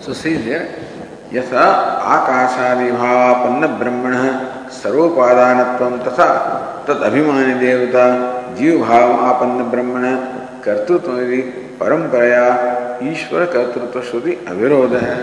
so 0.00 0.12
says 0.12 0.44
here, 0.44 0.86
यथा 1.32 1.62
आकाशादिभावापन्न 2.14 3.66
ब्रह्मण 3.78 4.14
सर्वोपादानत्वं 4.72 5.96
तथा 6.06 6.28
तद 6.86 7.02
अभिमानी 7.08 7.54
देवता 7.60 8.04
जीव 8.58 8.78
भाव 8.84 9.12
आपन्न 9.30 9.64
ब्रह्मण 9.70 10.04
कर्तृत्व 10.64 11.18
परंपराया 11.80 12.44
ईश्वर 13.10 13.44
कर्तृत्व 13.54 14.00
श्रुति 14.10 14.36
अविरोध 14.48 14.94
है 15.02 15.16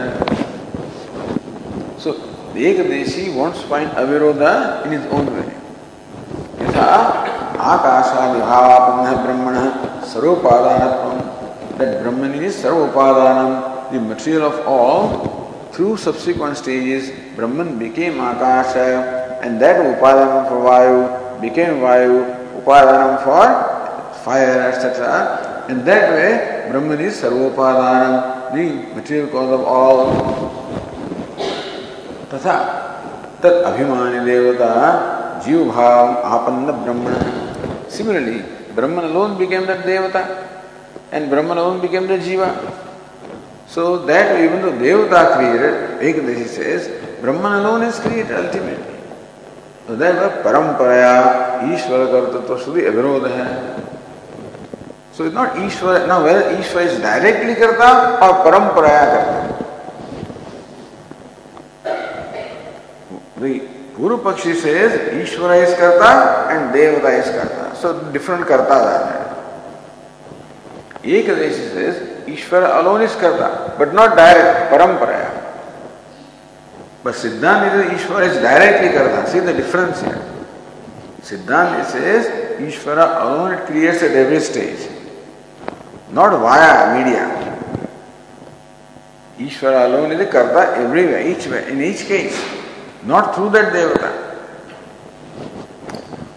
सो 2.03 2.15
एक 2.67 2.87
देशी 2.89 3.29
wants 3.39 3.63
find 3.69 3.93
अविरोध 4.03 4.41
in 4.85 4.93
is 4.93 5.07
own 5.17 5.29
way 5.35 5.62
यथा 6.63 6.89
आकाशादि 7.71 8.39
भावापन्न 8.49 9.15
ब्रह्मण 9.25 9.55
सर्वोपादान 10.13 10.81
that 11.79 12.41
is 12.43 12.61
sarvopadana. 12.61 13.39
The 13.91 14.01
material 14.09 14.43
of 14.43 14.59
all 14.75 15.07
through 15.75 15.95
subsequent 16.07 16.55
stages 16.63 17.11
Brahman 17.37 17.77
became 17.79 18.21
akasha 18.27 18.75
and 18.77 19.59
that 19.59 19.85
upadana 19.85 20.43
for 20.49 20.59
vayu 20.67 20.99
became 21.41 21.81
vayu 21.81 22.19
upadana 22.59 23.17
for 23.25 23.47
fire 24.25 24.61
etcetera 24.67 25.15
In 25.69 25.85
that 25.85 26.11
way, 26.11 26.69
Brahman 26.69 26.99
is 26.99 27.21
sarvopadana, 27.21 28.51
the 28.53 28.93
material 28.93 29.27
cause 29.29 29.51
of 29.53 29.63
all. 29.63 30.11
Tatha, 32.29 33.39
tat 33.41 33.63
abhimani 33.63 34.19
devata, 34.27 35.22
जीव 35.45 35.59
भाव 35.71 36.05
आपन्न 36.27 36.71
ब्रह्मण। 36.83 37.13
Similarly 37.91 38.39
Brahman 38.75 39.05
alone 39.13 39.35
became 39.37 39.65
the 39.65 39.71
devata 39.85 40.21
and 41.13 41.29
Brahman 41.29 41.57
alone 41.57 41.79
became 41.79 42.07
the 42.07 42.19
jiva. 42.21 42.49
So 43.75 43.81
that 44.07 44.27
even 44.39 44.61
the 44.61 44.73
devata 44.81 45.23
created 45.29 46.03
एक 46.09 46.25
this 46.25 46.59
is 46.59 46.89
Brahman 47.21 47.53
alone 47.63 47.83
is 47.87 48.01
created 48.01 48.35
ultimately 48.37 48.97
तो 49.87 49.95
that 49.95 50.15
the 50.15 50.31
परंपराया 50.45 51.15
ईश्वर 51.73 51.99
अविरोध 52.87 53.25
है। 53.31 53.47
So 55.17 55.25
it 55.25 55.33
not 55.33 55.57
Ishvara 55.65 56.05
now 56.07 56.23
well 56.23 56.59
Ishvara 56.59 56.81
is 56.83 57.01
directly 57.01 57.55
करता 57.55 57.87
और 58.25 58.33
परंपराया 58.45 59.05
करता। 59.13 59.51
Guru 63.95 64.17
Pakshi 64.17 64.55
says 64.55 65.13
Ishvara 65.13 65.67
is 65.67 65.75
karta 65.77 66.49
and 66.49 66.73
Devata 66.73 67.19
is 67.19 67.29
karta. 67.29 67.75
So 67.75 68.11
different 68.11 68.45
kartas 68.47 68.69
are 68.71 69.05
there. 69.05 69.23
Ekadashi 71.03 71.69
says 71.73 72.25
Ishvara 72.25 72.81
alone 72.81 73.01
is 73.01 73.15
karta, 73.15 73.75
but 73.77 73.93
not 73.93 74.15
direct, 74.15 74.71
paramparaya. 74.71 75.41
But 77.03 77.13
Siddhanta 77.15 77.89
Ishvara 77.89 78.29
is 78.29 78.37
directly 78.37 78.89
karta. 78.89 79.29
See 79.29 79.39
the 79.39 79.53
difference 79.53 80.01
here. 80.01 80.29
Siddhanta 81.21 81.85
says 81.85 82.59
Ishvara 82.59 83.21
alone 83.21 83.65
creates 83.67 84.01
at 84.01 84.11
every 84.11 84.39
stage, 84.39 84.89
not 86.11 86.39
via 86.39 86.97
media. 86.97 87.29
Ishvara 89.37 89.85
alone 89.85 90.13
is 90.13 90.31
karta 90.31 90.77
everywhere, 90.77 91.27
each 91.27 91.45
way, 91.45 91.71
in 91.71 91.81
each 91.81 92.05
case, 92.05 92.62
not 93.05 93.35
through 93.35 93.49
that 93.51 93.73
devata. 93.73 94.23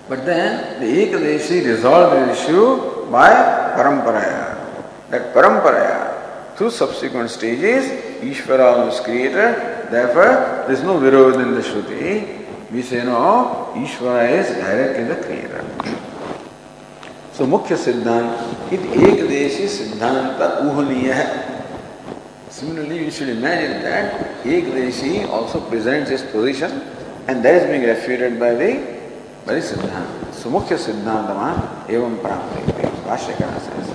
But 0.09 0.25
then 0.25 0.81
the 0.81 0.87
Ekadashi 0.87 1.65
resolved 1.65 2.15
the 2.17 2.33
issue 2.33 3.11
by 3.11 3.31
paramparaya. 3.77 5.11
That 5.11 5.35
paramparaya, 5.35 6.57
through 6.57 6.71
subsequent 6.71 7.31
stages, 7.31 7.85
Ishvara 8.23 8.87
was 8.87 9.01
created, 9.01 9.91
therefore 9.91 10.65
there 10.67 10.73
is 10.73 10.83
no 10.83 10.99
virod 10.99 11.43
in 11.43 11.55
the 11.55 11.61
Shruti. 11.61 12.71
We 12.71 12.83
say 12.83 13.05
no, 13.05 13.73
Ishvara 13.75 14.31
is 14.31 14.49
directly 14.49 15.05
the 15.05 15.17
creator. 15.17 15.65
So 17.33 17.47
Mukhya 17.47 17.77
Siddhant, 17.77 18.73
it 18.73 18.81
Ekdeshi 18.81 19.67
Siddhanta 19.67 20.63
Uhaniya. 20.63 21.56
Similarly, 22.57 23.05
you 23.05 23.11
should 23.11 23.29
imagine 23.29 23.83
that 23.83 24.43
Ekdeshi 24.43 25.29
also 25.29 25.61
presents 25.61 26.09
his 26.09 26.23
position 26.23 26.71
and 27.29 27.45
that 27.45 27.55
is 27.63 27.65
being 27.69 27.83
refuted 27.83 28.41
by 28.41 28.55
the 28.55 28.97
the 29.45 29.61
Siddhanta. 29.61 30.33
So 30.33 30.49
Mukhya 30.49 30.79
Siddhantama 30.81 31.85
evam 31.87 32.17
prapte. 32.17 32.65
Bhashyakara 33.05 33.61
says. 33.61 33.89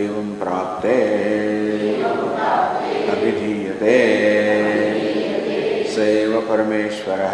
एवं 0.00 0.28
प्राप्ते 0.40 0.92
अभिधीयते 3.12 3.96
सैव 5.94 6.40
परमेश्वर 6.48 7.24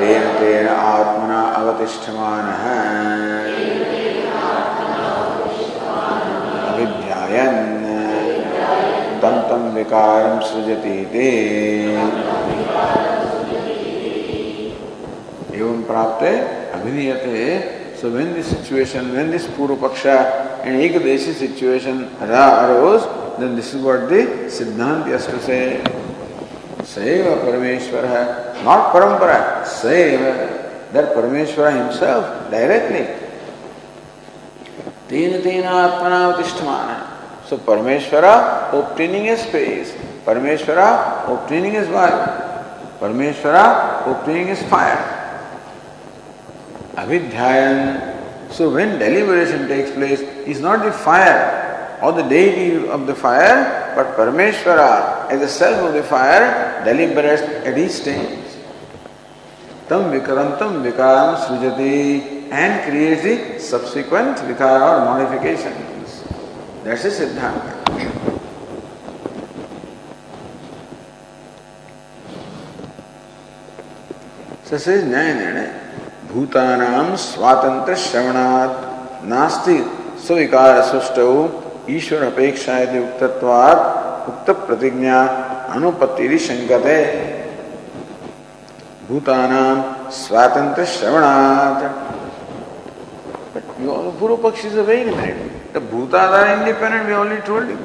तेन 0.00 0.24
तेन 0.38 0.68
आत्मना 0.68 1.42
अवतिष्ठमान 1.60 2.48
तम 9.56 9.68
तम 9.68 9.74
विकारम 9.74 10.40
सृजति 10.46 10.98
ते 11.12 11.28
एवं 15.56 15.82
प्राप्ते 15.88 16.36
अभिधीयते 16.78 17.74
So 17.96 18.10
when 18.12 18.34
this 18.34 18.46
situation, 18.46 19.14
when 19.14 19.30
this 19.30 19.46
Purupaksha 19.46 20.60
and 20.64 20.78
Ekadesi 20.78 21.32
situation 21.32 22.14
arose, 22.20 23.06
then 23.38 23.56
this 23.56 23.72
is 23.72 23.80
what 23.82 24.10
the 24.10 24.50
Siddhanta 24.52 25.06
has 25.06 25.24
to 25.26 25.40
say. 25.40 25.82
Saiva 26.80 27.40
Parameshwara, 27.40 28.62
not 28.64 28.92
Parampara, 28.92 29.62
Saiva, 29.64 30.92
that 30.92 31.14
Parameshwara 31.16 31.86
himself 31.86 32.50
directly. 32.50 33.06
Tena 35.08 35.40
Tena 35.40 35.88
Atmana 35.88 36.34
Utishtamana. 36.36 37.15
So 37.48 37.56
Parameshwara 37.58 38.72
obtaining 38.72 39.28
a 39.28 39.36
space, 39.36 39.92
Parameshwara 40.24 41.28
obtaining 41.28 41.72
his 41.72 41.88
wife, 41.88 42.42
Parameshwara 42.98 44.06
obtaining 44.06 44.48
his 44.48 44.62
fire. 44.64 44.98
Avidhyayan. 46.96 48.50
So 48.50 48.70
when 48.70 48.98
deliberation 48.98 49.68
takes 49.68 49.92
place, 49.92 50.20
is 50.20 50.60
not 50.60 50.84
the 50.84 50.90
fire 50.90 51.98
or 52.02 52.12
the 52.12 52.22
deity 52.22 52.88
of 52.88 53.06
the 53.06 53.14
fire, 53.14 53.92
but 53.94 54.16
Parameshwara 54.16 55.30
as 55.30 55.40
the 55.40 55.48
self 55.48 55.88
of 55.88 55.94
the 55.94 56.02
fire 56.02 56.82
deliberates 56.84 57.42
at 57.42 57.78
each 57.78 57.92
stage. 57.92 58.44
Tam 59.88 60.10
vikarantam 60.10 60.82
vikaram 60.82 61.36
srijati 61.46 62.50
and 62.50 62.90
creates 62.90 63.22
the 63.22 63.60
subsequent 63.60 64.36
vikara 64.38 64.98
or 64.98 65.04
modifications. 65.04 65.85
That's 66.86 67.04
a 67.04 67.10
Siddhanta. 67.10 67.72
So 74.62 74.78
says 74.78 75.02
Nyaya 75.02 75.66
भूतानाम 76.30 77.14
स्वातंत्र 77.16 77.94
श्रवणात् 77.96 79.26
नास्ति 79.28 79.76
स्विकार 80.26 80.82
सुष्टौ 80.90 81.32
ईश्वर 81.96 82.22
अपेक्षा 82.22 82.78
यदि 82.78 82.98
उक्तत्वात् 82.98 84.28
उक्त 84.30 84.50
प्रतिज्ञा 84.66 85.18
अनुपत्ति 85.76 86.38
शंकते 86.46 86.98
भूतानाम 89.08 89.82
स्वातंत्र 90.22 90.84
श्रवणात् 90.94 91.82
Pakshi 93.76 94.66
is 94.66 94.76
a 94.76 94.82
very 94.84 95.04
limited. 95.04 95.55
The 95.76 95.82
bhutas 95.82 96.30
are 96.32 96.58
independent, 96.58 97.06
we 97.06 97.12
already 97.12 97.42
told 97.42 97.68
you. 97.68 97.76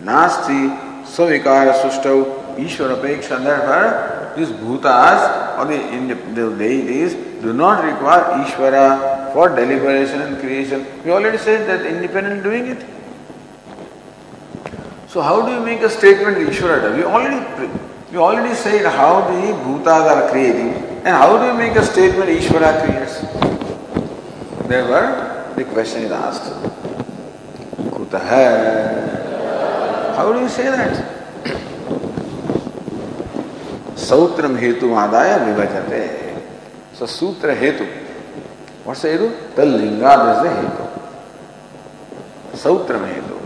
Nasti, 0.00 1.04
Savikara 1.04 1.72
Sustau, 1.80 2.56
Ishwara 2.56 3.00
Peksha, 3.00 3.38
therefore 3.40 4.34
these 4.34 4.48
bhutas 4.48 5.58
or 5.58 5.66
the, 5.66 6.14
the 6.34 6.56
deities 6.58 7.14
do 7.40 7.52
not 7.52 7.84
require 7.84 8.44
Ishvara 8.44 9.32
for 9.32 9.50
deliberation 9.50 10.20
and 10.22 10.40
creation. 10.40 10.84
We 11.04 11.12
already 11.12 11.38
said 11.38 11.68
that 11.68 11.86
independent 11.86 12.42
doing 12.42 12.66
it. 12.66 12.84
So 15.06 15.20
how 15.20 15.46
do 15.46 15.52
you 15.52 15.60
make 15.60 15.82
a 15.82 15.88
statement 15.88 16.38
Ishvara? 16.38 16.96
We 16.96 17.04
already 17.04 17.70
we 18.10 18.18
already 18.18 18.56
said 18.56 18.84
how 18.86 19.20
the 19.20 19.52
bhutas 19.62 20.10
are 20.16 20.30
creating 20.32 20.70
and 21.06 21.14
how 21.14 21.38
do 21.38 21.46
you 21.46 21.54
make 21.54 21.76
a 21.76 21.84
statement 21.84 22.28
Ishvara 22.28 22.82
creates? 22.82 23.20
Therefore, 24.66 25.37
the 25.58 25.64
question 25.64 26.04
is 26.04 26.12
asked. 26.12 26.52
Kutah. 27.92 28.22
How 30.16 30.32
do 30.32 30.40
you 30.40 30.48
say 30.48 30.64
that? 30.64 31.18
सूत्र 34.08 34.46
हेतु 34.56 34.88
आदाय 34.96 35.32
विभजते 35.44 36.02
सो 36.98 37.06
सूत्र 37.06 37.50
हेतु 37.62 37.84
what's 38.88 39.02
the 39.02 39.08
hetu 39.08 39.26
talingad 39.54 40.22
is 40.32 40.38
the 40.44 40.50
hetu 42.64 43.00
में 43.00 43.10
हेतु 43.14 43.36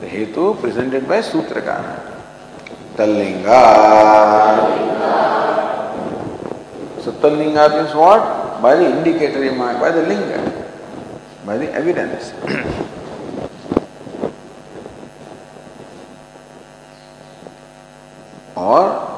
the 0.00 0.08
hetu 0.14 0.60
presented 0.60 1.06
by 1.06 1.20
सूत्रकार 1.20 1.84
talingad 2.96 4.58
so 7.04 7.12
talingad 7.22 7.72
is 7.84 7.94
what 7.94 8.60
by 8.60 8.74
the 8.74 8.86
indicatory 8.96 9.50
mark 9.50 9.78
by 9.78 9.92
the 9.92 10.02
linga 10.02 10.59
by 11.46 11.56
the 11.58 11.72
evidence 11.72 12.32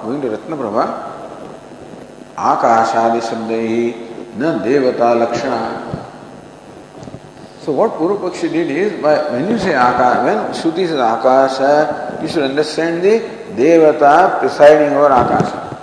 Govind 0.04 0.24
रत्न 0.32 0.56
प्रभा 0.56 0.84
आकाशादि 2.50 3.20
शब्द 3.28 3.50
ही 3.50 3.82
न 4.38 4.58
देवता 4.64 5.12
लक्षण 5.22 5.52
So 7.64 7.70
what 7.70 7.92
Puru 7.92 8.18
Pakshi 8.18 8.50
did 8.50 8.70
is, 8.72 9.00
by, 9.00 9.30
when 9.30 9.48
you 9.48 9.56
say 9.56 9.72
Akash, 9.72 10.24
when 10.24 10.38
Shruti 10.52 10.84
says 10.84 10.98
Akasha, 10.98 12.18
you 12.20 12.26
should 12.26 12.42
understand 12.42 13.04
the 13.04 13.20
Devata 13.54 14.40
presiding 14.40 14.96
over 14.96 15.06
Akasha. 15.06 15.78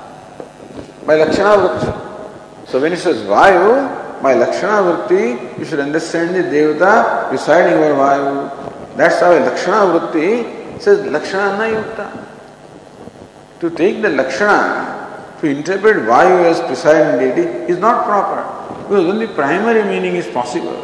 By 1.05 1.15
Lakshana 1.15 1.55
Vritti. 1.55 2.67
So 2.67 2.81
when 2.81 2.91
it 2.91 2.97
says 2.97 3.23
Vayu, 3.23 4.08
by 4.21 4.33
Lakshana 4.33 5.07
Vritti, 5.07 5.59
you 5.59 5.65
should 5.65 5.79
understand 5.79 6.35
the 6.35 6.43
Devata 6.43 7.29
presiding 7.29 7.73
over 7.73 7.95
Vayu. 7.95 8.95
That's 8.97 9.19
how 9.19 9.31
Lakshana 9.31 9.99
Vritti 9.99 10.81
says 10.81 11.05
Lakshana 11.05 11.57
Na 11.57 11.81
Yukta. 11.81 12.25
To 13.61 13.69
take 13.69 14.01
the 14.01 14.09
Lakshana, 14.09 15.37
to 15.39 15.47
interpret 15.47 15.97
Vayu 15.97 16.43
as 16.43 16.59
presiding 16.61 17.19
deity 17.19 17.71
is 17.71 17.77
not 17.77 18.05
proper. 18.05 18.43
Because 18.83 19.05
only 19.05 19.27
primary 19.27 19.83
meaning 19.83 20.15
is 20.15 20.27
possible. 20.27 20.77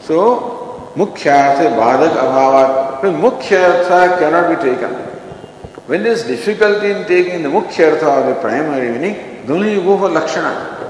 So, 0.00 0.92
mukhya 0.94 1.50
artha 1.50 1.64
badak 1.76 2.16
abhavat. 2.16 3.02
When 3.02 3.14
mukhya 3.14 3.90
artha 3.90 4.18
cannot 4.18 4.48
be 4.50 4.70
taken. 4.70 4.90
When 5.86 6.02
there 6.02 6.12
is 6.12 6.22
difficulty 6.24 6.92
in 6.92 7.06
taking 7.06 7.42
the 7.42 7.48
mukhya 7.48 7.92
artha 7.92 8.08
or 8.08 8.34
the 8.34 8.40
primary 8.40 8.90
meaning, 8.92 9.14
then 9.46 9.50
only 9.50 9.74
you 9.74 9.82
go 9.82 9.98
for 9.98 10.08
lakshana. 10.08 10.81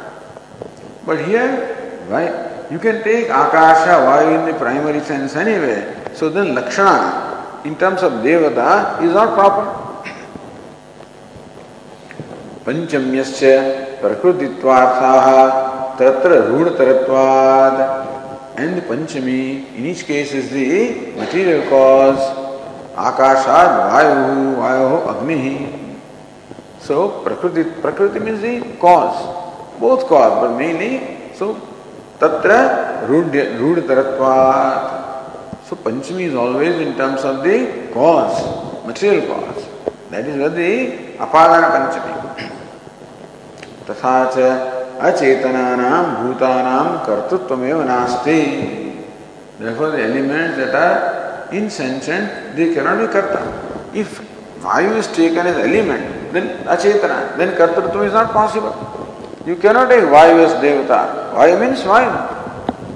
But 1.05 1.25
here, 1.27 2.05
why? 2.09 2.51
You 2.71 2.79
can 2.79 3.03
take 3.03 3.29
akasha, 3.29 4.01
vayu 4.07 4.39
in 4.39 4.53
the 4.53 4.59
primary 4.59 5.01
sense 5.01 5.37
anyway. 5.37 6.11
So 6.15 6.29
then 6.29 6.55
lakshana, 6.55 7.65
in 7.65 7.77
terms 7.77 8.03
of 8.03 8.25
devata, 8.25 9.03
is 9.03 9.13
not 9.13 9.35
proper. 9.35 9.79
पंचम्यस्य 12.63 13.49
प्रकृतित्वार्थाः 14.01 15.27
तत्र 15.99 16.31
and 18.57 18.77
the 18.77 18.83
panchami 18.83 19.75
in 19.77 19.87
each 19.87 20.05
case 20.05 20.33
is 20.33 20.51
the 20.51 21.13
material 21.17 21.69
cause 21.71 22.23
akashad 22.95 23.71
vayu 23.91 24.57
vayu 24.61 24.91
agni 25.13 25.69
so 26.79 27.23
prakriti 27.25 27.65
prakriti 27.81 28.21
means 28.21 28.43
the 28.43 28.61
cause 28.79 29.42
both 29.85 30.03
cause 30.11 30.35
but 30.43 30.53
mainly 30.63 30.93
so 31.39 31.47
tatra 32.23 32.61
रूढ़ 33.11 33.81
so 35.69 35.77
panchami 35.85 36.25
is 36.31 36.35
always 36.35 36.75
in 36.87 36.97
terms 36.97 37.23
of 37.31 37.43
the 37.47 37.57
cause 37.95 38.39
material 38.87 39.23
cause 39.31 39.63
that 40.11 40.25
is 40.27 40.37
what 40.43 40.55
the 40.61 40.71
apadana 41.27 41.71
panchami 41.77 42.13
तथा 43.89 44.15
च 44.35 44.37
अचेतनानां 45.09 45.97
भूतानां 46.19 46.85
कर्तृत्वमेव 47.07 47.79
नास्ति 47.91 48.39
therefore 49.59 49.91
the 49.95 50.03
elements 50.03 50.57
that 50.61 50.75
are 50.75 50.99
insentient 51.61 52.57
they 52.57 52.73
cannot 52.75 52.99
be 53.03 53.07
karta 53.15 53.41
if 54.03 54.21
vayu 54.65 54.97
is 55.03 55.09
taken 55.19 55.47
as 55.53 55.59
element 55.69 56.33
then 56.35 56.47
achetana 56.75 57.19
then 57.39 57.51
kartritva 57.61 58.07
is 58.07 58.13
not 58.13 58.33
possible 58.33 59.02
you 59.47 59.57
cannot 59.57 59.89
take 59.89 60.05
vayu 60.17 60.45
as 60.47 60.55
devata 60.65 61.01
vayu 61.35 61.59
means 61.61 61.83
vayu 61.83 62.13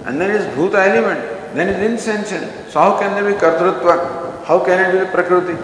and 0.07 0.21
then 0.21 0.31
it 0.31 0.41
is 0.43 0.47
bhuta 0.59 0.87
element 0.89 1.21
then 1.55 1.69
it 1.69 1.81
is 1.81 1.91
insentient 1.91 2.71
so 2.71 2.81
how 2.81 2.99
can 2.99 3.15
there 3.15 3.27
be 3.33 3.39
kartritva 3.39 3.97
how 4.45 4.59
can 4.61 4.79
it 4.85 4.93
be 4.99 5.11
prakriti 5.17 5.57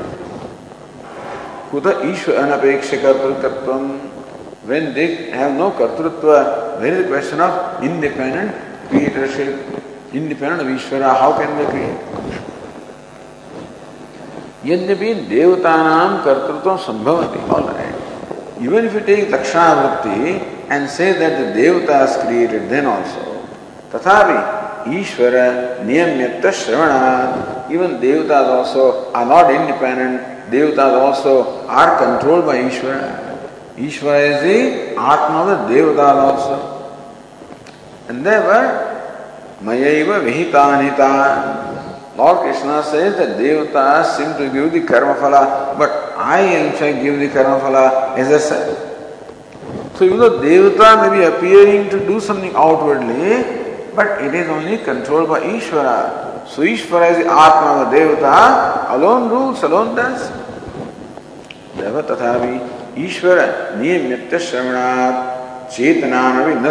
kuta 1.70 1.92
ishva 2.12 2.40
anapeksha 2.44 2.98
kartritvam 3.04 3.84
when 4.64 4.94
they 4.94 5.30
have 5.30 5.56
no 5.56 5.72
kartrutva, 5.72 6.80
there 6.80 6.94
is 6.94 7.04
a 7.04 7.08
question 7.08 7.40
of 7.40 7.82
independent 7.82 8.54
creatorship, 8.88 9.58
independent 10.12 10.62
of 10.62 10.68
Ishvara, 10.68 11.18
how 11.18 11.36
can 11.38 11.56
they 11.58 11.66
create? 11.66 11.98
यद्यपि 14.64 15.14
देवतानां 15.28 16.22
कर्तृत्व 16.24 16.76
संभवति 16.82 17.38
all 17.54 17.64
right 17.68 18.62
even 18.64 18.84
if 18.86 18.94
you 18.94 19.00
take 19.06 19.30
लक्षणावृत्ति 19.34 20.34
and 20.72 20.88
say 20.88 21.12
that 21.12 21.32
the 21.38 21.60
devatas 21.60 22.24
created 22.24 22.70
then 22.70 22.86
also. 22.86 23.20
Tathavi, 23.90 24.88
Ishvara 24.88 25.84
niyamyatta 25.84 26.50
shravana. 26.60 27.70
Even 27.70 28.00
devatas 28.00 28.48
also 28.56 29.12
are 29.12 29.26
not 29.26 29.52
independent. 29.52 30.50
Devatas 30.50 30.94
also 30.98 31.66
are 31.66 31.98
controlled 31.98 32.46
by 32.46 32.56
Ishvara. 32.56 33.04
Ishvara 33.76 34.20
is 34.32 34.42
the 34.48 34.96
Atma 34.96 35.52
of 35.52 35.68
the 35.68 35.74
devatas 35.74 36.16
also. 36.24 36.56
And 38.08 38.24
therefore, 38.24 38.72
mayaiva 39.60 40.24
vihitanita. 40.24 42.16
Lord 42.16 42.40
Krishna 42.44 42.82
says 42.82 43.18
that 43.18 43.36
devatas 43.38 44.16
seem 44.16 44.36
to 44.38 44.50
give 44.50 44.72
the 44.72 44.86
karma 44.86 45.14
phala, 45.16 45.76
but 45.76 45.90
I 46.16 46.40
am 46.40 46.74
saying 46.78 47.04
give 47.04 47.18
the 47.20 47.28
karma 47.28 47.60
phala 47.60 48.16
as 48.16 48.30
a 48.30 48.91
So 49.96 50.04
even 50.04 50.18
though 50.18 50.40
Devata 50.40 51.10
may 51.10 51.18
be 51.18 51.24
appearing 51.24 51.90
to 51.90 51.98
do 52.06 52.20
something 52.20 52.54
outwardly, 52.54 53.44
but 53.94 54.22
it 54.22 54.34
is 54.34 54.48
only 54.48 54.78
controlled 54.78 55.28
by 55.28 55.40
Ishvara. 55.40 56.48
So 56.48 56.62
Ishvara 56.62 57.10
is 57.12 57.18
the 57.24 57.30
Atma 57.30 57.90
the 57.90 57.96
Devata, 57.96 58.90
alone 58.90 59.28
rules, 59.30 59.62
alone 59.62 59.94
does. 59.94 60.30
Therefore, 61.76 62.02
tathavi 62.02 62.82
ईश्वर 62.98 63.38
नियमित 63.80 64.34
श्रवणात् 64.46 65.70
चेतनानपि 65.74 66.54
न 66.60 66.70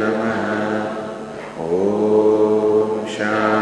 नमः। 0.00 0.42
ॐ 1.64 1.66
शान्तिः 3.16 3.53